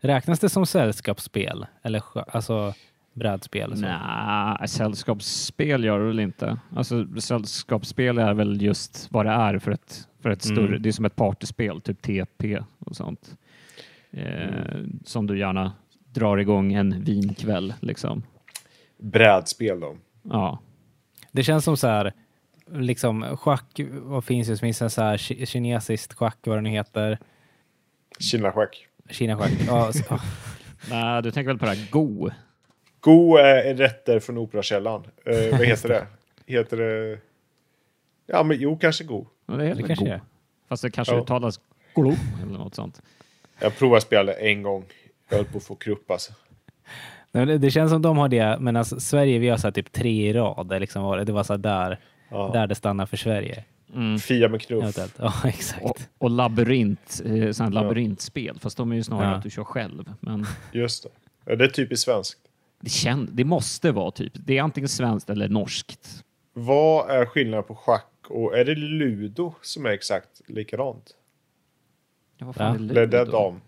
Räknas 0.00 0.40
det 0.40 0.48
som 0.48 0.66
sällskapsspel? 0.66 1.66
Eller 1.82 2.02
alltså 2.36 2.74
brädspel? 3.14 3.74
Nej, 3.76 4.68
sällskapsspel 4.68 5.84
gör 5.84 5.98
det 5.98 6.06
väl 6.06 6.20
inte. 6.20 6.58
Alltså, 6.76 7.06
sällskapsspel 7.20 8.18
är 8.18 8.34
väl 8.34 8.62
just 8.62 9.08
vad 9.12 9.26
det 9.26 9.32
är 9.32 9.58
för 9.58 9.70
ett, 9.70 10.08
för 10.22 10.30
ett 10.30 10.42
större, 10.42 10.66
Mm. 10.68 10.82
det 10.82 10.88
är 10.88 10.92
som 10.92 11.04
ett 11.04 11.16
partyspel, 11.16 11.80
typ 11.80 12.02
TP 12.02 12.58
och 12.78 12.96
sånt. 12.96 13.36
Eh, 14.10 14.80
Som 15.04 15.26
du 15.26 15.38
gärna 15.38 15.72
drar 16.12 16.36
igång 16.38 16.72
en 16.72 17.04
vinkväll 17.04 17.74
liksom. 17.80 18.22
Brädspel 18.98 19.80
då. 19.80 19.96
Ja. 20.22 20.58
Det 21.32 21.42
känns 21.42 21.64
som 21.64 21.76
så 21.76 21.86
här, 21.86 22.12
liksom 22.72 23.36
schack, 23.36 23.80
vad 23.92 24.24
finns 24.24 24.46
det? 24.48 24.54
Det 24.54 24.58
finns 24.58 24.82
en 24.82 24.90
så 24.90 25.02
här 25.02 25.16
ki- 25.16 25.46
kinesiskt 25.46 26.14
schack, 26.14 26.38
vad 26.46 26.56
det 26.58 26.60
nu 26.60 26.70
heter. 26.70 27.18
Kina-schack. 28.18 28.86
Kina-schack. 29.10 29.52
Ja, 29.66 29.88
s- 29.88 30.04
ja. 30.10 30.20
Nej, 30.90 31.22
du 31.22 31.30
tänker 31.30 31.46
väl 31.48 31.58
på 31.58 31.64
det 31.64 31.70
här 31.74 31.90
Go? 31.90 32.30
Go 33.04 33.36
är 33.36 33.74
rätter 33.74 34.20
från 34.20 34.38
Operakällaren. 34.38 35.02
Eh, 35.26 35.50
vad 35.58 35.60
heter 35.66 35.88
det? 35.88 36.06
Heter 36.46 36.76
det... 36.76 37.18
Ja, 38.26 38.42
men 38.42 38.56
jo, 38.60 38.78
kanske 38.78 39.04
Go. 39.04 39.26
Ja, 39.46 39.54
det 39.54 39.64
heter 39.66 39.82
Det 39.82 39.88
kanske 39.88 40.04
Go. 40.04 40.10
är. 40.10 40.20
Fast 40.68 40.82
det 40.82 40.90
kanske 40.90 41.14
Ja. 41.14 41.20
uttalas 41.22 41.60
Glo 41.94 42.14
eller 42.42 42.58
något 42.58 42.74
sånt. 42.74 43.02
Jag 43.60 43.76
provade 43.78 44.00
spela 44.00 44.32
en 44.32 44.62
gång. 44.62 44.84
Jag 45.28 45.36
höll 45.36 45.46
på 45.46 45.58
att 45.58 45.64
få 45.64 45.74
krupp 45.74 46.10
alltså. 46.10 46.32
Nej, 47.32 47.46
Det, 47.46 47.58
det 47.58 47.70
känns 47.70 47.90
som 47.90 48.02
de 48.02 48.18
har 48.18 48.28
det, 48.28 48.56
men 48.60 48.76
alltså, 48.76 49.00
Sverige 49.00 49.38
vi 49.38 49.48
har 49.48 49.56
så 49.56 49.66
här 49.66 49.72
typ 49.72 49.92
tre 49.92 50.28
i 50.28 50.32
rad. 50.32 50.68
Det, 50.68 50.78
liksom 50.78 51.02
var, 51.02 51.18
det 51.18 51.32
var 51.32 51.42
så 51.44 51.52
här 51.52 51.58
där, 51.58 52.00
Ja. 52.30 52.50
där 52.52 52.66
det 52.66 52.74
stannar 52.74 53.06
för 53.06 53.16
Sverige. 53.16 53.64
Fia 54.22 54.48
med 54.48 54.62
knuff. 54.62 54.98
Ja, 55.18 55.32
exakt. 55.48 55.82
Och, 55.84 55.98
och 56.18 56.30
labyrint, 56.30 57.20
eh, 57.24 57.70
labyrintspel, 57.70 58.58
fast 58.60 58.76
de 58.76 58.92
är 58.92 58.96
ju 58.96 59.02
snarare 59.02 59.30
Ja. 59.30 59.36
att 59.36 59.42
du 59.42 59.50
kör 59.50 59.64
själv. 59.64 60.04
Men 60.20 60.46
Just 60.72 61.02
det. 61.02 61.08
Ja, 61.44 61.56
det 61.56 61.64
är 61.64 61.68
typiskt 61.68 62.04
svenskt. 62.04 62.38
Det, 62.84 62.90
kän, 62.90 63.28
det 63.32 63.44
måste 63.44 63.92
vara 63.92 64.10
typ, 64.10 64.32
det 64.34 64.58
är 64.58 64.62
antingen 64.62 64.88
svenskt 64.88 65.30
eller 65.30 65.48
norskt. 65.48 66.24
Vad 66.52 67.10
är 67.10 67.26
skillnaden 67.26 67.64
på 67.64 67.74
schack 67.74 68.10
och 68.28 68.58
är 68.58 68.64
det 68.64 68.74
ludo 68.74 69.54
som 69.62 69.86
är 69.86 69.90
exakt 69.90 70.40
likadant? 70.46 71.10
Ja, 72.38 72.46
vad 72.46 72.54
fan 72.54 72.74
är 72.74 72.78
Eller 72.78 73.02
är 73.02 73.06
det 73.06 73.18
ludo? 73.18 73.32
dam? 73.32 73.60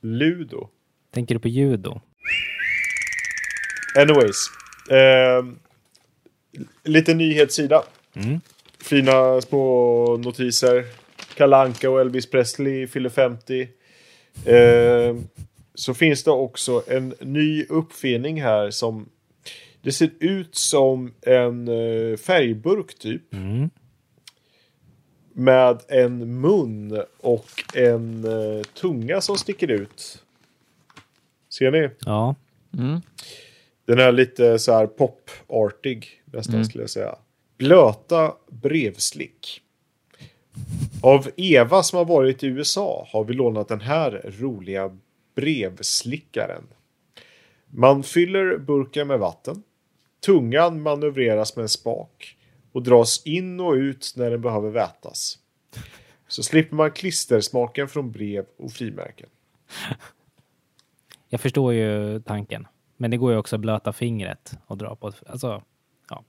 Ludo. 0.00 0.68
Tänker 1.14 1.34
du 1.34 1.38
på 1.40 1.48
judo? 1.48 2.00
Anyways. 3.98 4.36
ehm, 4.90 5.58
lite 6.84 7.14
nyhetssida. 7.14 7.82
Mm. 8.14 8.40
Fina 8.80 9.40
små 9.40 10.16
notiser. 10.16 10.84
Kalanka 11.34 11.90
och 11.90 12.00
Elvis 12.00 12.30
Presley 12.30 12.86
fyller 12.86 13.10
50. 13.10 13.68
Ehm, 14.46 15.28
så 15.74 15.94
finns 15.94 16.24
det 16.24 16.30
också 16.30 16.82
en 16.86 17.14
ny 17.20 17.64
uppfinning 17.64 18.42
här 18.42 18.70
som 18.70 19.08
det 19.82 19.92
ser 19.92 20.10
ut 20.20 20.54
som 20.54 21.14
en 21.22 21.68
eh, 21.68 22.16
färgburk 22.16 22.98
typ. 22.98 23.34
Mm. 23.34 23.70
Med 25.32 25.80
en 25.88 26.40
mun 26.40 27.02
och 27.20 27.46
en 27.74 28.24
eh, 28.24 28.62
tunga 28.62 29.20
som 29.20 29.36
sticker 29.36 29.70
ut. 29.70 30.22
Ser 31.50 31.70
ni? 31.70 31.88
Ja. 31.98 32.34
Mm. 32.78 33.00
Den 33.84 33.98
är 33.98 34.12
lite 34.12 34.58
så 34.58 34.72
här 34.72 34.86
pop-artig 34.86 36.06
nästan 36.24 36.54
Mm. 36.54 36.64
skulle 36.64 36.82
jag 36.82 36.90
säga. 36.90 37.16
Blöta 37.58 38.34
brevslick. 38.50 39.60
Av 41.02 41.30
Eva 41.36 41.82
som 41.82 41.96
har 41.96 42.04
varit 42.04 42.42
i 42.42 42.46
USA 42.46 43.08
har 43.12 43.24
vi 43.24 43.34
lånat 43.34 43.68
den 43.68 43.80
här 43.80 44.30
roliga 44.38 44.96
brevslickaren. 45.34 46.64
Man 47.66 48.02
fyller 48.02 48.58
burken 48.58 49.08
med 49.08 49.18
vatten. 49.18 49.62
Tungan 50.26 50.82
manövreras 50.82 51.56
med 51.56 51.62
en 51.62 51.68
spak 51.68 52.36
och 52.72 52.82
dras 52.82 53.22
in 53.26 53.60
och 53.60 53.72
ut 53.72 54.12
när 54.16 54.30
den 54.30 54.40
behöver 54.40 54.70
vätas. 54.70 55.38
Så 56.28 56.42
slipper 56.42 56.76
man 56.76 56.90
klistersmaken 56.90 57.88
från 57.88 58.12
brev 58.12 58.44
och 58.56 58.72
frimärken. 58.72 59.28
Jag 61.28 61.40
förstår 61.40 61.72
ju 61.72 62.20
tanken. 62.20 62.66
Men 62.96 63.10
det 63.10 63.16
går 63.16 63.32
ju 63.32 63.38
också 63.38 63.56
att 63.56 63.60
blöta 63.60 63.92
fingret 63.92 64.58
och 64.66 64.78
dra 64.78 64.96
på. 64.96 65.12
Alltså, 65.26 65.62
ja. 66.08 66.24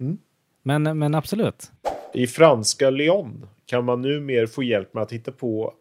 Mm. 0.00 0.18
Men, 0.62 0.98
men 0.98 1.14
absolut. 1.14 1.72
I 2.14 2.26
franska 2.26 2.90
Lyon 2.90 3.48
kan 3.66 3.84
man 3.84 4.02
numera 4.02 4.46
få 4.46 4.62
hjälp 4.62 4.94
med 4.94 5.02
att 5.02 5.12
hitta 5.12 5.32
på 5.32 5.74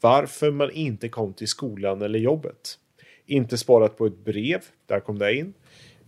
varför 0.00 0.50
man 0.50 0.70
inte 0.70 1.08
kom 1.08 1.32
till 1.32 1.48
skolan 1.48 2.02
eller 2.02 2.18
jobbet. 2.18 2.78
Inte 3.26 3.58
sparat 3.58 3.98
på 3.98 4.06
ett 4.06 4.24
brev, 4.24 4.60
där 4.86 5.00
kom 5.00 5.18
det 5.18 5.34
in. 5.34 5.54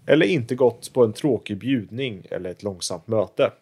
Eller 0.06 0.26
inte 0.26 0.54
gått 0.54 0.92
på 0.92 1.04
en 1.04 1.12
tråkig 1.12 1.58
bjudning 1.58 2.26
eller 2.30 2.50
ett 2.50 2.62
långsamt 2.62 3.06
möte. 3.06 3.52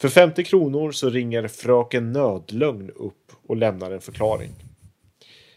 För 0.00 0.08
50 0.08 0.44
kronor 0.44 0.90
så 0.92 1.10
ringer 1.10 1.48
Fröken 1.48 2.12
Nödlögn 2.12 2.90
upp 2.90 3.32
och 3.46 3.56
lämnar 3.56 3.90
en 3.90 4.00
förklaring. 4.00 4.50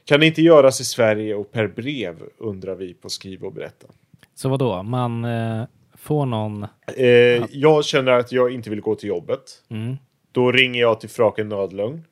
Kan 0.06 0.24
inte 0.24 0.42
göras 0.42 0.82
i 0.82 0.86
Sverige 0.86 1.36
och 1.36 1.52
per 1.52 1.68
brev 1.68 2.24
undrar 2.38 2.76
vi 2.76 2.94
på 2.94 3.10
Skriv 3.10 3.44
och 3.44 3.54
berätta. 3.54 3.88
Så 4.36 4.50
vad 4.50 4.60
då? 4.60 4.84
Man 4.84 5.26
eh, 5.26 5.64
får 5.96 6.26
någon... 6.26 6.66
Eh, 6.98 7.08
jag 7.52 7.86
känner 7.86 8.12
att 8.12 8.32
jag 8.32 8.54
inte 8.54 8.70
vill 8.70 8.82
gå 8.82 8.96
till 8.96 9.10
jobbet. 9.10 9.64
Mm. 9.70 9.96
Då 10.32 10.52
ringer 10.52 10.82
jag 10.82 11.00
till 11.00 11.10
Fröken 11.10 11.50
Nödlögn. 11.50 12.04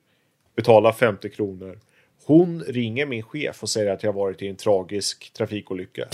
Betalar 0.55 0.91
50 0.91 1.29
kronor. 1.29 1.79
Hon 2.25 2.63
ringer 2.63 3.05
min 3.05 3.23
chef 3.23 3.63
och 3.63 3.69
säger 3.69 3.91
att 3.91 4.03
jag 4.03 4.13
varit 4.13 4.41
i 4.41 4.47
en 4.47 4.55
tragisk 4.55 5.33
trafikolycka. 5.33 6.05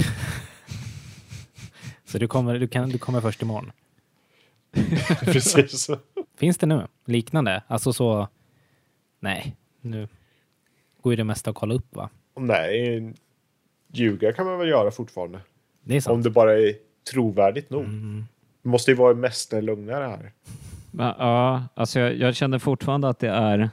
Så 2.05 2.17
du 2.17 2.27
kommer, 2.27 2.59
du, 2.59 2.67
kan, 2.67 2.89
du 2.89 2.97
kommer 2.97 3.21
först 3.21 3.41
imorgon. 3.41 3.71
Precis. 5.25 5.89
Finns 6.37 6.57
det 6.57 6.65
nu 6.65 6.87
liknande? 7.05 7.63
Alltså 7.67 7.93
så... 7.93 8.27
Nej, 9.19 9.55
nu 9.81 10.07
går 11.01 11.13
ju 11.13 11.17
det 11.17 11.23
mesta 11.23 11.49
att 11.49 11.55
kolla 11.55 11.73
upp 11.73 11.95
va? 11.95 12.09
Nej, 12.39 13.13
ljuga 13.93 14.33
kan 14.33 14.45
man 14.45 14.59
väl 14.59 14.69
göra 14.69 14.91
fortfarande. 14.91 15.39
Det 15.83 15.93
är 15.93 15.97
Om 15.97 16.01
sant. 16.01 16.23
det 16.23 16.29
bara 16.29 16.59
är 16.59 16.73
trovärdigt 17.11 17.69
nog. 17.69 17.83
Mm. 17.83 18.25
Det 18.63 18.69
måste 18.69 18.91
ju 18.91 18.97
vara 18.97 19.13
mästerlögnare 19.13 20.03
här. 20.03 20.31
Ja, 20.97 21.63
alltså 21.73 21.99
jag, 21.99 22.15
jag 22.15 22.35
känner 22.35 22.59
fortfarande 22.59 23.09
att 23.09 23.19
det 23.19 23.29
är 23.29 23.69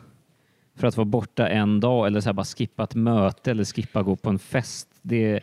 för 0.78 0.86
att 0.86 0.96
vara 0.96 1.04
borta 1.04 1.48
en 1.48 1.80
dag 1.80 2.06
eller 2.06 2.20
så 2.20 2.32
bara 2.32 2.44
skippa 2.44 2.84
ett 2.84 2.94
möte 2.94 3.50
eller 3.50 3.64
skippa 3.64 4.02
gå 4.02 4.16
på 4.16 4.30
en 4.30 4.38
fest. 4.38 4.88
Det 5.02 5.40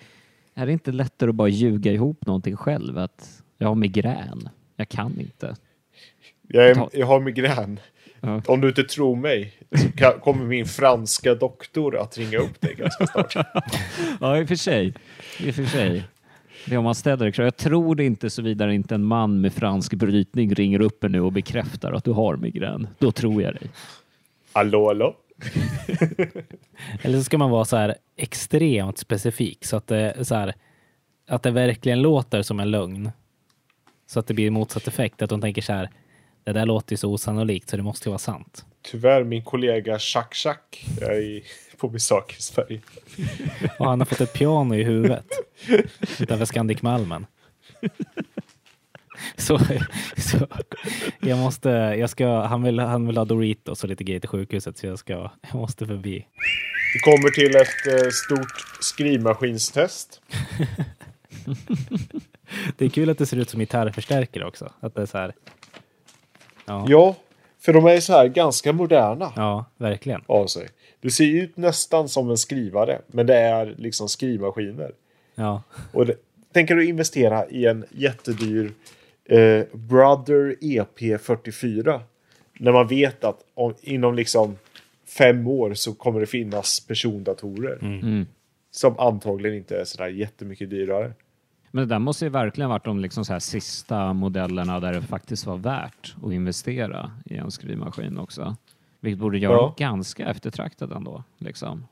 är 0.56 0.66
det 0.66 0.72
inte 0.72 0.92
lättare 0.92 1.30
att 1.30 1.36
bara 1.36 1.48
ljuga 1.48 1.92
ihop 1.92 2.26
någonting 2.26 2.56
själv. 2.56 2.98
Att 2.98 3.44
jag 3.58 3.68
har 3.68 3.76
migrän. 3.76 4.50
Jag 4.76 4.90
kan 4.90 5.20
inte. 5.20 5.56
Jag, 6.48 6.70
är, 6.70 6.90
jag 6.94 7.08
har 7.08 7.20
migrän. 7.20 7.80
Ja. 8.20 8.42
Om 8.48 8.62
du 8.62 8.68
inte 8.68 8.84
tror 8.84 9.16
mig 9.16 9.54
så 9.98 10.12
kommer 10.12 10.46
min 10.46 10.66
franska 10.66 11.36
doktor 11.36 11.98
att 11.98 12.18
ringa 12.18 12.38
upp 12.38 12.62
dig 12.62 12.76
ganska 12.76 13.08
snart. 13.08 13.36
Ja, 14.20 14.40
i 14.40 14.44
och 14.44 14.48
för 14.48 14.56
sig. 14.56 14.94
I 15.40 15.52
och 15.52 15.56
för 15.56 15.66
sig. 15.66 16.04
Det 16.66 16.78
om 16.78 16.84
man 16.84 16.96
ställer 16.96 17.32
det. 17.32 17.44
Jag 17.44 17.58
tror 17.58 17.96
det 17.96 18.04
inte 18.04 18.30
såvida 18.30 18.74
inte 18.74 18.96
en 18.96 19.04
man 19.04 19.42
med 19.42 19.54
fransk 19.54 19.94
brytning 19.94 20.56
ringer 20.56 20.82
upp 20.82 21.04
en 21.04 21.12
nu 21.12 21.22
och 21.22 21.32
bekräftar 21.32 21.94
att 21.94 22.04
du 22.04 22.12
har 22.12 22.36
migrän. 22.36 22.88
Då 23.00 23.12
tror 23.12 23.42
jag 23.42 23.54
dig. 23.54 23.70
Hallå, 24.54 24.88
hallå? 24.88 25.16
Eller 27.02 27.18
så 27.18 27.24
ska 27.24 27.38
man 27.38 27.50
vara 27.50 27.66
så 27.66 27.78
här 27.78 27.96
extremt 28.18 28.98
specifik 28.98 29.66
så 29.66 29.78
att 29.78 29.88
det, 29.88 30.26
så 30.28 30.36
här, 30.36 30.54
att 31.28 31.44
det 31.44 31.52
verkligen 31.52 32.02
låter 32.02 32.42
som 32.42 32.60
en 32.60 32.72
lögn. 32.72 33.12
Så 34.08 34.20
att 34.20 34.28
det 34.28 34.34
blir 34.34 34.52
motsatt 34.52 34.88
effekt. 34.88 35.22
Att 35.22 35.30
de 35.30 35.42
tänker 35.42 35.62
så 35.62 35.74
här, 35.74 35.90
det 36.44 36.54
där 36.54 36.66
låter 36.66 36.94
ju 36.94 36.98
så 36.98 37.12
osannolikt 37.12 37.70
så 37.70 37.78
det 37.78 37.84
måste 37.84 38.10
ju 38.10 38.12
vara 38.12 38.20
sant. 38.20 38.66
Tyvärr, 38.82 39.24
min 39.24 39.44
kollega 39.44 40.00
Chuck 40.00 40.34
Chuck 40.34 40.86
är 41.02 41.22
i, 41.22 41.44
på 41.78 41.90
besök 41.90 42.36
i 42.38 42.42
Sverige. 42.42 42.82
Och 43.80 43.86
han 43.86 44.00
har 44.00 44.06
fått 44.06 44.22
ett 44.22 44.34
piano 44.34 44.76
i 44.76 44.84
huvudet 44.84 45.26
utanför 46.20 46.46
Scandic 46.46 46.82
Malmen. 46.82 47.26
Så, 49.38 49.60
så 50.18 50.48
jag 51.20 51.38
måste, 51.38 51.70
jag 51.70 52.10
ska, 52.10 52.40
han 52.42 52.64
vill, 52.64 52.80
han 52.80 53.08
vill 53.08 53.18
ha 53.18 53.26
Doritos 53.26 53.84
och 53.84 53.90
lite 53.90 54.04
grejer 54.04 54.20
till 54.20 54.30
sjukhuset 54.30 54.78
så 54.78 54.86
jag 54.88 55.00
ska, 55.00 55.14
jag 55.42 55.56
måste 55.56 55.86
förbi. 55.86 56.26
Vi 56.94 57.00
kommer 57.00 57.30
till 57.30 57.56
ett 57.56 58.04
eh, 58.04 58.10
stort 58.10 58.66
skrivmaskinstest. 58.80 60.22
Det 62.78 62.86
är 62.86 62.90
kul 62.90 63.10
att 63.10 63.18
det 63.18 63.26
ser 63.26 63.38
ut 63.38 63.50
som 63.50 63.60
gitarrförstärkare 63.60 64.46
också. 64.46 64.72
Att 64.80 64.96
det 64.96 65.02
är 65.02 65.06
så 65.06 65.18
här. 65.18 65.34
Ja, 66.66 66.86
Ja, 66.90 67.16
för 67.62 67.74
de 67.74 67.86
är 67.86 68.00
så 68.00 68.14
här 68.14 68.28
ganska 68.28 68.74
moderna 68.74 69.34
ja 69.36 69.66
verkligen. 69.78 70.22
av 70.28 70.48
sig. 70.48 70.68
Det 71.02 71.12
ser 71.12 71.26
ut 71.26 71.58
nästan 71.58 72.10
som 72.10 72.30
en 72.30 72.38
skrivare, 72.38 73.02
men 73.08 73.26
det 73.26 73.36
är 73.36 73.76
liksom 73.78 74.10
skrivmaskiner. 74.10 74.92
Ja, 75.36 75.64
Och 75.94 76.06
det, 76.06 76.16
tänker 76.54 76.76
du 76.76 76.86
investera 76.86 77.48
i 77.50 77.66
en 77.66 77.86
jättedyr 77.92 78.72
eh, 79.26 79.66
Brother 79.74 80.56
EP44 80.62 82.00
när 82.60 82.72
man 82.72 82.88
vet 82.88 83.24
att 83.24 83.40
om, 83.54 83.74
inom 83.82 84.16
liksom 84.16 84.58
fem 85.18 85.48
år 85.48 85.74
så 85.74 85.94
kommer 85.94 86.20
det 86.20 86.26
finnas 86.26 86.88
persondatorer 86.88 87.78
Mm. 87.82 88.26
som 88.72 89.00
antagligen 89.00 89.58
inte 89.58 89.78
är 89.78 89.84
sådär 89.84 90.08
jättemycket 90.10 90.70
dyrare. 90.70 91.14
Men 91.72 91.88
det 91.88 91.96
där 91.96 92.00
måste 92.00 92.26
ju 92.26 92.30
verkligen 92.30 92.70
varit 92.70 92.86
de 92.86 93.00
liksom 93.00 93.26
så 93.26 93.34
här 93.34 93.40
sista 93.40 94.14
modellerna 94.14 94.80
där 94.80 94.94
det 94.94 95.02
faktiskt 95.02 95.46
var 95.46 95.58
värt 95.58 96.16
att 96.24 96.32
investera 96.34 97.12
i 97.26 97.36
en 97.38 97.52
skrivmaskin 97.52 98.18
också. 98.20 98.56
Vilket 99.00 99.20
borde 99.20 99.38
göra 99.38 99.54
Ja. 99.54 99.76
ganska 99.78 100.26
eftertraktat 100.30 100.92
ändå. 100.92 101.24
Liksom. 101.38 101.86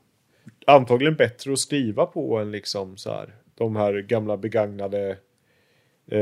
Antagligen 0.66 1.14
bättre 1.14 1.52
att 1.52 1.58
skriva 1.58 2.06
på 2.06 2.38
än 2.38 2.52
liksom 2.52 2.96
så 2.96 3.10
här 3.10 3.34
de 3.54 3.76
här 3.76 3.92
gamla 4.00 4.36
begagnade 4.36 5.16
eh, 6.10 6.18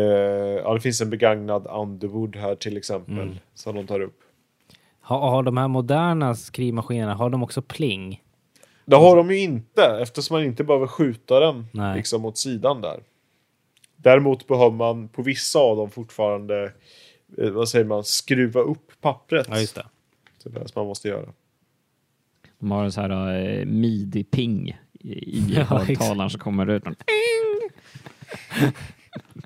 ja, 0.65 0.75
det 0.75 0.81
finns 0.81 1.01
en 1.01 1.11
begagnad 1.11 1.67
Underwood 1.67 2.37
här 2.37 2.55
till 2.55 2.77
exempel 2.77 3.41
som 3.55 3.77
de 3.77 3.87
tar 3.87 4.01
upp. 4.01 4.21
har, 5.01 5.19
har 5.31 5.43
de 5.43 5.57
här 5.57 5.69
moderna 5.69 6.35
skrivmaskinerna, 6.35 7.15
har 7.15 7.31
de 7.31 7.43
också 7.43 7.63
pling? 7.63 8.23
Det 8.85 8.97
har 8.97 9.17
de 9.17 9.31
ju 9.31 9.39
inte 9.39 9.85
eftersom 9.85 10.35
man 10.35 10.45
inte 10.45 10.65
behöver 10.65 10.87
skjuta 10.87 11.41
den 11.41 11.67
Nej. 11.73 11.97
liksom 11.97 12.25
åt 12.25 12.39
sidan 12.39 12.81
där. 12.81 13.01
Däremot 13.97 14.47
behöver 14.47 14.77
man 14.77 15.09
på 15.09 15.23
vissa 15.23 15.59
av 15.59 15.77
dem 15.77 15.91
fortfarande 15.91 16.73
eh, 17.39 17.51
vad 17.51 17.69
säger 17.69 17.85
man, 17.85 18.05
skruva 18.05 18.61
upp 18.61 18.93
pappret. 19.01 19.47
Ja, 19.51 19.59
just 19.59 19.75
det. 19.75 19.87
Det 20.45 20.51
är 20.51 20.61
det 20.61 20.69
som 20.69 20.81
man 20.81 20.87
måste 20.87 21.09
göra. 21.09 21.29
De 22.59 22.71
har 22.71 22.85
en 22.85 22.93
så 22.93 23.01
här 23.01 23.11
eh, 23.11 23.65
midi-ping 23.67 24.77
i 25.01 25.45
Ja, 25.57 25.65
högtalaren 25.65 26.31
så 26.31 26.39
kommer 26.39 26.71
ut 26.71 26.85
någon... 26.85 26.95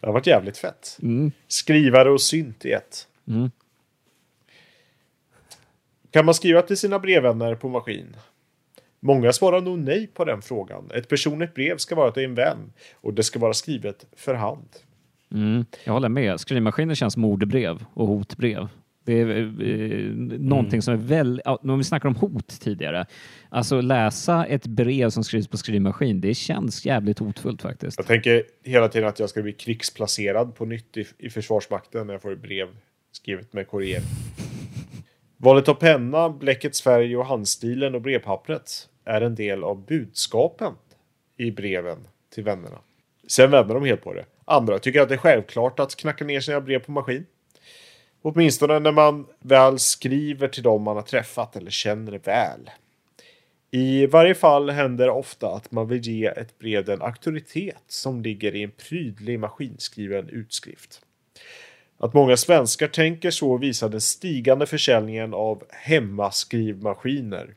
Det 0.00 0.06
har 0.06 0.12
varit 0.12 0.26
jävligt 0.26 0.58
fett. 0.58 0.98
Mm. 1.02 1.32
Skrivare 1.48 2.10
och 2.10 2.20
synt 2.20 2.64
i 2.64 2.72
ett. 2.72 3.08
Mm. 3.28 3.50
Kan 6.10 6.24
man 6.24 6.34
skriva 6.34 6.62
till 6.62 6.76
sina 6.76 6.98
brevvänner 6.98 7.54
på 7.54 7.68
maskin? 7.68 8.16
Många 9.00 9.32
svarar 9.32 9.60
nog 9.60 9.78
nej 9.78 10.06
på 10.06 10.24
den 10.24 10.42
frågan. 10.42 10.90
Ett 10.94 11.08
personligt 11.08 11.54
brev 11.54 11.76
ska 11.76 11.94
vara 11.94 12.10
till 12.10 12.24
en 12.24 12.34
vän 12.34 12.72
och 12.94 13.14
det 13.14 13.22
ska 13.22 13.38
vara 13.38 13.52
skrivet 13.52 14.06
för 14.16 14.34
hand. 14.34 14.68
Mm. 15.32 15.64
Jag 15.84 15.92
håller 15.92 16.08
med. 16.08 16.40
Skrivmaskiner 16.40 16.94
känns 16.94 17.16
mordbrev 17.16 17.84
och 17.94 18.06
hotbrev. 18.06 18.68
Det 19.04 19.20
är 19.20 19.38
eh, 19.38 20.12
någonting 20.38 20.82
som 20.82 20.94
är 20.94 20.98
väldigt... 20.98 21.46
Om 21.46 21.78
vi 21.78 21.84
snackar 21.84 22.08
om 22.08 22.16
hot 22.16 22.60
tidigare. 22.60 23.06
Alltså 23.48 23.80
läsa 23.80 24.46
ett 24.46 24.66
brev 24.66 25.10
som 25.10 25.24
skrivs 25.24 25.48
på 25.48 25.56
skrivmaskin, 25.56 26.20
det 26.20 26.34
känns 26.34 26.86
jävligt 26.86 27.18
hotfullt 27.18 27.62
faktiskt. 27.62 27.98
Jag 27.98 28.06
tänker 28.06 28.44
hela 28.64 28.88
tiden 28.88 29.08
att 29.08 29.18
jag 29.18 29.30
ska 29.30 29.42
bli 29.42 29.52
krigsplacerad 29.52 30.54
på 30.54 30.64
nytt 30.64 30.96
i, 30.96 31.06
i 31.18 31.30
Försvarsmakten 31.30 32.06
när 32.06 32.14
jag 32.14 32.22
får 32.22 32.32
ett 32.32 32.42
brev 32.42 32.68
skrivet 33.12 33.52
med 33.52 33.68
koreer. 33.68 34.02
Valet 35.36 35.68
av 35.68 35.74
penna, 35.74 36.30
bläckets 36.30 36.82
färg 36.82 37.16
och 37.16 37.26
handstilen 37.26 37.94
och 37.94 38.00
brevpappret 38.00 38.88
är 39.04 39.20
en 39.20 39.34
del 39.34 39.64
av 39.64 39.86
budskapen 39.86 40.72
i 41.36 41.50
breven 41.50 41.98
till 42.34 42.44
vännerna. 42.44 42.78
Sen 43.28 43.50
vänder 43.50 43.74
de 43.74 43.84
helt 43.84 44.02
på 44.02 44.14
det. 44.14 44.24
Andra 44.44 44.78
tycker 44.78 45.00
att 45.00 45.08
det 45.08 45.14
är 45.14 45.18
självklart 45.18 45.80
att 45.80 45.96
knacka 45.96 46.24
ner 46.24 46.40
sina 46.40 46.60
brev 46.60 46.78
på 46.78 46.92
maskin. 46.92 47.26
Åtminstone 48.22 48.78
när 48.78 48.92
man 48.92 49.26
väl 49.38 49.78
skriver 49.78 50.48
till 50.48 50.62
dem 50.62 50.82
man 50.82 50.96
har 50.96 51.02
träffat 51.02 51.56
eller 51.56 51.70
känner 51.70 52.18
väl. 52.18 52.70
I 53.70 54.06
varje 54.06 54.34
fall 54.34 54.70
händer 54.70 55.06
det 55.06 55.12
ofta 55.12 55.54
att 55.54 55.70
man 55.70 55.88
vill 55.88 56.06
ge 56.06 56.26
ett 56.26 56.58
brev 56.58 56.84
den 56.84 57.02
auktoritet 57.02 57.82
som 57.88 58.22
ligger 58.22 58.54
i 58.54 58.62
en 58.62 58.70
prydlig 58.88 59.40
maskinskriven 59.40 60.28
utskrift. 60.28 61.00
Att 61.98 62.14
många 62.14 62.36
svenskar 62.36 62.88
tänker 62.88 63.30
så 63.30 63.56
visar 63.56 63.88
den 63.88 64.00
stigande 64.00 64.66
försäljningen 64.66 65.34
av 65.34 65.64
hemmaskrivmaskiner. 65.70 67.54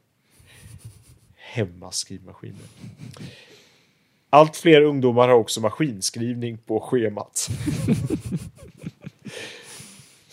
Hemmaskrivmaskiner. 1.36 2.66
Allt 4.30 4.58
fler 4.58 4.82
ungdomar 4.82 5.28
har 5.28 5.36
också 5.36 5.62
maskinskrivning 5.62 6.58
på 6.58 6.80
schemat. 6.80 7.50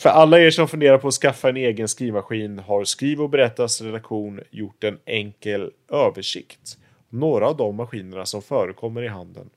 För 0.01 0.09
alla 0.09 0.40
er 0.40 0.51
som 0.51 0.68
funderar 0.68 0.98
på 0.98 1.09
att 1.09 1.14
skaffa 1.14 1.48
en 1.48 1.57
egen 1.57 1.88
skrivmaskin 1.88 2.59
har 2.59 2.84
Skriv 2.84 3.22
och 3.22 3.30
berättas 3.30 3.82
redaktion 3.82 4.40
gjort 4.51 4.84
en 4.84 4.98
enkel 5.07 5.70
översikt. 5.92 6.78
Några 7.09 7.48
av 7.48 7.57
de 7.57 7.76
maskinerna 7.76 8.26
som 8.26 8.42
förekommer 8.42 9.03
i 9.03 9.09
handeln. 9.09 9.51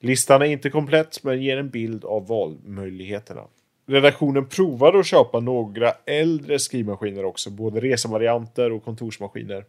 Listan 0.00 0.42
är 0.42 0.46
inte 0.46 0.70
komplett 0.70 1.24
men 1.24 1.42
ger 1.42 1.56
en 1.56 1.70
bild 1.70 2.04
av 2.04 2.26
valmöjligheterna. 2.26 3.42
Redaktionen 3.86 4.48
provade 4.48 4.98
att 4.98 5.06
köpa 5.06 5.40
några 5.40 5.92
äldre 6.06 6.58
skrivmaskiner 6.58 7.24
också, 7.24 7.50
både 7.50 7.80
resevarianter 7.80 8.72
och 8.72 8.84
kontorsmaskiner. 8.84 9.64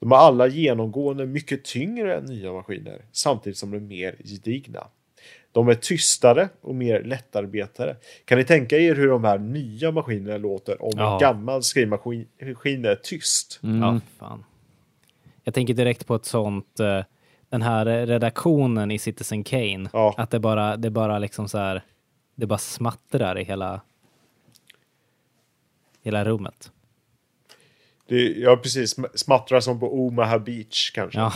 De 0.00 0.12
är 0.12 0.16
alla 0.16 0.46
genomgående 0.46 1.26
mycket 1.26 1.64
tyngre 1.64 2.16
än 2.16 2.24
nya 2.24 2.52
maskiner, 2.52 3.04
samtidigt 3.12 3.58
som 3.58 3.70
de 3.70 3.76
är 3.76 3.80
mer 3.80 4.16
gedigna. 4.24 4.86
De 5.52 5.68
är 5.68 5.74
tystare 5.74 6.48
och 6.60 6.74
mer 6.74 7.02
lättarbetade. 7.02 7.96
Kan 8.24 8.38
ni 8.38 8.44
tänka 8.44 8.76
er 8.78 8.94
hur 8.94 9.08
de 9.08 9.24
här 9.24 9.38
nya 9.38 9.90
maskinerna 9.92 10.36
låter 10.38 10.82
om 10.82 10.92
Ja. 10.96 11.12
en 11.14 11.20
gammal 11.20 11.62
skrivmaskin 11.62 12.84
är 12.84 12.94
tyst? 13.02 13.60
Mm. 13.62 13.82
Ja, 13.82 14.00
fan. 14.18 14.44
Jag 15.44 15.54
tänker 15.54 15.74
direkt 15.74 16.06
på 16.06 16.14
ett 16.14 16.24
sånt, 16.24 16.80
eh, 16.80 17.04
den 17.48 17.62
här 17.62 17.84
redaktionen 18.06 18.90
i 18.90 18.98
Citizen 18.98 19.44
Kane. 19.44 19.88
Ja. 19.92 20.14
Att 20.16 20.30
det 20.30 20.40
bara, 20.40 20.76
det 20.76 20.90
bara 20.90 21.18
liksom 21.18 21.48
så 21.48 21.58
här, 21.58 21.82
det 22.34 22.46
bara 22.46 22.58
smattrar 22.58 23.38
i 23.38 23.44
hela, 23.44 23.80
hela 26.02 26.24
rummet. 26.24 26.72
Det, 28.08 28.28
ja, 28.32 28.56
precis. 28.56 28.96
Smattrar 29.14 29.60
som 29.60 29.80
på 29.80 29.94
Omaha 30.06 30.38
Beach 30.38 30.90
kanske. 30.90 31.18
Ja, 31.18 31.32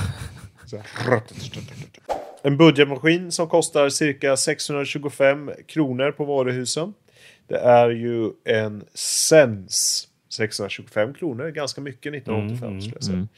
Så 0.66 0.76
här. 0.76 0.86
En 2.43 2.57
budgetmaskin 2.57 3.32
som 3.32 3.49
kostar 3.49 3.88
cirka 3.88 4.36
625 4.36 5.51
kronor 5.66 6.11
på 6.11 6.24
varuhusen. 6.24 6.95
Det 7.47 7.59
är 7.59 7.90
ju 7.90 8.30
en 8.45 8.84
Sens 8.95 10.09
625 10.28 11.14
kronor, 11.14 11.49
ganska 11.49 11.80
mycket 11.80 12.14
1985 12.14 12.68
Mm, 12.68 12.80
skulle 12.80 12.97
jag 12.97 13.05
säga. 13.05 13.28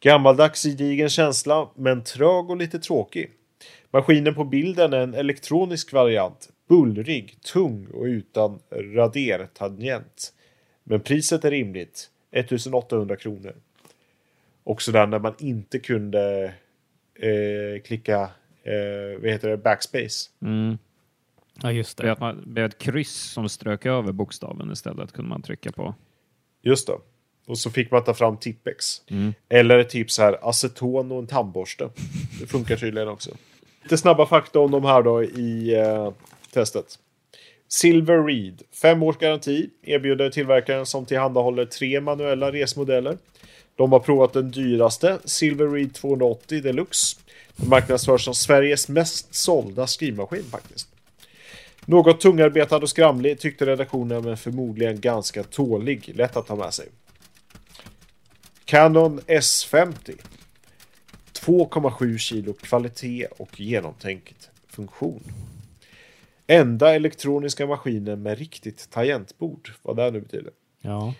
Gammaldags 0.00 0.62
gedigen 0.62 1.08
känsla, 1.08 1.68
men 1.74 2.04
trög 2.04 2.50
och 2.50 2.56
lite 2.56 2.78
tråkig. 2.78 3.30
Maskinen 3.90 4.34
på 4.34 4.44
bilden 4.44 4.92
är 4.92 5.00
en 5.00 5.14
elektronisk 5.14 5.92
variant, 5.92 6.48
bullrig, 6.68 7.38
tung 7.52 7.86
och 7.86 8.04
utan 8.04 8.58
radertangent. 8.70 10.32
Men 10.84 11.00
priset 11.00 11.44
är 11.44 11.50
rimligt, 11.50 12.10
1800 12.32 13.16
kronor. 13.16 13.54
Också 14.64 14.92
där 14.92 15.06
när 15.06 15.18
man 15.18 15.34
inte 15.38 15.78
kunde 15.78 16.54
eh, 17.18 17.82
klicka, 17.82 18.20
eh, 18.62 19.20
vad 19.20 19.30
heter 19.30 19.48
det, 19.48 19.56
backspace. 19.56 20.30
Mm. 20.42 20.78
ja 21.62 21.72
just 21.72 21.98
Det 21.98 22.12
att 22.12 22.20
man- 22.20 22.42
blev 22.46 22.64
ett 22.64 22.78
kryss 22.78 23.14
som 23.32 23.48
strök 23.48 23.86
över 23.86 24.12
bokstaven 24.12 24.72
istället 24.72 25.12
kunde 25.12 25.28
man 25.28 25.42
trycka 25.42 25.72
på. 25.72 25.94
Just 26.62 26.86
det. 26.86 26.98
Och 27.46 27.58
så 27.58 27.70
fick 27.70 27.90
man 27.90 28.04
ta 28.04 28.14
fram 28.14 28.36
Tippex. 28.36 29.02
Mm. 29.10 29.34
Eller 29.48 29.84
typ 29.84 30.10
så 30.10 30.22
här 30.22 30.38
aceton 30.48 31.12
och 31.12 31.18
en 31.18 31.26
tandborste. 31.26 31.90
Det 32.40 32.46
funkar 32.46 32.76
tydligen 32.76 33.08
också. 33.08 33.30
Lite 33.82 33.98
snabba 33.98 34.26
fakta 34.26 34.60
om 34.60 34.70
de 34.70 34.84
här 34.84 35.02
då 35.02 35.22
i 35.24 35.74
eh, 35.74 36.12
testet. 36.52 36.98
Silver 37.68 38.22
Reed. 38.22 38.62
Fem 38.72 39.02
års 39.02 39.16
garanti 39.16 39.70
erbjuder 39.82 40.30
tillverkaren 40.30 40.86
som 40.86 41.06
tillhandahåller 41.06 41.64
tre 41.64 42.00
manuella 42.00 42.52
resmodeller. 42.52 43.18
De 43.76 43.92
har 43.92 44.00
provat 44.00 44.32
den 44.32 44.50
dyraste, 44.50 45.18
Silver 45.24 45.66
Reed 45.66 45.94
280 45.94 46.60
Deluxe. 46.62 47.16
Den 47.56 47.68
marknadsförs 47.68 48.24
som 48.24 48.34
Sveriges 48.34 48.88
mest 48.88 49.34
sålda 49.34 49.86
skrivmaskin 49.86 50.44
faktiskt. 50.44 50.88
Något 51.84 52.20
tungarbetad 52.20 52.76
och 52.76 52.90
skramlig 52.90 53.38
tyckte 53.38 53.66
redaktionen 53.66 54.24
men 54.24 54.36
förmodligen 54.36 55.00
ganska 55.00 55.42
tålig. 55.42 56.12
Lätt 56.14 56.36
att 56.36 56.46
ta 56.46 56.56
med 56.56 56.74
sig. 56.74 56.86
Canon 58.64 59.20
S50. 59.20 60.14
2,7 61.32 62.18
kilo 62.18 62.52
kvalitet 62.52 63.26
och 63.36 63.60
genomtänkt 63.60 64.50
funktion. 64.68 65.22
Enda 66.50 66.94
elektroniska 66.94 67.66
maskinen 67.66 68.22
med 68.22 68.38
riktigt 68.38 68.90
tangentbord. 68.90 69.72
Vad 69.82 69.96
det 69.96 70.10
nu 70.10 70.20
betyder. 70.20 70.52
Ja. 70.80 71.14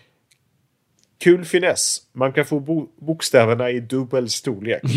Kul 1.17 1.45
finess. 1.45 2.01
Man 2.13 2.33
kan 2.33 2.45
få 2.45 2.59
bo- 2.59 2.89
bokstäverna 2.97 3.71
i 3.71 3.79
dubbel 3.79 4.29
storlek. 4.29 4.81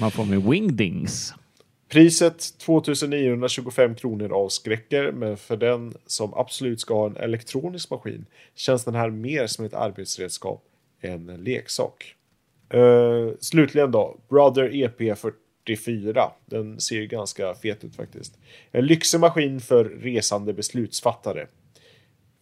Man 0.00 0.10
får 0.10 0.24
med 0.24 0.42
wingdings. 0.42 1.34
Priset 1.88 2.58
2925 2.58 3.94
kronor 3.94 4.32
avskräcker, 4.32 5.12
men 5.12 5.36
för 5.36 5.56
den 5.56 5.94
som 6.06 6.34
absolut 6.34 6.80
ska 6.80 6.94
ha 6.94 7.06
en 7.06 7.16
elektronisk 7.16 7.90
maskin 7.90 8.26
känns 8.54 8.84
den 8.84 8.94
här 8.94 9.10
mer 9.10 9.46
som 9.46 9.64
ett 9.64 9.74
arbetsredskap 9.74 10.64
än 11.00 11.28
en 11.28 11.44
leksak. 11.44 12.14
Uh, 12.74 13.30
slutligen 13.40 13.90
då, 13.90 14.20
Brother 14.28 14.74
44. 15.76 16.30
Den 16.46 16.80
ser 16.80 17.02
ganska 17.02 17.54
fet 17.54 17.84
ut 17.84 17.96
faktiskt. 17.96 18.38
En 18.72 18.86
lyxig 18.86 19.20
maskin 19.20 19.60
för 19.60 19.84
resande 19.84 20.52
beslutsfattare. 20.52 21.46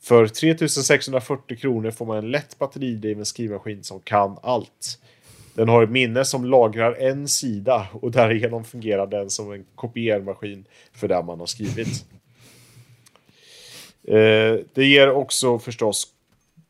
För 0.00 0.26
3640 0.26 1.56
kronor 1.56 1.90
får 1.90 2.06
man 2.06 2.18
en 2.18 2.30
lätt 2.30 2.58
batteridriven 2.58 3.26
skrivmaskin 3.26 3.84
som 3.84 4.00
kan 4.00 4.38
allt. 4.42 4.98
Den 5.54 5.68
har 5.68 5.82
ett 5.82 5.90
minne 5.90 6.24
som 6.24 6.44
lagrar 6.44 6.94
en 6.94 7.28
sida 7.28 7.88
och 7.92 8.10
därigenom 8.10 8.64
fungerar 8.64 9.06
den 9.06 9.30
som 9.30 9.52
en 9.52 9.64
kopiermaskin 9.74 10.64
för 10.92 11.08
det 11.08 11.22
man 11.22 11.40
har 11.40 11.46
skrivit. 11.46 12.04
Eh, 14.04 14.56
det 14.74 14.84
ger 14.84 15.10
också 15.10 15.58
förstås 15.58 16.06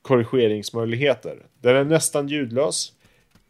korrigeringsmöjligheter. 0.03 1.47
Den 1.61 1.77
är 1.77 1.85
nästan 1.85 2.29
ljudlös. 2.29 2.93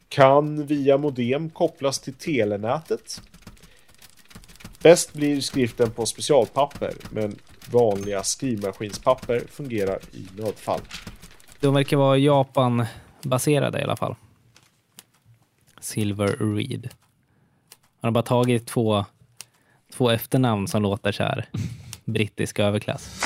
Kan 0.09 0.67
via 0.67 0.99
modem 0.99 1.51
kopplas 1.51 1.99
till 1.99 2.15
telenätet. 2.15 3.23
Bäst 4.83 5.13
blir 5.13 5.41
skriften 5.41 5.91
på 5.91 6.07
specialpapper, 6.07 6.93
men 7.11 7.37
vanliga 7.73 8.23
skrivmaskinspapper 8.23 9.43
fungerar 9.51 9.99
i 10.13 10.27
nödfall. 10.43 10.81
De 11.61 11.75
verkar 11.75 11.97
vara 11.97 12.19
Japan-baserade 12.19 13.81
i 13.81 13.83
alla 13.83 13.97
fall. 13.97 14.15
Silver 15.81 16.55
Reed. 16.57 16.89
Han 18.01 18.09
har 18.09 18.11
bara 18.11 18.23
tagit 18.23 18.67
två, 18.67 19.05
två 19.93 20.11
efternamn 20.11 20.69
som 20.69 20.83
låter 20.83 21.13
så 21.13 21.23
här. 21.23 21.49
Brittisk 22.05 22.59
överklass. 22.59 23.25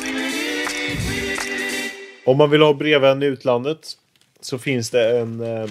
Om 2.26 2.38
man 2.38 2.50
vill 2.50 2.62
ha 2.62 2.74
brevvän 2.74 3.22
i 3.22 3.26
utlandet 3.26 3.98
så 4.40 4.58
finns 4.58 4.90
det 4.90 5.20
en, 5.20 5.40
eh, 5.40 5.70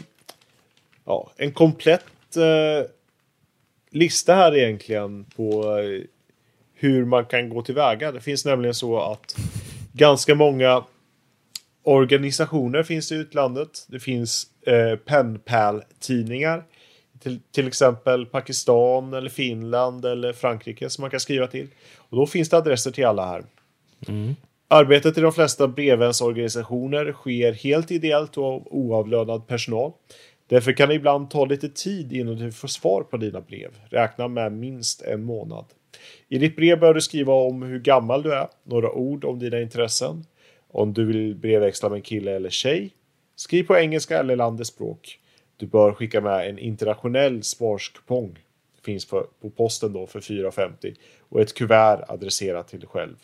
ja, 1.05 1.31
en 1.37 1.51
komplett 1.51 2.35
eh, 2.35 2.89
lista 3.91 4.35
här 4.35 4.57
egentligen 4.57 5.23
på 5.23 5.77
eh, 5.79 6.01
hur 6.73 7.05
man 7.05 7.25
kan 7.25 7.49
gå 7.49 7.61
tillväga. 7.61 8.11
Det 8.11 8.21
finns 8.21 8.45
nämligen 8.45 8.75
så 8.75 8.99
att 8.99 9.35
ganska 9.93 10.35
många 10.35 10.83
organisationer 11.83 12.83
finns 12.83 13.11
i 13.11 13.15
utlandet. 13.15 13.85
Det 13.87 13.99
finns 13.99 14.47
eh, 14.65 14.95
penpal-tidningar. 14.95 16.63
Till, 17.19 17.39
till 17.51 17.67
exempel 17.67 18.25
Pakistan 18.25 19.13
eller 19.13 19.29
Finland 19.29 20.05
eller 20.05 20.33
Frankrike 20.33 20.89
som 20.89 21.01
man 21.01 21.11
kan 21.11 21.19
skriva 21.19 21.47
till. 21.47 21.67
Och 21.97 22.17
då 22.17 22.27
finns 22.27 22.49
det 22.49 22.57
adresser 22.57 22.91
till 22.91 23.05
alla 23.05 23.25
här. 23.25 23.43
Arbetet 24.67 25.17
i 25.17 25.21
de 25.21 25.33
flesta 25.33 25.67
brevvänsorganisationer 25.67 27.13
sker 27.13 27.53
helt 27.53 27.91
ideellt 27.91 28.37
och 28.37 28.45
av 28.45 28.67
oavlönad 28.71 29.47
personal. 29.47 29.91
Därför 30.51 30.71
kan 30.71 30.89
det 30.89 30.95
ibland 30.95 31.29
ta 31.29 31.45
lite 31.45 31.69
tid 31.69 32.13
innan 32.13 32.35
du 32.35 32.51
får 32.51 32.67
svar 32.67 33.03
på 33.03 33.17
dina 33.17 33.41
brev. 33.41 33.71
Räkna 33.89 34.27
med 34.27 34.51
minst 34.51 35.01
en 35.01 35.23
månad. 35.23 35.65
I 36.27 36.37
ditt 36.37 36.55
brev 36.55 36.79
bör 36.79 36.93
du 36.93 37.01
skriva 37.01 37.33
om 37.33 37.61
hur 37.61 37.79
gammal 37.79 38.23
du 38.23 38.33
är, 38.33 38.47
några 38.63 38.91
ord 38.91 39.25
om 39.25 39.39
dina 39.39 39.61
intressen, 39.61 40.25
om 40.67 40.93
du 40.93 41.05
vill 41.05 41.35
brevväxla 41.35 41.89
med 41.89 41.95
en 41.95 42.01
kille 42.01 42.31
eller 42.31 42.49
tjej. 42.49 42.93
Skriv 43.35 43.63
på 43.63 43.77
engelska 43.77 44.19
eller 44.19 44.35
landets 44.35 44.69
språk. 44.69 45.19
Du 45.57 45.65
bör 45.65 45.93
skicka 45.93 46.21
med 46.21 46.49
en 46.49 46.59
internationell 46.59 47.43
svarskupong. 47.43 48.39
Finns 48.85 49.05
för, 49.05 49.25
på 49.41 49.49
posten 49.49 49.93
då 49.93 50.07
för 50.07 50.19
4,50 50.19 50.95
och 51.19 51.41
ett 51.41 51.53
kuvert 51.53 52.05
adresserat 52.07 52.67
till 52.67 52.79
dig 52.79 52.89
själv. 52.89 53.15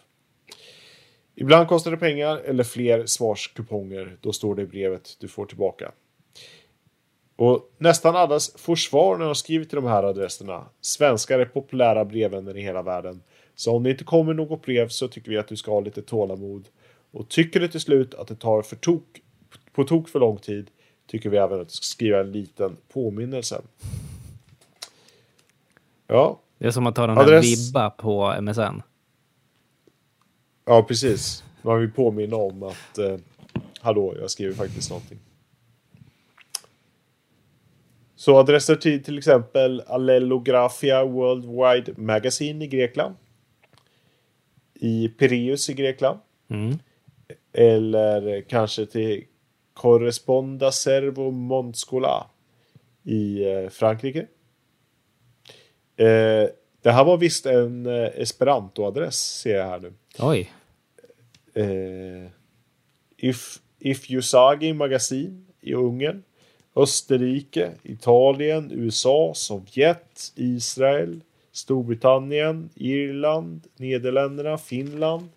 Ibland 1.36 1.68
kostar 1.68 1.92
det 1.92 1.98
pengar 1.98 2.38
eller 2.38 2.64
fler 2.64 3.06
svarskuponger. 3.06 4.18
Då 4.22 4.34
står 4.34 4.56
det 4.56 4.62
i 4.62 4.68
brevet 4.68 5.18
du 5.20 5.28
får 5.28 5.46
tillbaka. 5.46 5.92
Och 7.38 7.72
nästan 7.78 8.16
alla 8.16 8.40
får 8.58 8.76
svar 8.76 9.18
när 9.18 9.26
de 9.26 9.36
skriver 9.36 9.66
till 9.66 9.76
de 9.76 9.86
här 9.86 10.04
adresserna. 10.04 10.66
Svenskar 10.82 11.40
är 11.40 11.46
populära 11.46 12.06
brevvänner 12.06 12.58
i 12.58 12.62
hela 12.62 12.82
världen. 12.82 13.22
Så 13.56 13.76
om 13.76 13.84
det 13.84 13.92
inte 13.92 14.04
kommer 14.04 14.34
något 14.34 14.62
brev 14.62 14.88
så 14.90 15.08
tycker 15.08 15.32
vi 15.32 15.38
att 15.38 15.48
du 15.48 15.56
ska 15.56 15.72
ha 15.72 15.80
lite 15.80 16.02
tålamod. 16.02 16.68
Och 17.12 17.30
tycker 17.30 17.60
du 17.60 17.68
till 17.68 17.80
slut 17.82 18.14
att 18.14 18.28
det 18.28 18.36
tar 18.36 18.62
för 18.62 18.76
tok, 18.76 19.04
på 19.74 19.84
tok 19.84 20.10
för 20.10 20.20
lång 20.20 20.38
tid 20.38 20.68
tycker 21.08 21.30
vi 21.30 21.38
även 21.38 21.62
att 21.62 21.68
du 21.68 21.74
ska 21.74 21.84
skriva 21.84 22.20
en 22.20 22.32
liten 22.32 22.78
påminnelse. 22.94 23.62
Ja, 26.08 26.40
Det 26.58 26.68
är 26.68 26.72
som 26.72 26.88
att 26.88 26.96
ta 26.96 27.08
den 27.08 27.18
här 27.18 27.26
Adress- 27.26 27.42
vibba 27.68 27.90
på 27.90 28.34
MSN. 28.42 28.82
ja 30.66 30.84
precis. 30.84 31.44
Man 31.62 31.80
vill 31.80 31.92
påminna 31.92 32.36
om 32.36 32.64
att 32.64 32.98
eh, 32.98 33.18
hallå, 33.82 34.16
jag 34.20 34.32
skriver 34.32 34.54
faktiskt 34.54 34.90
någonting. 34.90 35.20
Så 38.18 38.38
adresser 38.38 38.76
till 38.76 39.04
till 39.04 39.18
exempel 39.18 39.84
Allelografia 39.88 41.06
Worldwide 41.06 41.94
Magazine 41.98 42.66
i 42.66 42.68
Grekland. 42.68 43.16
I 44.74 45.10
Pireus 45.10 45.70
i 45.70 45.74
Grekland. 45.74 46.20
Mm. 46.50 46.80
Eller 47.54 48.42
kanske 48.42 48.86
till 48.86 49.24
Corresponda 49.74 50.72
Servo 50.72 51.32
Montscola 51.32 52.28
i 53.04 53.52
eh, 53.52 53.70
Frankrike. 53.70 54.28
Eh, 55.98 56.50
det 56.82 56.92
här 56.92 57.04
var 57.04 57.18
visst 57.18 57.46
en 57.46 57.86
eh, 57.86 58.10
Esperanto-adress 58.16 59.40
ser 59.42 59.56
jag 59.56 59.66
här 59.66 59.80
nu. 59.80 59.94
Oj. 60.20 60.52
Eh, 61.54 62.32
If, 63.18 63.60
If 63.80 64.12
Usagi 64.12 64.74
Magasin 64.74 65.48
i 65.62 65.74
Ungern. 65.74 66.24
Österrike, 66.78 67.72
Italien, 67.84 68.72
USA, 68.72 69.34
Sovjet, 69.36 70.32
Israel, 70.36 71.22
Storbritannien, 71.52 72.70
Irland, 72.76 73.68
Nederländerna, 73.78 74.58
Finland. 74.58 75.30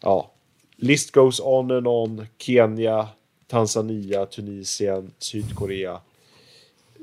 Ja, 0.00 0.30
list 0.76 1.10
goes 1.10 1.40
on 1.40 1.70
and 1.70 1.86
on. 1.86 2.26
Kenya, 2.38 3.08
Tanzania, 3.46 4.26
Tunisien, 4.26 5.10
Sydkorea. 5.18 6.00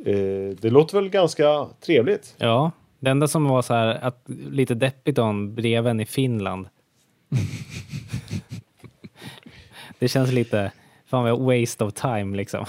Eh, 0.05 0.55
det 0.61 0.69
låter 0.69 0.97
väl 0.97 1.09
ganska 1.09 1.67
trevligt. 1.79 2.35
Ja, 2.37 2.71
det 2.99 3.09
enda 3.09 3.27
som 3.27 3.47
var 3.47 3.61
så 3.61 3.73
här 3.73 3.87
att 3.87 4.23
lite 4.27 4.75
deppigt 4.75 5.17
om 5.17 5.55
breven 5.55 5.99
i 5.99 6.05
Finland. 6.05 6.67
det 9.99 10.07
känns 10.07 10.31
lite, 10.31 10.71
fan 11.05 11.23
vad 11.23 11.39
waste 11.39 11.83
of 11.83 11.93
time 11.93 12.37
liksom. 12.37 12.65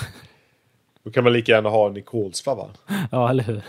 Då 1.04 1.10
kan 1.10 1.24
man 1.24 1.32
lika 1.32 1.52
gärna 1.52 1.68
ha 1.68 1.86
en 1.88 1.96
i 1.96 2.02
Kolsva 2.02 2.54
va? 2.54 2.68
Ja, 3.10 3.30
eller 3.30 3.44
hur? 3.44 3.62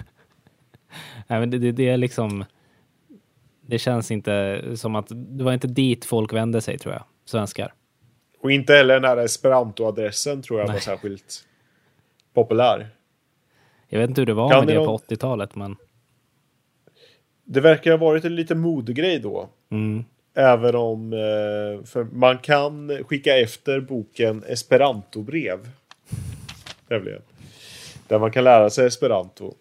Nej, 1.27 1.39
men 1.39 1.49
det, 1.49 1.57
det, 1.57 1.71
det 1.71 1.89
är 1.89 1.97
liksom, 1.97 2.45
det 3.61 3.79
känns 3.79 4.11
inte 4.11 4.61
som 4.77 4.95
att, 4.95 5.05
det 5.09 5.43
var 5.43 5.53
inte 5.53 5.67
dit 5.67 6.05
folk 6.05 6.33
vände 6.33 6.61
sig 6.61 6.77
tror 6.77 6.93
jag, 6.93 7.03
svenskar. 7.25 7.73
Och 8.41 8.51
inte 8.51 8.73
heller 8.73 8.93
den 8.93 9.03
här 9.03 9.17
Esperanto-adressen 9.17 10.41
tror 10.41 10.59
jag 10.59 10.67
var 10.67 10.73
Nej. 10.73 10.81
särskilt 10.81 11.45
populär. 12.33 12.87
Jag 13.87 13.99
vet 13.99 14.09
inte 14.09 14.21
hur 14.21 14.25
det 14.25 14.33
var 14.33 14.49
Kan 14.49 14.59
med 14.65 14.67
det 14.67 14.75
någon- 14.75 14.85
på 14.85 14.97
80-talet, 14.97 15.55
men 15.55 15.75
Det 17.43 17.61
verkar 17.61 17.91
ha 17.91 17.97
varit 17.97 18.25
en 18.25 18.35
liten 18.35 18.59
modegrej 18.59 19.19
då. 19.19 19.49
mm, 19.71 20.03
Även 20.37 20.75
om 20.75 21.13
eh, 21.13 21.85
för 21.85 22.03
man 22.03 22.37
kan 22.37 23.03
skicka 23.03 23.37
efter 23.37 23.79
boken 23.79 24.43
Esperanto-brev. 24.47 25.69
Nämligen. 26.87 27.21
Där 28.07 28.19
man 28.19 28.31
kan 28.31 28.43
lära 28.43 28.69
sig 28.69 28.87
esperanto. 28.87 29.53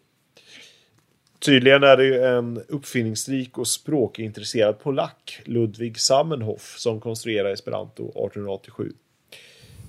Tydligen 1.39 1.83
är 1.83 1.97
det 1.97 2.05
ju 2.05 2.25
en 2.25 2.63
uppfinningsrik 2.69 3.59
och 3.59 3.69
språkintresserad 3.69 4.79
polack, 4.81 5.41
Ludwig 5.45 6.01
Zamenhof, 6.01 6.75
som 6.79 7.01
konstruerade 7.01 7.53
esperanto 7.53 8.03
1887. 8.03 8.93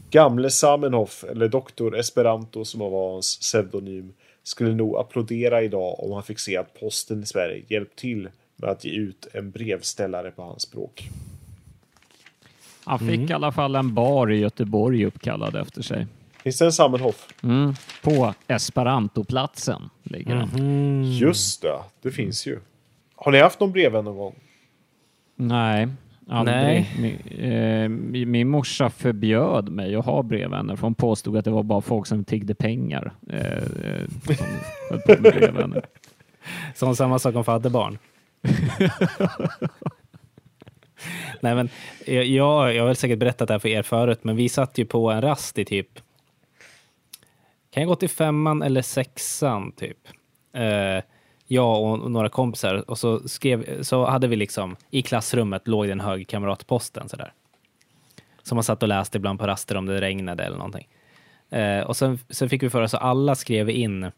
Gamle 0.09 0.49
Zamenhof, 0.49 1.23
eller 1.23 1.47
doktor 1.47 1.97
Esperanto 1.97 2.65
som 2.65 2.79
var 2.79 3.11
hans 3.11 3.39
pseudonym, 3.39 4.13
skulle 4.43 4.75
nog 4.75 4.97
applådera 4.97 5.61
idag 5.61 5.99
om 5.99 6.11
han 6.11 6.23
fick 6.23 6.39
se 6.39 6.57
att 6.57 6.79
posten 6.79 7.23
i 7.23 7.25
Sverige 7.25 7.63
hjälpt 7.67 7.95
till 7.95 8.29
med 8.55 8.69
att 8.69 8.85
ge 8.85 8.91
ut 8.91 9.27
en 9.33 9.51
brevställare 9.51 10.31
på 10.31 10.41
hans 10.41 10.61
språk. 10.61 11.09
Han 12.83 12.99
fick 12.99 13.29
i 13.29 13.33
alla 13.33 13.51
fall 13.51 13.75
en 13.75 13.93
bar 13.93 14.31
i 14.31 14.37
Göteborg 14.37 15.05
uppkallad 15.05 15.55
efter 15.55 15.81
sig. 15.81 16.07
Finns 16.45 16.57
det 16.57 16.65
en 16.65 16.71
Zamenhof? 16.71 17.27
Mm. 17.43 17.73
På 18.01 18.33
Esperantoplatsen 18.47 19.89
ligger 20.03 20.35
den. 20.35 20.49
Mhm. 20.49 21.03
Just 21.03 21.61
det, 21.61 21.79
det 22.01 22.11
finns 22.11 22.47
ju. 22.47 22.59
Har 23.15 23.31
ni 23.31 23.39
haft 23.39 23.59
någon 23.59 23.71
brevvän 23.71 24.05
någon 24.05 24.17
gång? 24.17 24.35
Nej, 25.35 25.87
aldrig. 26.29 26.55
Nej. 26.55 26.91
Min, 26.99 27.17
eh, 27.51 27.89
min- 28.25 28.49
morsa 28.49 28.89
förbjöd 28.89 29.69
mig 29.69 29.95
att 29.95 30.05
ha 30.05 30.23
brevvänner 30.23 30.75
för 30.75 30.81
hon 30.83 30.95
påstod 30.95 31.37
att 31.37 31.45
det 31.45 31.51
var 31.51 31.63
bara 31.63 31.81
folk 31.81 32.07
som 32.07 32.23
tiggde 32.23 32.55
pengar 32.55 33.13
eh, 33.29 33.39
eh, 33.57 34.03
som 34.25 34.35
höll 34.89 35.01
på 35.01 35.21
med 35.21 35.33
brevvänner. 35.33 35.85
som 36.75 36.95
samma 36.95 37.19
sak 37.19 37.35
om 37.35 37.43
fadderbarn. 37.43 37.97
Nej, 41.41 41.55
men 41.55 41.69
jag, 42.05 42.25
jag, 42.25 42.75
jag 42.75 42.81
har 42.81 42.87
väl 42.87 42.95
säkert 42.95 43.19
berättat 43.19 43.47
det 43.47 43.53
här 43.53 43.59
för 43.59 43.69
er 43.69 43.81
förut, 43.83 44.19
men 44.23 44.35
vi 44.35 44.49
satt 44.49 44.77
ju 44.77 44.85
på 44.85 45.11
en 45.11 45.21
rast 45.21 45.59
i 45.59 45.65
typ, 45.65 45.87
kan 47.75 47.81
jag 47.83 47.87
gå 47.87 47.95
till 47.95 48.09
femman 48.09 48.61
eller 48.61 48.81
sexan 48.81 49.71
typ? 49.71 49.97
Eh, 50.53 51.03
jag 51.47 51.83
och 51.83 52.11
några 52.11 52.29
kompisar 52.29 52.89
och 52.89 52.97
så 52.97 53.27
skrev, 53.27 53.83
så 53.83 54.05
hade 54.05 54.27
vi 54.27 54.35
liksom, 54.35 54.75
i 54.91 55.01
klassrummet 55.01 55.67
låg 55.67 55.85
det 55.85 55.91
en 55.91 55.99
hög 55.99 56.27
kamratposten 56.27 57.09
sådär. 57.09 57.33
Som 58.43 58.55
man 58.55 58.63
satt 58.63 58.83
och 58.83 58.89
läste 58.89 59.17
ibland 59.17 59.39
på 59.39 59.47
raster 59.47 59.77
om 59.77 59.85
det 59.85 60.01
regnade 60.01 60.43
eller 60.43 60.57
någonting. 60.57 60.87
Eh, 61.49 61.79
och 61.79 61.97
sen, 61.97 62.19
sen 62.29 62.49
fick 62.49 62.63
vi 62.63 62.69
för 62.69 62.81
oss 62.81 62.93
att 62.93 63.01
alla 63.01 63.35
skrev 63.35 63.69
in 63.69 64.11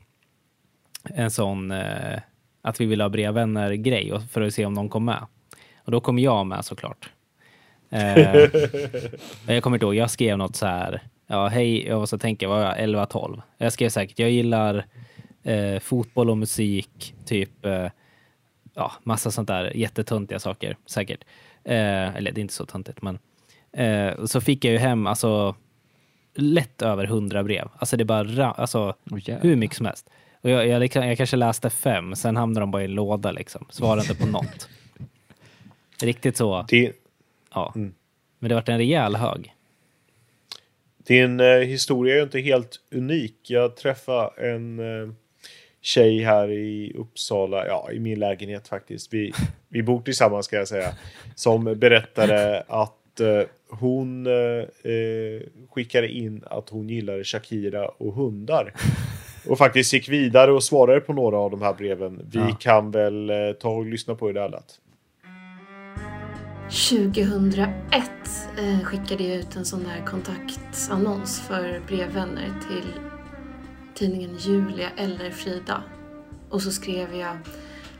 en 1.03 1.31
sån 1.31 1.71
eh, 1.71 2.19
att 2.61 2.81
vi 2.81 2.85
ville 2.85 3.03
ha 3.03 3.09
brevvänner-grej 3.09 4.13
och- 4.13 4.23
för 4.23 4.41
att 4.41 4.53
se 4.53 4.65
om 4.65 4.73
någon 4.73 4.89
kom 4.89 5.05
med. 5.05 5.25
Och 5.77 5.91
då 5.91 5.99
kom 5.99 6.19
jag 6.19 6.45
med 6.45 6.65
såklart. 6.65 7.09
Eh, 7.89 8.35
jag 9.47 9.63
kommer 9.63 9.77
inte 9.77 9.85
ihåg, 9.85 9.95
jag 9.95 10.11
skrev 10.11 10.37
något 10.37 10.55
så 10.55 10.65
här, 10.65 11.01
ja 11.27 11.47
hej, 11.47 11.87
jag 11.87 11.99
var 11.99 12.05
så 12.05 12.17
tänker, 12.17 12.47
vad 12.47 12.57
var 12.59 12.65
jag, 12.65 12.77
11-12? 12.89 13.41
Jag 13.57 13.73
skrev 13.73 13.89
säkert, 13.89 14.19
jag 14.19 14.29
gillar 14.31 14.85
eh, 15.43 15.79
fotboll 15.79 16.29
och 16.29 16.37
musik, 16.37 17.15
typ, 17.25 17.65
eh, 17.65 17.87
ja, 18.73 18.91
massa 19.03 19.31
sånt 19.31 19.47
där 19.47 19.77
jättetöntiga 19.77 20.39
saker, 20.39 20.77
säkert. 20.85 21.23
Eh, 21.63 22.15
eller 22.15 22.31
det 22.31 22.39
är 22.39 22.41
inte 22.41 22.53
så 22.53 22.65
töntigt, 22.65 23.01
men 23.01 23.19
eh, 23.71 24.25
så 24.25 24.41
fick 24.41 24.65
jag 24.65 24.71
ju 24.71 24.77
hem, 24.79 25.07
alltså, 25.07 25.55
lätt 26.35 26.81
över 26.81 27.05
hundra 27.05 27.43
brev. 27.43 27.69
Alltså 27.77 27.97
det 27.97 28.05
bara, 28.05 28.23
ra- 28.23 28.53
alltså, 28.57 28.95
jävlar. 29.03 29.43
hur 29.49 29.55
mycket 29.55 29.77
som 29.77 29.85
helst. 29.85 30.09
Och 30.41 30.49
jag, 30.49 30.67
jag, 30.67 30.79
liksom, 30.79 31.07
jag 31.07 31.17
kanske 31.17 31.37
läste 31.37 31.69
fem, 31.69 32.15
sen 32.15 32.35
hamnade 32.37 32.59
de 32.59 32.71
bara 32.71 32.81
i 32.81 32.85
en 32.85 32.91
låda 32.91 33.31
liksom. 33.31 33.65
Svarade 33.69 34.01
inte 34.01 34.15
på 34.15 34.25
något. 34.31 34.69
Riktigt 36.01 36.37
så, 36.37 36.65
Det, 36.69 36.91
ja. 37.53 37.71
Men 38.39 38.49
det 38.49 38.55
vart 38.55 38.69
en 38.69 38.77
rejäl 38.77 39.15
hög. 39.15 39.53
Din 41.07 41.39
eh, 41.39 41.57
historia 41.57 42.13
är 42.13 42.17
ju 42.17 42.23
inte 42.23 42.39
helt 42.39 42.75
unik. 42.95 43.35
Jag 43.47 43.75
träffade 43.75 44.51
en 44.51 44.79
eh, 44.79 45.09
tjej 45.81 46.19
här 46.23 46.51
i 46.51 46.93
Uppsala, 46.97 47.67
ja 47.67 47.89
i 47.91 47.99
min 47.99 48.19
lägenhet 48.19 48.67
faktiskt. 48.67 49.13
Vi, 49.13 49.31
vi 49.69 49.83
bor 49.83 50.01
tillsammans 50.01 50.45
ska 50.45 50.55
jag 50.55 50.67
säga. 50.67 50.89
Som 51.35 51.63
berättade 51.63 52.63
att 52.67 53.19
eh, 53.19 53.41
hon 53.69 54.27
eh, 54.27 54.91
eh, 54.93 55.41
skickade 55.71 56.07
in 56.09 56.43
att 56.45 56.69
hon 56.69 56.89
gillade 56.89 57.23
Shakira 57.23 57.87
och 57.87 58.13
hundar. 58.13 58.73
Och 59.49 59.57
faktiskt 59.57 59.93
gick 59.93 60.09
vidare 60.09 60.51
och 60.51 60.63
svarade 60.63 60.99
på 61.01 61.13
några 61.13 61.37
av 61.37 61.51
de 61.51 61.61
här 61.61 61.73
breven. 61.73 62.29
Vi 62.33 62.39
Ja. 62.39 62.57
kan 62.59 62.91
väl 62.91 63.29
eh, 63.29 63.51
ta 63.59 63.69
och 63.69 63.85
lyssna 63.85 64.15
på 64.15 64.27
hur 64.27 64.33
det 64.33 64.41
här 64.41 64.49
lät. 64.49 64.79
2001 66.69 68.11
eh, 68.57 68.79
skickade 68.83 69.23
jag 69.23 69.37
ut 69.37 69.55
en 69.55 69.65
sån 69.65 69.83
där 69.83 70.05
kontaktannons 70.05 71.39
för 71.39 71.81
brevvänner 71.87 72.53
till 72.67 72.93
tidningen 73.93 74.37
Julia 74.37 74.89
eller 74.89 75.31
Frida. 75.31 75.83
Och 76.49 76.61
så 76.61 76.71
skrev 76.71 77.15
jag 77.15 77.37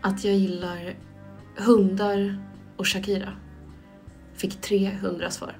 att 0.01 0.23
jag 0.23 0.35
gillar 0.35 0.95
hundar 1.57 2.37
och 2.77 2.87
Shakira. 2.87 3.29
Fick 4.33 4.61
300 4.61 5.29
svar. 5.31 5.57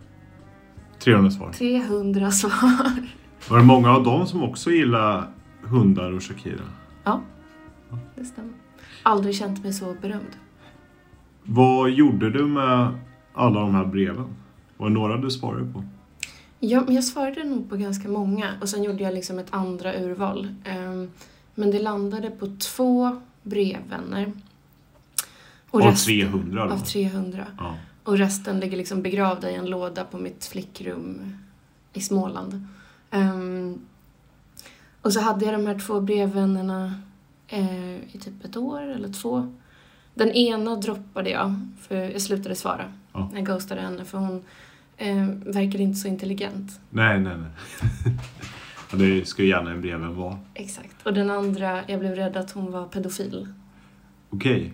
300 0.99 1.31
svar. 1.31 1.51
300 1.51 2.31
svar. 2.31 3.07
Var 3.49 3.57
det 3.57 3.63
många 3.63 3.91
av 3.91 4.03
dem 4.03 4.27
som 4.27 4.43
också 4.43 4.71
gillar 4.71 5.31
hundar 5.61 6.11
och 6.11 6.23
Shakira? 6.23 6.63
Ja, 7.03 7.21
det 8.15 8.25
stämmer. 8.25 8.53
Aldrig 9.03 9.35
känt 9.35 9.63
mig 9.63 9.73
så 9.73 9.95
berömd. 10.01 10.37
Vad 11.49 11.89
gjorde 11.89 12.29
du 12.29 12.45
med 12.45 12.99
alla 13.33 13.59
de 13.59 13.75
här 13.75 13.85
breven? 13.85 14.25
Var 14.77 14.87
det 14.89 14.93
några 14.93 15.17
du 15.17 15.31
svarade 15.31 15.73
på? 15.73 15.83
Ja, 16.59 16.83
jag 16.89 17.03
svarade 17.03 17.43
nog 17.43 17.69
på 17.69 17.77
ganska 17.77 18.09
många 18.09 18.53
och 18.61 18.69
sen 18.69 18.83
gjorde 18.83 19.03
jag 19.03 19.13
liksom 19.13 19.39
ett 19.39 19.47
andra 19.49 19.93
urval. 19.95 20.47
Ehm, 20.63 21.11
Men 21.55 21.71
det 21.71 21.79
landade 21.79 22.29
på 22.29 22.47
två 22.59 23.21
brevvänner. 23.43 24.31
Och 25.69 25.81
Av 25.81 25.87
rest- 25.91 26.05
300 26.05 26.65
då? 26.67 26.73
Av 26.73 26.77
300. 26.79 27.45
Ja. 27.57 27.75
Och 28.03 28.17
resten 28.17 28.59
ligger 28.59 28.77
liksom 28.77 29.01
begravda 29.01 29.51
i 29.51 29.55
en 29.55 29.65
låda 29.69 30.03
på 30.03 30.17
mitt 30.17 30.45
flickrum 30.45 31.37
i 31.93 32.01
Småland. 32.01 32.67
Ehm, 33.11 33.79
och 35.01 35.13
så 35.13 35.19
hade 35.21 35.45
jag 35.45 35.53
de 35.53 35.65
här 35.67 35.79
två 35.79 36.01
brevvännerna 36.01 36.93
eh, 37.47 37.95
i 37.95 38.17
typ 38.21 38.45
ett 38.45 38.57
år 38.57 38.81
eller 38.81 39.09
två. 39.13 39.53
Den 40.17 40.31
ena 40.31 40.75
droppade 40.75 41.29
jag, 41.29 41.67
för 41.81 41.95
jag 41.95 42.21
slutade 42.21 42.55
svara. 42.55 42.85
Ja. 43.13 43.31
Jag 43.33 43.45
ghostade 43.45 43.81
henne 43.81 44.05
för 44.05 44.17
hon 44.17 44.43
eh, 44.97 45.25
verkade 45.45 45.83
inte 45.83 45.99
så 45.99 46.07
intelligent. 46.07 46.79
Nej, 46.89 47.19
nej, 47.19 47.33
nej. 47.37 47.49
det 49.19 49.27
ska 49.27 49.43
ju 49.43 49.49
gärna 49.49 49.71
en 49.71 49.81
breven 49.81 50.15
vara. 50.15 50.39
Exakt. 50.53 50.95
Och 51.05 51.13
den 51.13 51.29
andra, 51.29 51.81
jag 51.87 51.99
blev 51.99 52.15
rädd 52.15 52.37
att 52.37 52.51
hon 52.51 52.71
var 52.71 52.85
pedofil. 52.85 53.47
Okej. 54.29 54.73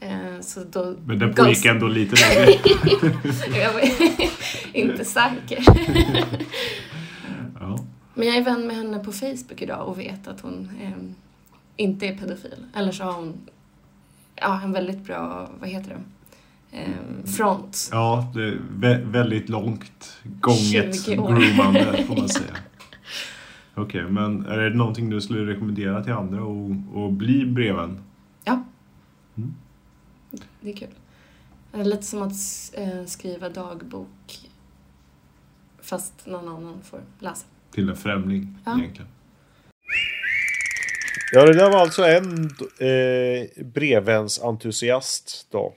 Eh, 0.00 0.40
så 0.40 0.64
då... 0.72 0.94
Men 1.06 1.18
den 1.18 1.34
pågick 1.34 1.56
ghost- 1.56 1.66
ändå 1.70 1.88
lite 1.88 2.16
längre. 2.36 2.52
jag 3.60 3.72
var 3.72 3.82
inte 4.72 5.04
säker. 5.04 5.64
Ja. 7.60 7.78
Men 8.14 8.26
jag 8.26 8.36
är 8.36 8.44
vän 8.44 8.66
med 8.66 8.76
henne 8.76 8.98
på 8.98 9.12
Facebook 9.12 9.62
idag 9.62 9.88
och 9.88 9.98
vet 10.00 10.28
att 10.28 10.40
hon 10.40 10.70
eh, 10.82 10.90
inte 11.76 12.06
är 12.06 12.16
pedofil. 12.16 12.64
Eller 12.74 12.92
så 12.92 13.04
har 13.04 13.12
hon 13.12 13.34
ja, 14.40 14.60
en 14.64 14.72
väldigt 14.72 15.04
bra, 15.04 15.50
vad 15.60 15.68
heter 15.68 15.96
det, 16.70 16.76
eh, 16.78 17.24
front. 17.36 17.88
Ja, 17.92 18.32
det 18.34 18.42
är 18.44 18.58
vä- 18.74 19.10
väldigt 19.10 19.48
långt 19.48 20.16
gånget 20.40 21.04
20 21.04 21.18
år. 21.18 21.28
groomande 21.32 22.04
får 22.06 22.16
man 22.16 22.28
säga. 22.28 22.56
Okej, 23.74 24.02
men 24.02 24.46
är 24.46 24.58
det 24.58 24.76
någonting 24.76 25.10
du 25.10 25.20
skulle 25.20 25.52
rekommendera 25.52 26.04
till 26.04 26.12
andra 26.12 26.42
och, 26.44 26.70
och 26.94 27.12
bli 27.12 27.46
breven? 27.46 28.02
Ja. 28.44 28.62
Mm. 29.36 29.54
Det 30.60 30.70
är 30.72 30.76
kul. 30.76 30.88
Det 31.72 31.80
är 31.80 31.84
lite 31.84 32.02
som 32.02 32.22
att 32.22 32.32
eh, 32.74 33.04
skriva 33.06 33.48
dagbok 33.48 34.48
fast 35.82 36.26
någon 36.26 36.48
annan 36.48 36.78
får 36.82 37.00
läsa. 37.18 37.46
Till 37.70 37.88
en 37.88 37.96
främling 37.96 38.58
Ja. 38.64 38.78
egentligen. 38.78 39.08
Ja, 41.32 41.44
det 41.44 41.52
där 41.52 41.70
var 41.70 41.78
alltså 41.78 42.02
en 42.02 42.50
eh, 42.80 43.64
brevvänsentusiast 43.64 45.46
då. 45.50 45.74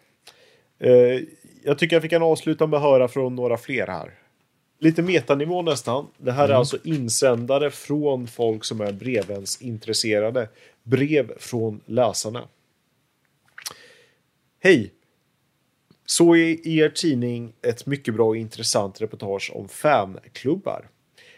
Eh, 0.80 1.20
jag 1.64 1.78
tycker 1.78 1.96
jag 1.96 2.04
fick 2.04 2.12
en 2.12 2.24
avslutande 2.24 2.80
höra 2.80 3.08
från 3.08 3.36
några 3.36 3.58
fler 3.58 3.88
här. 3.88 4.14
Lite 4.80 5.02
metanivå 5.02 5.62
nästan. 5.62 6.08
Det 6.18 6.32
här 6.32 6.50
är 6.50 6.54
alltså 6.54 6.78
insändare 6.84 7.72
från 7.72 8.28
folk 8.28 8.66
som 8.66 8.82
är 8.82 8.92
brevvänsintresserade. 8.92 10.50
Brev 10.84 11.38
från 11.40 11.82
läsarna. 11.86 12.48
Hej! 14.60 14.94
Så 16.06 16.36
i 16.36 16.80
er 16.80 16.90
tidning 16.90 17.54
ett 17.62 17.86
mycket 17.86 18.14
bra 18.14 18.28
och 18.28 18.38
intressant 18.38 19.02
reportage 19.02 19.52
om 19.54 19.70
fanklubbar. 19.70 20.90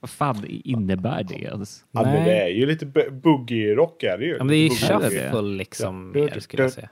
Vad 0.00 0.10
fan 0.10 0.44
innebär 0.48 1.22
det 1.22 1.34
ens? 1.34 1.84
Ja, 1.92 2.02
men 2.02 2.24
det 2.24 2.42
är 2.42 2.48
ju 2.48 2.66
lite 2.66 2.86
boogie-rock 3.10 4.02
är 4.02 4.18
det 4.18 4.24
ju. 4.24 4.32
Ja, 4.32 4.38
men 4.38 4.48
det 4.48 4.56
är 4.56 4.62
ju 4.62 4.70
shuffle 4.70 5.42
liksom 5.42 6.12
mer 6.12 6.40
skulle 6.40 6.62
jag 6.62 6.72
säga. 6.72 6.88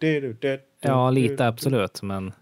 säga. 0.00 0.58
Ja, 0.80 1.10
lite 1.10 1.46
absolut, 1.46 2.02
men 2.02 2.32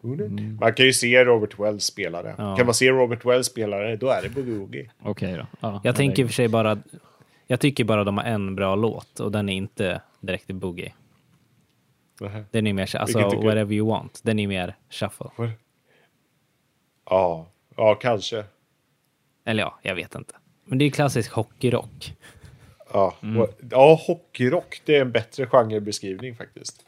Man 0.60 0.74
kan 0.74 0.86
ju 0.86 0.92
se 0.92 1.24
Robert 1.24 1.58
Wells 1.58 1.84
spela 1.84 2.22
det. 2.22 2.34
Ja. 2.38 2.56
Kan 2.56 2.66
man 2.66 2.74
se 2.74 2.90
Robert 2.90 3.24
Wells 3.24 3.46
spela 3.46 3.76
det, 3.76 3.96
då 3.96 4.08
är 4.08 4.22
det 4.22 4.28
Boogie 4.28 4.58
Woogie. 4.58 4.90
Okej 5.02 5.32
då. 5.32 5.46
Ja, 5.60 5.72
jag 5.72 5.80
ja, 5.84 5.92
tänker 5.92 6.22
i 6.22 6.26
och 6.26 6.28
för 6.28 6.34
sig 6.34 6.48
bara... 6.48 6.78
Jag 7.46 7.60
tycker 7.60 7.84
bara 7.84 8.04
de 8.04 8.16
har 8.18 8.24
en 8.24 8.54
bra 8.56 8.74
låt 8.74 9.20
och 9.20 9.32
den 9.32 9.48
är 9.48 9.52
inte 9.56 10.00
direkt 10.20 10.50
i 10.50 10.52
boogie. 10.52 10.92
Den 12.50 12.66
är 12.66 12.72
mer, 12.72 12.96
alltså 12.96 13.18
whatever 13.18 13.72
you 13.72 13.88
want. 13.88 14.20
Den 14.24 14.38
är 14.38 14.46
mer 14.48 14.76
shuffle. 14.90 15.30
Ja, 17.10 17.46
ja 17.76 17.94
kanske. 17.94 18.44
Eller 19.44 19.62
ja, 19.62 19.78
jag 19.82 19.94
vet 19.94 20.14
inte. 20.14 20.34
Men 20.64 20.78
det 20.78 20.84
är 20.84 20.90
klassisk 20.90 21.32
hockeyrock. 21.32 22.14
Ja, 22.92 23.14
och- 23.38 23.58
ja 23.70 24.00
hockeyrock, 24.06 24.82
det 24.84 24.96
är 24.96 25.00
en 25.00 25.12
bättre 25.12 25.46
genrebeskrivning 25.46 26.36
faktiskt. 26.36 26.86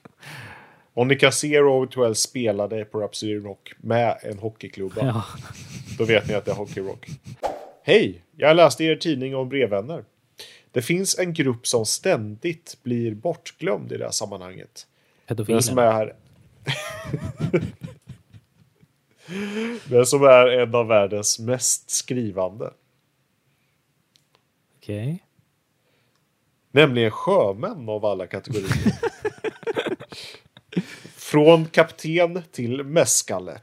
Om 0.95 1.09
ni 1.09 1.17
kan 1.17 1.33
se 1.33 1.61
Robert 1.61 1.97
Wells 1.97 2.19
spela 2.19 2.69
det 2.69 2.85
på 2.85 3.01
Rhapsody 3.01 3.35
Rock 3.39 3.73
med 3.79 4.19
en 4.23 4.39
hockeyklubba, 4.39 5.07
Ja. 5.07 5.25
då 5.99 6.05
vet 6.05 6.29
ni 6.29 6.35
att 6.35 6.45
det 6.45 6.51
är 6.51 6.55
hockeyrock. 6.55 7.07
Hej! 7.83 8.23
Jag 8.37 8.57
läste 8.57 8.85
er 8.85 8.97
tidning 8.97 9.37
om 9.37 9.49
brevvänner. 9.49 10.05
Det 10.73 10.83
finns 10.83 11.19
en 11.19 11.33
grupp 11.33 11.67
som 11.67 11.87
ständigt 11.87 12.77
blir 12.83 13.15
bortglömd 13.15 13.93
i 13.93 13.97
det 13.97 14.05
här 14.05 14.11
sammanhanget. 14.11 14.87
Den 15.27 15.63
som 15.63 15.79
är... 15.79 16.17
Den 19.85 20.07
som 20.07 20.23
är 20.23 20.47
en 20.47 20.75
av 20.75 20.87
världens 20.87 21.39
mest 21.39 21.91
skrivande. 21.91 22.73
Okej. 24.77 25.25
Nämligen 26.71 27.11
sjömän 27.11 27.89
av 27.89 28.05
alla 28.05 28.27
kategorier. 28.27 28.69
Från 31.17 31.67
kapten 31.67 32.43
till 32.53 32.85
mäskalle. 32.85 33.61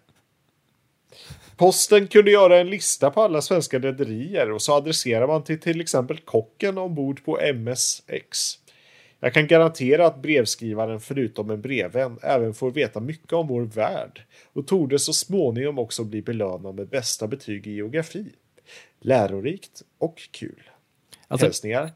Posten 1.57 2.07
kunde 2.07 2.31
göra 2.31 2.59
en 2.59 2.69
lista 2.69 3.11
på 3.11 3.21
alla 3.21 3.41
svenska 3.41 3.79
rederier 3.79 4.51
och 4.51 4.61
så 4.61 4.73
adresserar 4.73 5.27
man 5.27 5.43
till 5.43 5.59
till 5.59 5.81
exempel 5.81 6.17
kocken 6.17 6.77
ombord 6.77 7.25
på 7.25 7.39
MSX. 7.53 8.59
Jag 9.19 9.33
kan 9.33 9.47
garantera 9.47 10.07
att 10.07 10.21
brevskrivaren 10.21 10.99
förutom 10.99 11.49
en 11.49 11.61
brevvän 11.61 12.19
även 12.21 12.53
får 12.53 12.71
veta 12.71 12.99
mycket 12.99 13.33
om 13.33 13.47
vår 13.47 13.61
värld 13.61 14.23
och 14.53 14.67
torde 14.67 14.99
så 14.99 15.13
småningom 15.13 15.79
också 15.79 16.03
bli 16.03 16.21
belönad 16.21 16.75
med 16.75 16.87
bästa 16.87 17.27
betyg 17.27 17.67
i 17.67 17.71
geografi. 17.71 18.25
Lärorikt 18.99 19.81
och 19.97 20.21
kul. 20.31 20.69
Alltså, 21.27 21.45
Hälsningar 21.45 21.91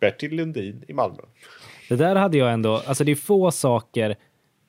Bertil 0.00 0.36
Lundin 0.36 0.84
i 0.88 0.92
Malmö. 0.92 1.22
det 1.88 1.96
där 1.96 2.16
hade 2.16 2.38
jag 2.38 2.52
ändå, 2.52 2.76
alltså 2.76 3.04
det 3.04 3.12
är 3.12 3.16
få 3.16 3.50
saker 3.50 4.16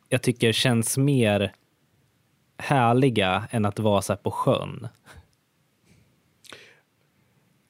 jag 0.09 0.21
tycker 0.21 0.51
känns 0.51 0.97
mer 0.97 1.53
härliga 2.61 3.47
än 3.51 3.65
att 3.65 3.79
vara 3.79 4.01
så 4.01 4.13
här 4.13 4.17
på 4.17 4.31
sjön. 4.31 4.87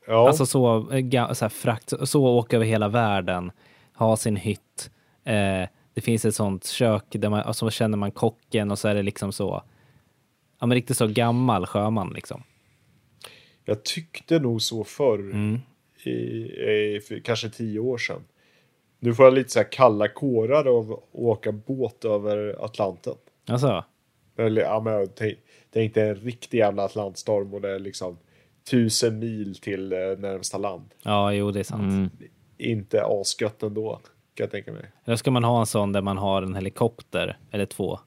Ja, 0.07 0.27
Alltså 0.27 0.45
så, 0.45 0.91
eh, 0.91 1.33
så, 1.33 1.49
frakt, 1.49 1.93
så 2.03 2.25
åka 2.25 2.55
över 2.55 2.65
hela 2.65 2.87
världen, 2.87 3.51
ha 3.95 4.17
sin 4.17 4.35
hytt. 4.35 4.91
Eh, 5.23 5.67
det 5.93 6.01
finns 6.01 6.25
ett 6.25 6.35
sånt 6.35 6.65
kök 6.65 7.05
där 7.09 7.29
man, 7.29 7.41
och 7.41 7.55
så 7.55 7.69
känner 7.69 7.97
man 7.97 8.11
kocken 8.11 8.71
och 8.71 8.79
så 8.79 8.87
är 8.87 8.95
det 8.95 9.03
liksom 9.03 9.31
så, 9.31 9.63
ja 10.59 10.67
men 10.67 10.75
riktigt 10.75 10.97
så 10.97 11.07
gammal 11.07 11.65
sjöman 11.65 12.13
liksom. 12.15 12.43
jag 13.65 13.83
tyckte 13.83 14.39
nog 14.39 14.61
så 14.61 14.83
förr. 14.83 15.19
Mm. 15.19 15.59
I, 16.03 16.09
i, 16.09 17.01
för 17.07 17.19
kanske 17.19 17.49
tio 17.49 17.79
år 17.79 17.97
sedan. 17.97 18.23
Nu 18.99 19.13
får 19.13 19.25
jag 19.25 19.33
lite 19.33 19.49
så 19.49 19.59
här 19.59 19.71
kalla 19.71 20.07
kårar 20.07 20.77
av 20.77 20.91
att 20.91 20.99
åka 21.11 21.51
båt 21.51 22.05
över 22.05 22.65
Atlanten. 22.65 23.13
Alltså, 23.47 23.85
Eller, 24.37 24.61
ja, 24.61 24.79
men 24.79 24.93
jag 24.93 25.15
tänk- 25.15 25.39
tänkte 25.73 26.01
en 26.03 26.15
riktig 26.15 26.57
jävla 26.57 26.83
Atlantstorm 26.85 27.53
och 27.53 27.61
det 27.61 27.69
är 27.75 27.79
liksom 27.79 28.17
tusen 28.69 29.19
mil 29.19 29.55
till 29.55 29.93
eh, 29.93 29.97
närmsta 30.17 30.57
land. 30.57 30.85
ja 31.03 31.33
jo 31.33 31.51
det 31.51 31.59
är 31.59 31.63
sant. 31.63 31.81
Mm. 31.81 32.09
Inte 32.57 33.03
asgött 33.05 33.63
ändå, 33.63 33.95
kan 34.33 34.43
jag 34.43 34.51
tänka 34.51 34.71
mig. 34.71 34.85
Eller 35.05 35.15
ska 35.17 35.31
man 35.31 35.43
ha 35.43 35.59
en 35.59 35.65
sån 35.65 35.91
där 35.91 36.01
man 36.01 36.17
har 36.17 36.41
en 36.41 36.55
helikopter 36.55 37.37
eller 37.51 37.65
två? 37.65 37.93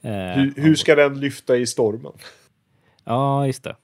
eh, 0.00 0.10
Hur, 0.12 0.54
hur 0.62 0.74
ska 0.74 0.94
den 0.94 1.20
lyfta 1.20 1.56
i 1.56 1.66
stormen? 1.66 2.12
Ja, 3.04 3.46
just 3.46 3.62
det. 3.64 3.76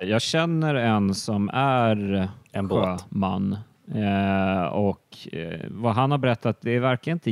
Jag 0.00 0.22
känner 0.22 0.74
en 0.74 1.14
som 1.14 1.48
är 1.52 2.28
En 2.52 2.68
båt. 2.68 3.00
sjöman. 3.02 3.56
Eh, 3.94 4.64
och 4.64 5.28
eh, 5.32 5.60
vad 5.70 5.94
han 5.94 6.10
har 6.10 6.18
berättat, 6.18 6.60
det 6.60 6.78
verkar 6.78 7.12
inte 7.12 7.30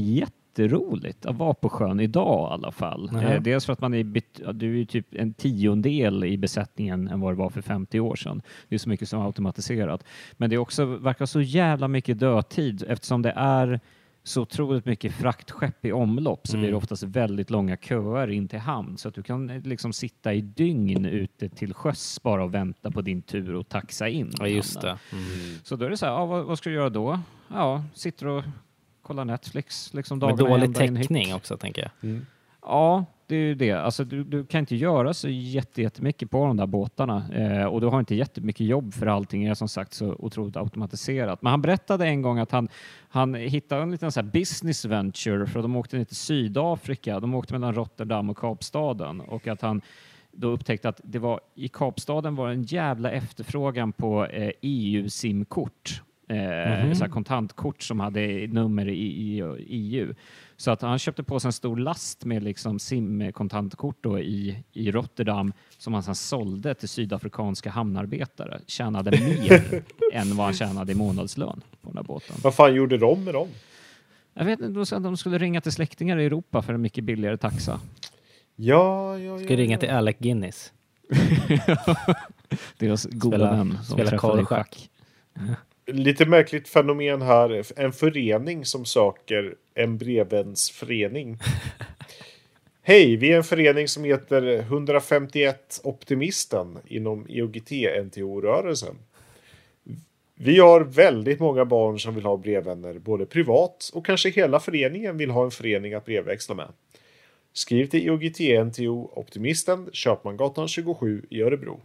jätteroligt 0.58 1.26
att 1.26 1.36
vara 1.36 1.54
på 1.54 1.68
sjön 1.68 2.00
idag 2.00 2.50
i 2.50 2.52
alla 2.54 2.72
fall. 2.72 3.10
Eh, 3.22 3.42
dels 3.42 3.66
för 3.66 3.72
att 3.72 3.80
man 3.80 3.94
är, 3.94 4.52
du 4.52 4.80
är 4.80 4.84
typ 4.84 5.06
en 5.14 5.34
tiondel 5.34 6.24
i 6.24 6.38
besättningen 6.38 7.08
än 7.08 7.20
vad 7.20 7.32
det 7.32 7.36
var 7.38 7.50
för 7.50 7.62
50 7.62 8.00
år 8.00 8.16
sedan. 8.16 8.42
Det 8.68 8.74
är 8.74 8.78
så 8.78 8.88
mycket 8.88 9.08
som 9.08 9.20
är 9.20 9.26
automatiserat. 9.26 10.04
Men 10.32 10.50
det 10.50 10.56
är 10.56 10.58
också, 10.58 10.84
verkar 10.84 11.26
så 11.26 11.40
jävla 11.40 11.88
mycket 11.88 12.18
dödtid 12.18 12.84
eftersom 12.88 13.22
det 13.22 13.32
är 13.36 13.80
så 14.22 14.42
otroligt 14.42 14.84
mycket 14.86 15.12
fraktskepp 15.12 15.84
i 15.84 15.92
omlopp 15.92 16.46
så 16.46 16.56
Mm. 16.56 16.62
blir 16.62 16.70
det 16.70 16.76
oftast 16.76 17.02
väldigt 17.02 17.50
långa 17.50 17.76
köer 17.76 18.30
in 18.30 18.48
till 18.48 18.58
hamn 18.58 18.96
så 18.98 19.08
att 19.08 19.14
du 19.14 19.22
kan 19.22 19.50
eh, 19.50 19.62
liksom 19.62 19.92
sitta 19.92 20.34
i 20.34 20.40
dygn 20.40 21.06
ute 21.06 21.48
till 21.48 21.74
sjöss 21.74 22.22
bara 22.22 22.44
och 22.44 22.54
vänta 22.54 22.90
på 22.90 23.00
din 23.02 23.22
tur 23.22 23.54
och 23.54 23.68
taxa 23.68 24.08
in. 24.08 24.32
Ja, 24.38 24.46
just. 24.46 24.84
Mm. 24.84 24.96
Så 25.62 25.76
då 25.76 25.84
är 25.86 25.90
det 25.90 25.96
så 25.96 26.06
här, 26.06 26.12
ja, 26.12 26.26
vad, 26.26 26.44
vad 26.44 26.58
ska 26.58 26.70
du 26.70 26.76
göra 26.76 26.90
då? 26.90 27.20
Ja, 27.48 27.84
sitter 27.94 28.26
och 28.26 28.44
kollar 29.10 29.24
Netflix 29.24 29.94
liksom 29.94 30.18
Med 30.18 30.36
dålig 30.36 30.74
täckning 30.74 31.34
också, 31.34 31.56
tänker 31.56 31.90
jag. 32.00 32.20
Ja, 32.62 33.04
det 33.26 33.36
är 33.36 33.40
ju 33.40 33.54
det. 33.54 33.72
Alltså, 33.72 34.04
du, 34.04 34.24
du 34.24 34.46
kan 34.46 34.58
inte 34.60 34.76
göra 34.76 35.14
så 35.14 35.28
jätte- 35.28 35.82
jättemycket 35.82 36.30
på 36.30 36.46
de 36.46 36.56
där 36.56 36.66
båtarna 36.66 37.24
eh, 37.34 37.64
och 37.64 37.80
du 37.80 37.86
har 37.86 38.00
inte 38.00 38.14
jättemycket 38.14 38.66
jobb 38.66 38.94
för 38.94 39.06
allting 39.06 39.44
är 39.44 39.54
som 39.54 39.68
sagt 39.68 39.92
så 39.94 40.16
otroligt 40.18 40.56
automatiserat. 40.56 41.42
Men 41.42 41.50
han 41.50 41.62
berättade 41.62 42.06
en 42.06 42.22
gång 42.22 42.38
att 42.38 42.50
han, 42.50 42.68
han 43.08 43.34
hittade 43.34 43.82
en 43.82 43.90
liten 43.90 44.12
så 44.12 44.20
här 44.20 44.28
business 44.28 44.84
venture 44.84 45.46
för 45.46 45.62
de 45.62 45.76
åkte 45.76 45.96
ner 45.96 46.04
till 46.04 46.16
Sydafrika. 46.16 47.20
De 47.20 47.34
åkte 47.34 47.52
mellan 47.52 47.74
Rotterdam 47.74 48.30
och 48.30 48.38
Kapstaden 48.38 49.20
och 49.20 49.46
att 49.46 49.60
han 49.62 49.80
då 50.32 50.48
upptäckte 50.48 50.88
att 50.88 51.00
det 51.04 51.18
var 51.18 51.40
i 51.54 51.68
Kapstaden 51.68 52.34
var 52.34 52.48
en 52.48 52.62
jävla 52.62 53.10
efterfrågan 53.10 53.92
på 53.92 54.26
eh, 54.26 54.50
EU-simkort. 54.62 56.02
Eh, 56.30 56.92
så 56.92 57.04
här 57.04 57.08
kontantkort 57.08 57.82
som 57.82 58.00
hade 58.00 58.46
nummer 58.46 58.88
i, 58.88 58.92
i, 58.92 59.38
i 59.66 59.98
EU. 59.98 60.14
Så 60.56 60.70
att 60.70 60.82
han 60.82 60.98
köpte 60.98 61.22
på 61.22 61.40
sig 61.40 61.48
en 61.48 61.52
stor 61.52 61.76
last 61.76 62.24
med 62.24 62.42
liksom 62.42 62.78
SIM-kontantkort 62.78 63.96
då 64.00 64.18
i, 64.18 64.64
i 64.72 64.90
Rotterdam 64.90 65.52
som 65.78 65.94
han 65.94 66.02
sedan 66.02 66.14
sålde 66.14 66.74
till 66.74 66.88
sydafrikanska 66.88 67.70
hamnarbetare. 67.70 68.60
Tjänade 68.66 69.10
mer 69.10 69.82
än 70.12 70.36
vad 70.36 70.46
han 70.46 70.54
tjänade 70.54 70.92
i 70.92 70.94
månadslön 70.94 71.60
på 71.82 71.88
den 71.88 71.96
här 71.96 72.04
båten. 72.04 72.36
Vad 72.42 72.54
fan 72.54 72.74
gjorde 72.74 72.98
de 72.98 73.24
med 73.24 73.34
dem? 73.34 73.48
Jag 74.34 74.44
vet 74.44 74.60
inte, 74.60 74.72
de 74.72 74.86
sa 74.86 74.96
att 74.96 75.02
de 75.02 75.16
skulle 75.16 75.38
ringa 75.38 75.60
till 75.60 75.72
släktingar 75.72 76.18
i 76.18 76.24
Europa 76.26 76.62
för 76.62 76.74
en 76.74 76.80
mycket 76.80 77.04
billigare 77.04 77.36
taxa. 77.36 77.80
Ja, 78.56 79.18
ja, 79.18 79.38
ja. 79.40 79.44
Ska 79.44 79.56
ringa 79.56 79.78
till 79.78 79.90
Alec 79.90 80.16
Guinness. 80.18 80.72
Deras 82.78 83.04
goda 83.04 83.36
Spela- 83.36 83.50
vän 83.50 83.78
som 83.84 83.94
spela 83.94 84.10
träffade 84.10 84.42
i 84.42 84.44
schack. 84.44 84.90
Lite 85.92 86.26
märkligt 86.26 86.68
fenomen 86.68 87.22
här. 87.22 87.64
En 87.76 87.92
förening 87.92 88.64
som 88.64 88.84
söker 88.84 89.54
en 89.74 89.98
brevvänsförening. 89.98 91.38
Hej, 92.82 93.16
vi 93.16 93.32
är 93.32 93.36
en 93.36 93.44
förening 93.44 93.88
som 93.88 94.04
heter 94.04 94.58
151 94.58 95.80
Optimisten 95.84 96.78
inom 96.86 97.20
E 97.20 97.24
IOGT-NTO-rörelsen. 97.28 98.94
Vi 100.34 100.58
har 100.58 100.80
väldigt 100.80 101.40
många 101.40 101.64
barn 101.64 101.98
som 101.98 102.14
vill 102.14 102.24
ha 102.24 102.36
brevvänner, 102.36 102.98
både 102.98 103.26
privat 103.26 103.90
och 103.94 104.06
kanske 104.06 104.30
hela 104.30 104.60
föreningen 104.60 105.16
vill 105.16 105.30
ha 105.30 105.44
en 105.44 105.50
förening 105.50 105.94
att 105.94 106.04
brevväxla 106.04 106.54
med. 106.54 106.68
Skriv 107.52 107.86
till 107.86 108.08
IOGT-NTO 108.08 109.10
Optimisten, 109.18 109.88
Köpmangatan 109.92 110.68
27 110.68 111.26
i 111.30 111.42
Örebro. 111.42 111.80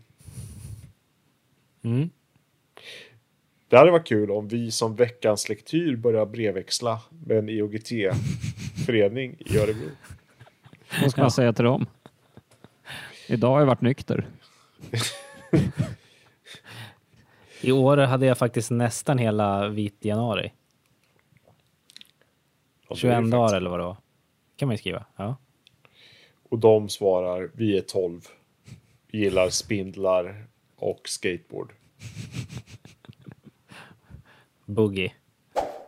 Mm. 1.83 2.09
Det 3.68 3.78
hade 3.78 3.91
varit 3.91 4.07
kul 4.07 4.32
om 4.32 4.47
vi 4.47 4.72
som 4.72 4.95
veckans 4.95 5.49
lektyr 5.49 5.95
börjar 5.95 6.26
brevväxla 6.26 7.01
med 7.26 7.38
en 7.38 7.49
IOGT-förening 7.49 9.36
i 9.39 9.57
Örebro. 9.57 9.89
Vad 11.01 11.11
ska 11.11 11.22
man 11.22 11.32
säga 11.32 11.53
till 11.53 11.66
dem? 11.66 11.86
Idag 13.28 13.49
har 13.49 13.59
jag 13.59 13.66
varit 13.66 13.82
nykter. 13.82 14.28
I 17.61 17.72
år 17.72 17.97
hade 17.97 18.26
jag 18.26 18.38
faktiskt 18.38 18.72
nästan 18.72 19.18
hela 19.18 19.68
vit 19.68 20.05
januari. 20.05 20.51
Och 22.88 22.97
det 23.01 23.07
är 23.07 23.16
21 23.16 23.26
ju 23.26 23.32
dagar 23.32 23.55
eller 23.55 23.70
vad 23.70 23.80
det 23.80 23.84
var. 23.84 23.97
kan 24.55 24.68
man 24.68 24.74
ju 24.74 24.78
skriva. 24.78 25.05
Ja. 25.16 25.38
Och 26.49 26.59
de 26.59 26.89
svarar, 26.89 27.51
vi 27.53 27.78
är 27.78 27.82
12. 27.82 28.22
Vi 29.11 29.18
gillar 29.20 29.49
spindlar 29.49 30.47
och 30.76 31.01
skateboard. 31.09 31.72
Boogie. 34.66 35.13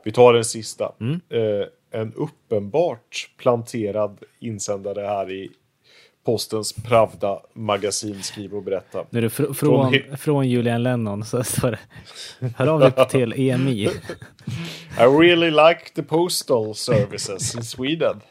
Vi 0.03 0.11
tar 0.11 0.33
den 0.33 0.45
sista. 0.45 0.91
Mm. 0.99 1.19
Eh, 1.29 1.67
en 2.01 2.13
uppenbart 2.13 3.29
planterad 3.37 4.19
insändare 4.39 5.01
här 5.01 5.31
i 5.31 5.51
Postens 6.25 6.73
Pravda 6.73 7.41
magasin 7.53 8.23
skriver 8.23 8.57
och 8.57 8.63
berättar. 8.63 9.05
Nu 9.09 9.19
är 9.19 9.21
det 9.21 9.27
fr- 9.27 9.53
Från 9.53 9.91
från, 9.93 10.17
från 10.17 10.49
Julian 10.49 10.83
Lennon 10.83 11.25
så 11.25 11.43
står 11.43 11.71
det 11.71 11.79
Hör 12.55 12.67
av 12.67 12.79
dig 12.79 12.91
till 13.09 13.33
EMI. 13.49 13.83
I 14.99 15.01
really 15.01 15.49
like 15.51 15.81
the 15.95 16.03
postal 16.03 16.75
services 16.75 17.55
in 17.55 17.63
Sweden. 17.63 18.21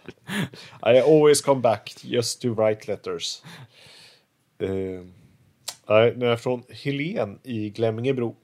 I 0.82 0.98
always 1.00 1.40
come 1.42 1.60
back 1.60 1.94
just 2.04 2.42
to 2.42 2.48
write 2.54 2.90
letters. 2.92 3.42
Nej, 5.88 6.14
är 6.20 6.36
från 6.36 6.62
Helen 6.70 7.38
i 7.42 7.70
Glemmingebro. 7.70 8.36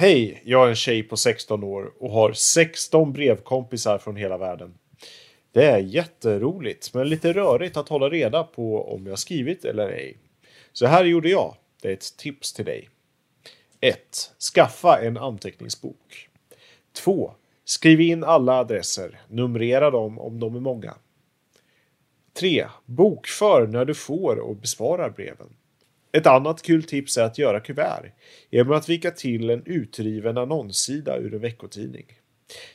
Hej, 0.00 0.42
jag 0.44 0.64
är 0.64 0.68
en 0.68 0.74
tjej 0.74 1.02
på 1.02 1.16
16 1.16 1.64
år 1.64 1.92
och 1.98 2.10
har 2.10 2.32
16 2.32 3.12
brevkompisar 3.12 3.98
från 3.98 4.16
hela 4.16 4.38
världen. 4.38 4.74
Det 5.52 5.64
är 5.64 5.78
jätteroligt, 5.78 6.94
men 6.94 7.08
lite 7.08 7.32
rörigt 7.32 7.76
att 7.76 7.88
hålla 7.88 8.08
reda 8.08 8.44
på 8.44 8.94
om 8.94 9.06
jag 9.06 9.18
skrivit 9.18 9.64
eller 9.64 9.88
ej. 9.90 10.18
Så 10.72 10.86
här 10.86 11.04
gjorde 11.04 11.28
jag. 11.28 11.54
Det 11.82 11.88
är 11.88 11.92
ett 11.92 12.16
tips 12.16 12.52
till 12.52 12.64
dig. 12.64 12.88
1. 13.80 13.98
Skaffa 14.54 15.00
en 15.00 15.16
anteckningsbok. 15.16 16.28
2. 16.92 17.32
Skriv 17.64 18.00
in 18.00 18.24
alla 18.24 18.52
adresser. 18.52 19.20
Numrera 19.28 19.90
dem 19.90 20.18
om 20.18 20.40
de 20.40 20.56
är 20.56 20.60
många. 20.60 20.94
3. 22.34 22.66
Bokför 22.84 23.66
när 23.66 23.84
du 23.84 23.94
får 23.94 24.36
och 24.36 24.56
besvarar 24.56 25.10
breven. 25.10 25.56
Ett 26.12 26.26
annat 26.26 26.62
kul 26.62 26.82
tips 26.82 27.18
är 27.18 27.22
att 27.22 27.38
göra 27.38 27.60
kuvert 27.60 28.12
genom 28.50 28.72
att 28.72 28.88
vika 28.88 29.10
till 29.10 29.50
en 29.50 29.62
utriven 29.66 30.38
annonssida 30.38 31.18
ur 31.18 31.34
en 31.34 31.40
veckotidning. 31.40 32.06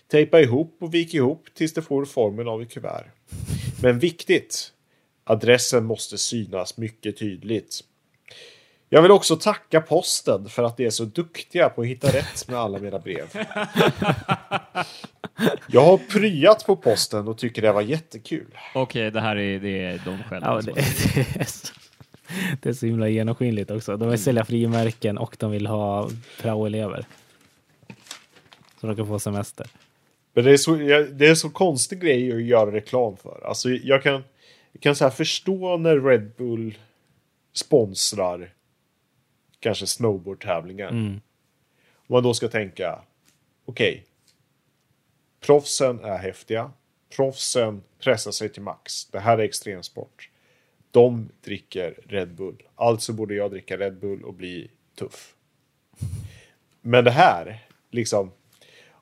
Tejpa 0.07 0.41
ihop 0.41 0.77
och 0.79 0.93
vik 0.93 1.13
ihop 1.13 1.47
tills 1.53 1.73
det 1.73 1.81
får 1.81 2.05
formen 2.05 2.47
av 2.47 2.61
ett 2.61 2.73
kuvert. 2.73 3.05
Men 3.81 3.99
viktigt! 3.99 4.69
Adressen 5.25 5.85
måste 5.85 6.17
synas 6.17 6.77
mycket 6.77 7.17
tydligt. 7.17 7.79
Jag 8.89 9.01
vill 9.01 9.11
också 9.11 9.35
tacka 9.35 9.81
posten 9.81 10.49
för 10.49 10.63
att 10.63 10.77
de 10.77 10.85
är 10.85 10.89
så 10.89 11.05
duktiga 11.05 11.69
på 11.69 11.81
att 11.81 11.87
hitta 11.87 12.07
rätt 12.07 12.47
med 12.47 12.59
alla 12.59 12.79
mina 12.79 12.99
brev. 12.99 13.27
Jag 15.67 15.81
har 15.81 15.97
pryat 15.97 16.65
på 16.65 16.75
posten 16.75 17.27
och 17.27 17.37
tycker 17.37 17.61
det 17.61 17.71
var 17.71 17.81
jättekul. 17.81 18.57
Okej, 18.73 19.11
det 19.11 19.21
här 19.21 19.35
är, 19.35 19.59
det 19.59 19.83
är 19.83 20.01
de 20.05 20.23
själva. 20.23 20.47
Ja, 20.47 20.61
som 20.61 20.73
det, 20.73 20.81
det, 21.15 21.39
är 21.39 21.45
så, 21.45 21.73
det 22.61 22.69
är 22.69 22.73
så 22.73 22.85
himla 22.85 23.07
genomskinligt 23.09 23.71
också. 23.71 23.97
De 23.97 24.09
vill 24.09 24.19
sälja 24.19 24.45
frimärken 24.45 25.17
och 25.17 25.35
de 25.39 25.51
vill 25.51 25.67
ha 25.67 26.09
praoelever. 26.41 27.05
Så 28.81 28.87
de 28.87 28.95
kan 28.95 29.07
få 29.07 29.19
semester. 29.19 29.67
Men 30.33 30.43
det 30.43 30.51
är 30.51 30.57
så, 30.57 30.75
det 31.11 31.27
är 31.27 31.35
så 31.35 31.49
konstig 31.49 32.01
grej 32.01 32.31
att 32.31 32.41
göra 32.41 32.71
reklam 32.71 33.17
för. 33.17 33.41
Alltså 33.45 33.69
jag 33.69 34.03
kan, 34.03 34.23
jag 34.71 34.81
kan 34.81 34.95
så 34.95 35.03
här 35.03 35.11
förstå 35.11 35.77
när 35.77 35.99
Red 35.99 36.31
Bull 36.37 36.77
sponsrar 37.53 38.53
kanske 39.59 39.87
snowboardtävlingar. 39.87 40.89
Mm. 40.89 41.21
Man 42.07 42.23
då 42.23 42.33
ska 42.33 42.47
tänka, 42.47 42.99
okej, 43.65 44.05
proffsen 45.39 45.99
är 45.99 46.17
häftiga, 46.17 46.71
proffsen 47.15 47.83
pressar 47.99 48.31
sig 48.31 48.49
till 48.49 48.61
max. 48.61 49.05
Det 49.05 49.19
här 49.19 49.37
är 49.37 49.43
extremsport. 49.43 50.29
De 50.93 51.29
dricker 51.43 51.95
Red 52.07 52.35
Bull, 52.35 52.63
alltså 52.75 53.13
borde 53.13 53.35
jag 53.35 53.51
dricka 53.51 53.77
Red 53.77 53.99
Bull 53.99 54.23
och 54.23 54.33
bli 54.33 54.71
tuff. 54.95 55.33
Men 56.81 57.03
det 57.03 57.11
här, 57.11 57.59
liksom, 57.91 58.31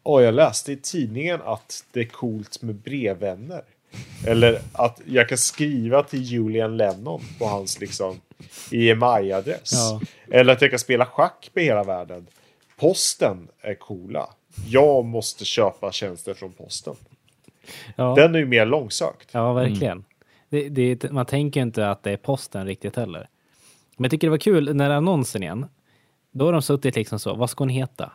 Åh, 0.04 0.24
jag 0.24 0.34
läste 0.34 0.72
i 0.72 0.78
tidningen 0.78 1.42
att 1.42 1.86
det 1.92 2.00
är 2.00 2.06
coolt 2.06 2.62
med 2.62 2.76
brevvänner. 2.76 3.62
Eller 4.28 4.62
att 4.74 5.02
jag 5.06 5.30
kan 5.30 5.38
skriva 5.38 6.04
till 6.04 6.22
Julian 6.22 6.78
Lennon 6.78 7.22
på 7.40 7.46
hans 7.46 7.80
liksom 7.80 8.22
EMI-adress. 8.72 9.72
Ja. 9.72 10.02
Eller 10.32 10.54
att 10.54 10.62
jag 10.62 10.70
kan 10.70 10.80
spela 10.80 11.06
schack 11.06 11.50
med 11.54 11.64
hela 11.64 11.84
världen. 11.84 12.28
Posten 12.78 13.48
är 13.62 13.74
coola. 13.76 14.30
Jag 14.68 15.06
måste 15.06 15.46
köpa 15.46 15.92
tjänster 15.92 16.34
från 16.34 16.52
posten. 16.52 16.96
Ja, 17.96 18.14
Den 18.18 18.36
är 18.36 18.40
ju 18.40 18.46
mer 18.46 18.66
långsökt. 18.66 19.30
ja 19.32 19.54
verkligen. 19.54 20.04
Det, 20.52 20.70
det, 20.70 21.12
man 21.12 21.26
tänker 21.26 21.62
inte 21.62 21.90
att 21.90 22.04
det 22.04 22.12
är 22.12 22.18
posten 22.18 22.66
riktigt 22.66 22.96
heller. 22.96 23.28
Men 23.98 24.04
jag 24.04 24.12
tycker 24.12 24.28
det 24.28 24.32
var 24.32 24.38
kul 24.38 24.76
när 24.76 24.90
annonsen 24.90 25.44
igen. 25.44 25.66
Då 26.32 26.46
har 26.46 26.54
de 26.54 26.62
suttit 26.62 26.96
liksom 26.96 27.20
så. 27.20 27.34
Vad 27.36 27.50
ska 27.50 27.62
hon 27.62 27.70
heta? 27.70 28.12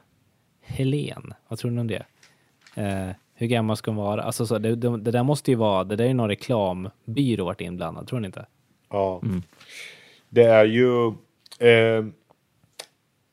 Helen. 0.61 1.35
Vad 1.49 1.59
tror 1.59 1.71
ni 1.71 1.81
om 1.81 1.87
det? 1.87 2.05
Eh, 2.75 3.11
hur 3.35 3.47
gammal 3.47 3.77
ska 3.77 3.91
hon 3.91 3.97
vara? 4.05 4.23
Alltså 4.23 4.47
så, 4.47 4.59
det, 4.59 4.77
det, 4.77 5.11
där 5.11 5.23
måste 5.23 5.51
ju 5.51 5.57
vara, 5.57 5.85
det 5.85 5.97
där 5.97 6.05
är 6.05 6.15
någon 6.15 6.29
reklambyrå 6.29 7.45
varit 7.45 7.61
inblandad, 7.61 8.09
tror 8.09 8.21
ni 8.21 8.27
inte? 8.27 8.47
Ja. 8.91 9.23
Det 10.29 10.45
är 10.45 10.65
ju 10.65 11.07
eh, 11.69 12.07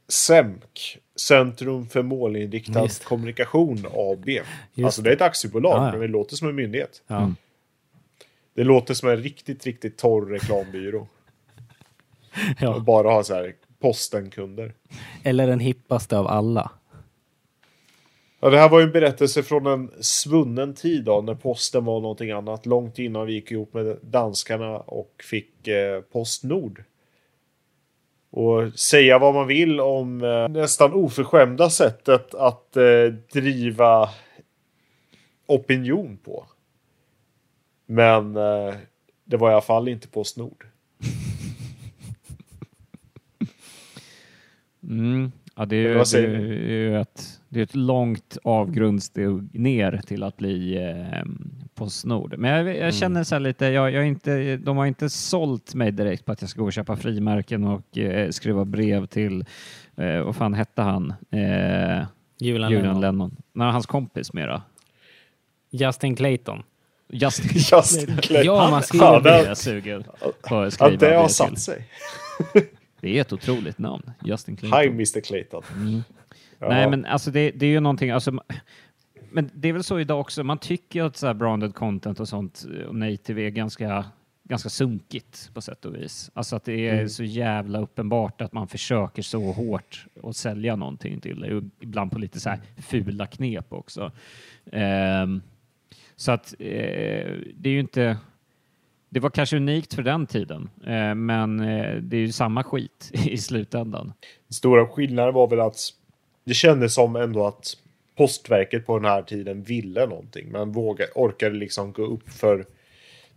SEMK, 0.08 0.98
Centrum 1.16 1.88
för 1.88 2.04
målinriktad 2.04 2.84
Just. 2.84 3.06
kommunikation 3.06 3.86
AB. 3.94 4.30
Just 4.30 4.46
alltså 4.86 5.02
det 5.02 5.10
är 5.10 5.14
ett 5.14 5.22
aktiebolag, 5.22 5.78
Ja, 5.78 5.86
ja. 5.86 5.92
men 5.92 6.02
det 6.02 6.08
låter 6.08 6.36
som 6.36 6.50
en 6.50 6.56
myndighet. 6.56 7.04
Ja. 7.08 7.32
Det 8.54 8.64
låter 8.64 8.94
som 8.94 9.10
en 9.10 9.18
riktigt, 9.18 9.66
riktigt 9.66 9.98
torr 9.98 10.26
reklambyrå. 10.26 11.02
Och 12.52 12.62
ja. 12.62 12.80
bara 12.80 13.10
ha 13.10 13.24
så 13.24 13.34
här 13.34 13.56
postenkunder. 13.80 14.74
Eller 15.24 15.48
den 15.48 15.60
hippaste 15.60 16.18
av 16.18 16.28
alla. 16.28 16.72
Ja, 18.40 18.50
det 18.50 18.58
här 18.58 18.70
var 18.70 18.80
ju 18.80 18.86
en 18.86 18.92
berättelse 18.92 19.44
från 19.44 19.66
en 19.68 19.92
svunnen 20.00 20.74
tid 20.74 21.04
då, 21.04 21.22
när 21.22 21.36
posten 21.36 21.86
var 21.86 22.02
någonting 22.02 22.32
annat. 22.32 22.66
Långt 22.66 23.00
innan 23.00 23.26
vi 23.26 23.34
gick 23.34 23.52
ihop 23.52 23.74
med 23.74 23.98
danskarna 24.02 24.78
och 24.78 25.24
fick 25.30 25.68
eh, 25.68 26.02
Postnord. 26.02 26.84
Och 28.32 28.80
säga 28.80 29.20
vad 29.20 29.34
man 29.34 29.48
vill 29.48 29.80
om 29.80 30.24
eh, 30.24 30.50
nästan 30.50 30.94
oförskämda 30.94 31.70
sättet 31.70 32.36
att 32.36 32.78
eh, 32.78 33.06
driva 33.32 34.10
opinion 35.48 36.18
på. 36.18 36.46
Men 37.94 38.36
eh, 38.36 38.74
det 39.26 39.38
var 39.38 39.50
i 39.50 39.54
alla 39.54 39.62
fall 39.62 39.88
inte 39.88 40.08
Postnord. 40.08 40.66
Mm. 44.84 45.32
Ja, 45.56 45.66
det 45.66 45.76
är, 45.76 46.22
det 46.22 46.28
är 46.28 46.68
ju 46.68 47.02
ett, 47.02 47.42
det 47.50 47.60
är 47.60 47.64
ett 47.64 47.76
långt 47.76 48.38
avgrundssteg 48.44 49.60
ner 49.60 50.02
till 50.08 50.24
att 50.24 50.38
bli 50.38 50.78
eh, 50.78 51.26
Postnord. 51.76 52.36
Men 52.38 52.52
jag, 52.52 52.78
jag 52.78 52.94
känner 52.94 53.24
så 53.24 53.36
här 53.36 53.40
lite, 53.40 53.66
jag, 53.66 53.92
jag 53.92 54.04
är 54.04 54.08
inte, 54.08 54.58
de 54.58 54.78
har 54.78 54.86
inte 54.86 55.10
sålt 55.10 55.76
mig 55.76 55.92
direkt 55.92 56.26
på 56.26 56.32
att 56.32 56.42
jag 56.42 56.50
ska 56.50 56.62
gå 56.62 56.66
och 56.66 56.74
köpa 56.74 56.96
frimärken 56.96 57.64
och 57.64 57.98
eh, 57.98 58.30
skriva 58.30 58.66
brev 58.66 59.06
till, 59.06 59.46
eh, 59.96 60.24
vad 60.24 60.36
fan 60.36 60.54
hette 60.54 60.82
han? 60.82 61.14
Eh, 61.32 62.06
Julian, 62.40 62.72
Julian 62.72 62.72
Lennon. 62.72 63.02
Lennon. 63.02 63.36
Nej, 63.54 63.72
hans 63.72 63.86
kompis 63.86 64.34
mera. 64.34 64.62
Justin 65.72 66.16
Clayton. 66.16 66.64
Justin 67.10 67.50
Justin 67.54 68.18
Clay. 68.18 68.44
Ja, 68.46 68.70
man 68.72 68.84
skriver 68.84 69.22
det- 69.22 69.30
är 69.30 69.48
jag 69.48 69.58
sugen 69.58 70.04
på 70.50 70.58
att 70.60 70.74
skriva 70.74 70.92
Ja, 70.92 70.98
det 70.98 71.16
har 71.16 71.28
satt 71.28 71.48
till. 71.50 71.58
sig. 71.58 71.86
Det 73.02 73.18
är 73.18 73.22
ett 73.22 73.34
otroligt 73.34 73.78
namn, 73.78 74.12
Justin 74.26 74.56
Clayton. 74.58 74.80
Hi 74.80 74.88
Mr 74.88 75.22
Clayton. 75.22 75.64
Ja. 76.60 76.70
Nej, 76.70 76.90
men 76.90 77.06
alltså 77.06 77.32
det, 77.32 77.52
det 77.52 77.66
är 77.66 77.70
ju 77.70 77.80
någonting, 77.80 78.10
alltså, 78.10 78.40
men 79.32 79.50
det 79.54 79.70
är 79.70 79.74
väl 79.74 79.84
så 79.84 80.00
idag 80.00 80.20
också, 80.20 80.44
man 80.44 80.58
tycker 80.58 81.00
ju 81.00 81.06
att 81.06 81.18
så 81.18 81.28
här 81.28 81.34
branded 81.34 81.76
content 81.76 82.20
och 82.20 82.28
sånt 82.28 82.66
eh, 82.80 82.86
och 82.86 82.96
native 82.96 83.42
är 83.42 83.50
ganska, 83.50 84.06
ganska 84.44 84.70
sunkigt 84.70 85.50
på 85.54 85.62
sätt 85.62 85.86
och 85.86 85.96
vis. 85.96 86.32
Alltså 86.34 86.56
att 86.56 86.64
det 86.66 86.88
är 86.90 87.08
så 87.08 87.24
jävla 87.24 87.80
uppenbart 87.80 88.42
att 88.42 88.54
man 88.54 88.68
försöker 88.68 89.22
så 89.22 89.52
hårt 89.52 90.06
att 90.24 90.36
sälja 90.36 90.76
någonting 90.76 91.22
till 91.22 91.40
det, 91.40 91.62
ibland 91.86 92.12
på 92.12 92.20
lite 92.20 92.40
så 92.40 92.50
här 92.50 92.60
fula 92.78 93.26
knep 93.26 93.74
också. 93.74 94.12
Ehm, 94.72 95.42
så 96.16 96.32
att 96.32 96.54
eh, 96.60 97.32
det 97.56 97.70
är 97.70 97.74
ju 97.74 97.80
inte, 97.80 98.18
det 99.10 99.20
var 99.20 99.30
kanske 99.30 99.58
unikt 99.58 99.94
för 99.94 100.02
den 100.02 100.28
tiden, 100.28 100.70
eh, 100.86 101.16
men 101.16 101.60
eh, 101.60 101.96
det 101.96 102.18
är 102.18 102.22
ju 102.22 102.32
samma 102.32 102.64
skit 102.64 103.12
i 103.14 103.38
slutändan. 103.38 104.14
Den 104.48 104.54
stora 104.54 104.88
skillnaden 104.88 105.34
var 105.34 105.48
väl 105.48 105.60
att 105.60 105.80
det 106.44 106.54
kändes 106.54 106.94
som 106.94 107.16
ändå 107.16 107.48
att 107.48 107.78
postverket 108.18 108.86
på 108.86 109.00
den 109.00 109.12
här 109.12 109.22
tiden 109.22 109.64
ville 109.64 110.06
någonting. 110.06 110.52
Man 110.52 110.72
vågade, 110.72 111.12
orkade 111.16 111.56
liksom 111.56 111.92
gå 111.92 112.04
upp 112.04 112.30
för 112.30 112.66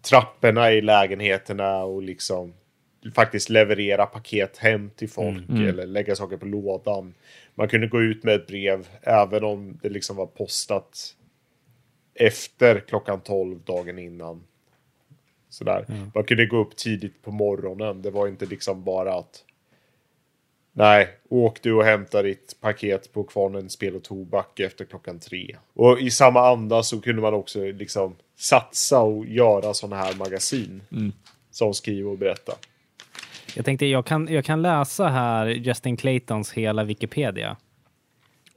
trapporna 0.03 0.72
i 0.72 0.81
lägenheterna 0.81 1.85
och 1.85 2.03
liksom 2.03 2.53
faktiskt 3.14 3.49
leverera 3.49 4.07
paket 4.07 4.59
hem 4.59 4.91
till 4.91 5.09
folk 5.09 5.49
eller 5.51 5.87
lägga 5.87 6.16
saker 6.16 6.37
på 6.37 6.47
lådan. 6.47 7.14
Man 7.55 7.68
kunde 7.68 7.87
gå 7.87 8.03
ut 8.03 8.24
med 8.24 8.35
ett 8.35 8.47
brev 8.47 8.89
även 9.03 9.45
om 9.45 9.79
det 9.83 9.89
liksom 9.89 10.16
var 10.16 10.27
postat 10.27 11.16
efter 12.19 12.81
klockan 12.81 13.21
12 13.21 13.61
dagen 13.64 13.99
innan. 13.99 14.43
Sådär. 15.49 15.87
Man 16.14 16.25
kunde 16.25 16.47
gå 16.47 16.57
upp 16.57 16.77
tidigt 16.77 17.23
på 17.23 17.31
morgonen. 17.31 18.03
Det 18.03 18.11
var 18.11 18.29
inte 18.29 18.47
liksom 18.47 18.85
bara 18.85 19.14
att 19.14 19.45
Nej, 20.79 21.09
åk 21.29 21.62
du 21.62 21.73
och 21.73 21.85
hämta 21.85 22.23
ditt 22.23 22.57
paket 22.61 23.12
på 23.12 23.25
Kvarnen 23.25 23.71
Spel 23.71 23.97
och 23.97 24.03
Tobak 24.03 24.61
efter 24.61 24.85
klockan 24.85 25.19
tre. 25.19 25.57
Och 25.75 26.01
i 26.01 26.11
samma 26.11 26.49
anda 26.49 26.83
så 26.83 27.01
kunde 27.01 27.23
man 27.23 27.35
också 27.35 27.64
liksom 27.64 28.17
satsa 28.39 29.01
och 29.01 29.27
göra 29.27 29.75
sådana 29.75 29.97
här 29.97 30.14
magasin. 30.14 30.83
Som 31.51 31.75
skriver 31.75 32.11
och 32.11 32.19
berättar. 32.19 32.55
Jag 33.55 33.64
tänkte 33.64 33.87
jag 33.87 34.07
kan, 34.07 34.29
jag 34.29 34.45
kan 34.45 34.62
läsa 34.62 35.09
här 35.09 35.47
Justin 35.47 35.97
Claytons 35.97 36.53
hela 36.53 36.85
Wikipedia. 36.85 37.57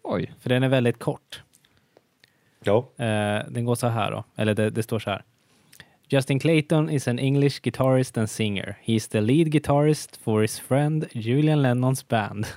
Oj. 0.03 0.33
För 0.39 0.49
den 0.49 0.63
är 0.63 0.69
väldigt 0.69 0.99
kort. 0.99 1.41
Ja. 2.63 2.77
Eh, 2.97 3.43
den 3.49 3.65
går 3.65 3.75
så 3.75 3.87
här 3.87 4.11
då, 4.11 4.23
eller 4.35 4.53
det, 4.53 4.69
det 4.69 4.83
står 4.83 4.99
så 4.99 5.09
här. 5.09 5.23
Justin 6.09 6.39
Clayton 6.39 6.89
is 6.89 7.07
an 7.07 7.19
English 7.19 7.61
guitarist 7.61 8.17
and 8.17 8.29
singer. 8.29 8.77
He 8.81 8.93
is 8.93 9.07
the 9.07 9.21
lead 9.21 9.51
guitarist 9.51 10.17
for 10.17 10.41
his 10.41 10.59
friend 10.59 11.05
Julian 11.11 11.61
Lennons 11.61 12.07
band 12.07 12.47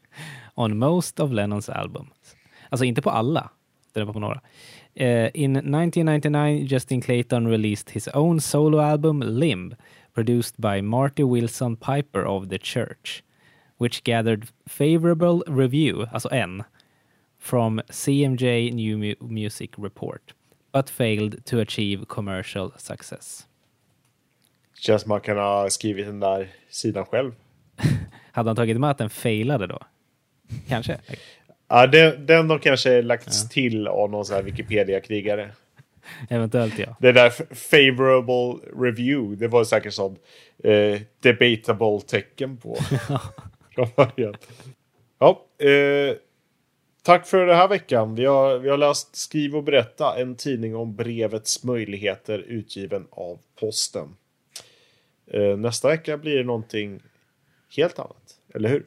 on 0.54 0.78
most 0.78 1.20
of 1.20 1.32
Lennons 1.32 1.68
albums. 1.68 2.36
Alltså 2.68 2.84
inte 2.84 3.02
på 3.02 3.10
alla, 3.10 3.50
den 3.92 4.00
är 4.00 4.04
bara 4.04 4.12
på 4.12 4.20
några. 4.20 4.40
Uh, 5.00 5.28
in 5.34 5.56
1999 5.56 6.66
Justin 6.70 7.00
Clayton 7.00 7.48
released 7.48 7.90
his 7.90 8.08
own 8.14 8.40
solo 8.40 8.78
album 8.78 9.22
Limb 9.22 9.74
produced 10.14 10.54
by 10.56 10.82
Marty 10.82 11.24
Wilson 11.24 11.76
Piper 11.76 12.24
of 12.24 12.48
the 12.48 12.58
Church 12.58 13.22
which 13.78 14.04
gathered 14.04 14.48
favorable 14.66 15.42
review, 15.46 16.06
alltså 16.12 16.28
en, 16.32 16.64
from 17.46 17.80
CMJ 17.88 18.72
New 18.74 18.98
Mu- 18.98 19.14
Music 19.20 19.70
Report, 19.78 20.34
but 20.72 20.90
failed 20.90 21.44
to 21.44 21.60
achieve 21.60 22.04
commercial 22.08 22.72
success. 22.76 23.46
Känns 24.80 25.02
som 25.02 25.08
man 25.08 25.20
kan 25.20 25.36
ha 25.36 25.70
skrivit 25.70 26.06
den 26.06 26.20
där 26.20 26.48
sidan 26.70 27.06
själv. 27.06 27.32
Hade 28.32 28.48
han 28.48 28.56
tagit 28.56 28.80
med 28.80 28.90
att 28.90 28.98
den 28.98 29.10
failade 29.10 29.66
då? 29.66 29.78
Kanske. 30.68 30.98
Ja, 31.68 31.86
den, 31.86 32.26
den 32.26 32.50
har 32.50 32.58
kanske 32.58 33.02
lagts 33.02 33.48
till 33.48 33.86
av 33.88 34.10
någon 34.10 34.24
sån 34.24 34.44
Wikipedia-krigare. 34.44 35.50
Eventuellt 36.28 36.78
ja. 36.78 36.96
Det 37.00 37.12
där 37.12 37.30
favorable 37.54 38.70
review, 38.86 39.36
det 39.36 39.48
var 39.48 39.64
säkert 39.64 39.92
sånt 39.92 40.18
eh, 40.64 41.00
debatable 41.20 42.00
tecken 42.06 42.56
på. 42.56 42.76
Från 43.74 43.88
början. 43.96 44.34
Ja, 45.18 45.46
eh, 45.58 46.16
tack 47.06 47.26
för 47.26 47.46
den 47.46 47.56
här 47.56 47.68
veckan. 47.68 48.14
Vi 48.14 48.24
har, 48.24 48.58
vi 48.58 48.68
har 48.68 48.76
läst 48.78 49.16
Skriv 49.16 49.56
och 49.56 49.64
berätta, 49.64 50.20
en 50.20 50.34
tidning 50.36 50.76
om 50.76 50.96
brevets 50.96 51.64
möjligheter 51.64 52.38
utgiven 52.38 53.06
av 53.10 53.38
posten. 53.60 54.16
Eh, 55.26 55.56
nästa 55.56 55.88
vecka 55.88 56.18
blir 56.18 56.36
det 56.38 56.44
någonting 56.44 57.00
helt 57.76 57.98
annat, 57.98 58.34
eller 58.54 58.68
hur? 58.68 58.86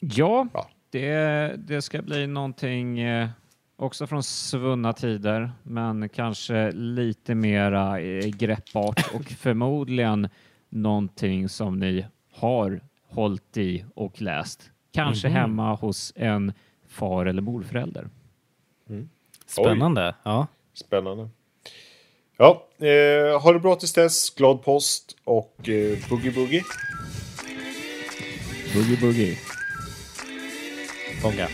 Ja, 0.00 0.48
Ja. 0.54 0.68
Det, 0.90 1.54
det 1.58 1.82
ska 1.82 2.02
bli 2.02 2.26
någonting 2.26 3.00
eh, 3.00 3.28
också 3.76 4.06
från 4.06 4.22
svunna 4.22 4.92
tider, 4.92 5.52
men 5.62 6.08
kanske 6.08 6.72
lite 6.72 7.34
mera 7.34 8.00
eh, 8.00 8.26
greppbart 8.26 9.10
och 9.14 9.24
förmodligen 9.24 10.28
någonting 10.68 11.48
som 11.48 11.78
ni 11.78 12.06
har 12.32 12.80
hållit 13.08 13.56
i 13.56 13.84
och 13.94 14.22
läst. 14.22 14.70
Kanske 14.92 15.28
Mhm. 15.28 15.36
hemma 15.36 15.74
hos 15.74 16.12
en 16.16 16.52
far 16.94 17.26
eller 17.26 17.42
morförälder. 17.42 18.08
Spännande. 19.46 20.14
Ja. 20.22 20.46
Spännande. 20.74 21.28
Ja, 22.36 22.68
eh, 22.78 23.42
ha 23.42 23.52
det 23.52 23.58
bra 23.58 23.76
tills 23.76 23.92
dess. 23.92 24.30
Glad 24.30 24.62
påsk 24.62 25.02
och 25.24 25.68
eh, 25.68 25.98
boogie 26.08 26.32
boogie. 26.32 26.62
Boogie 28.74 29.00
boogie. 29.00 29.38
Bonga. 31.22 31.48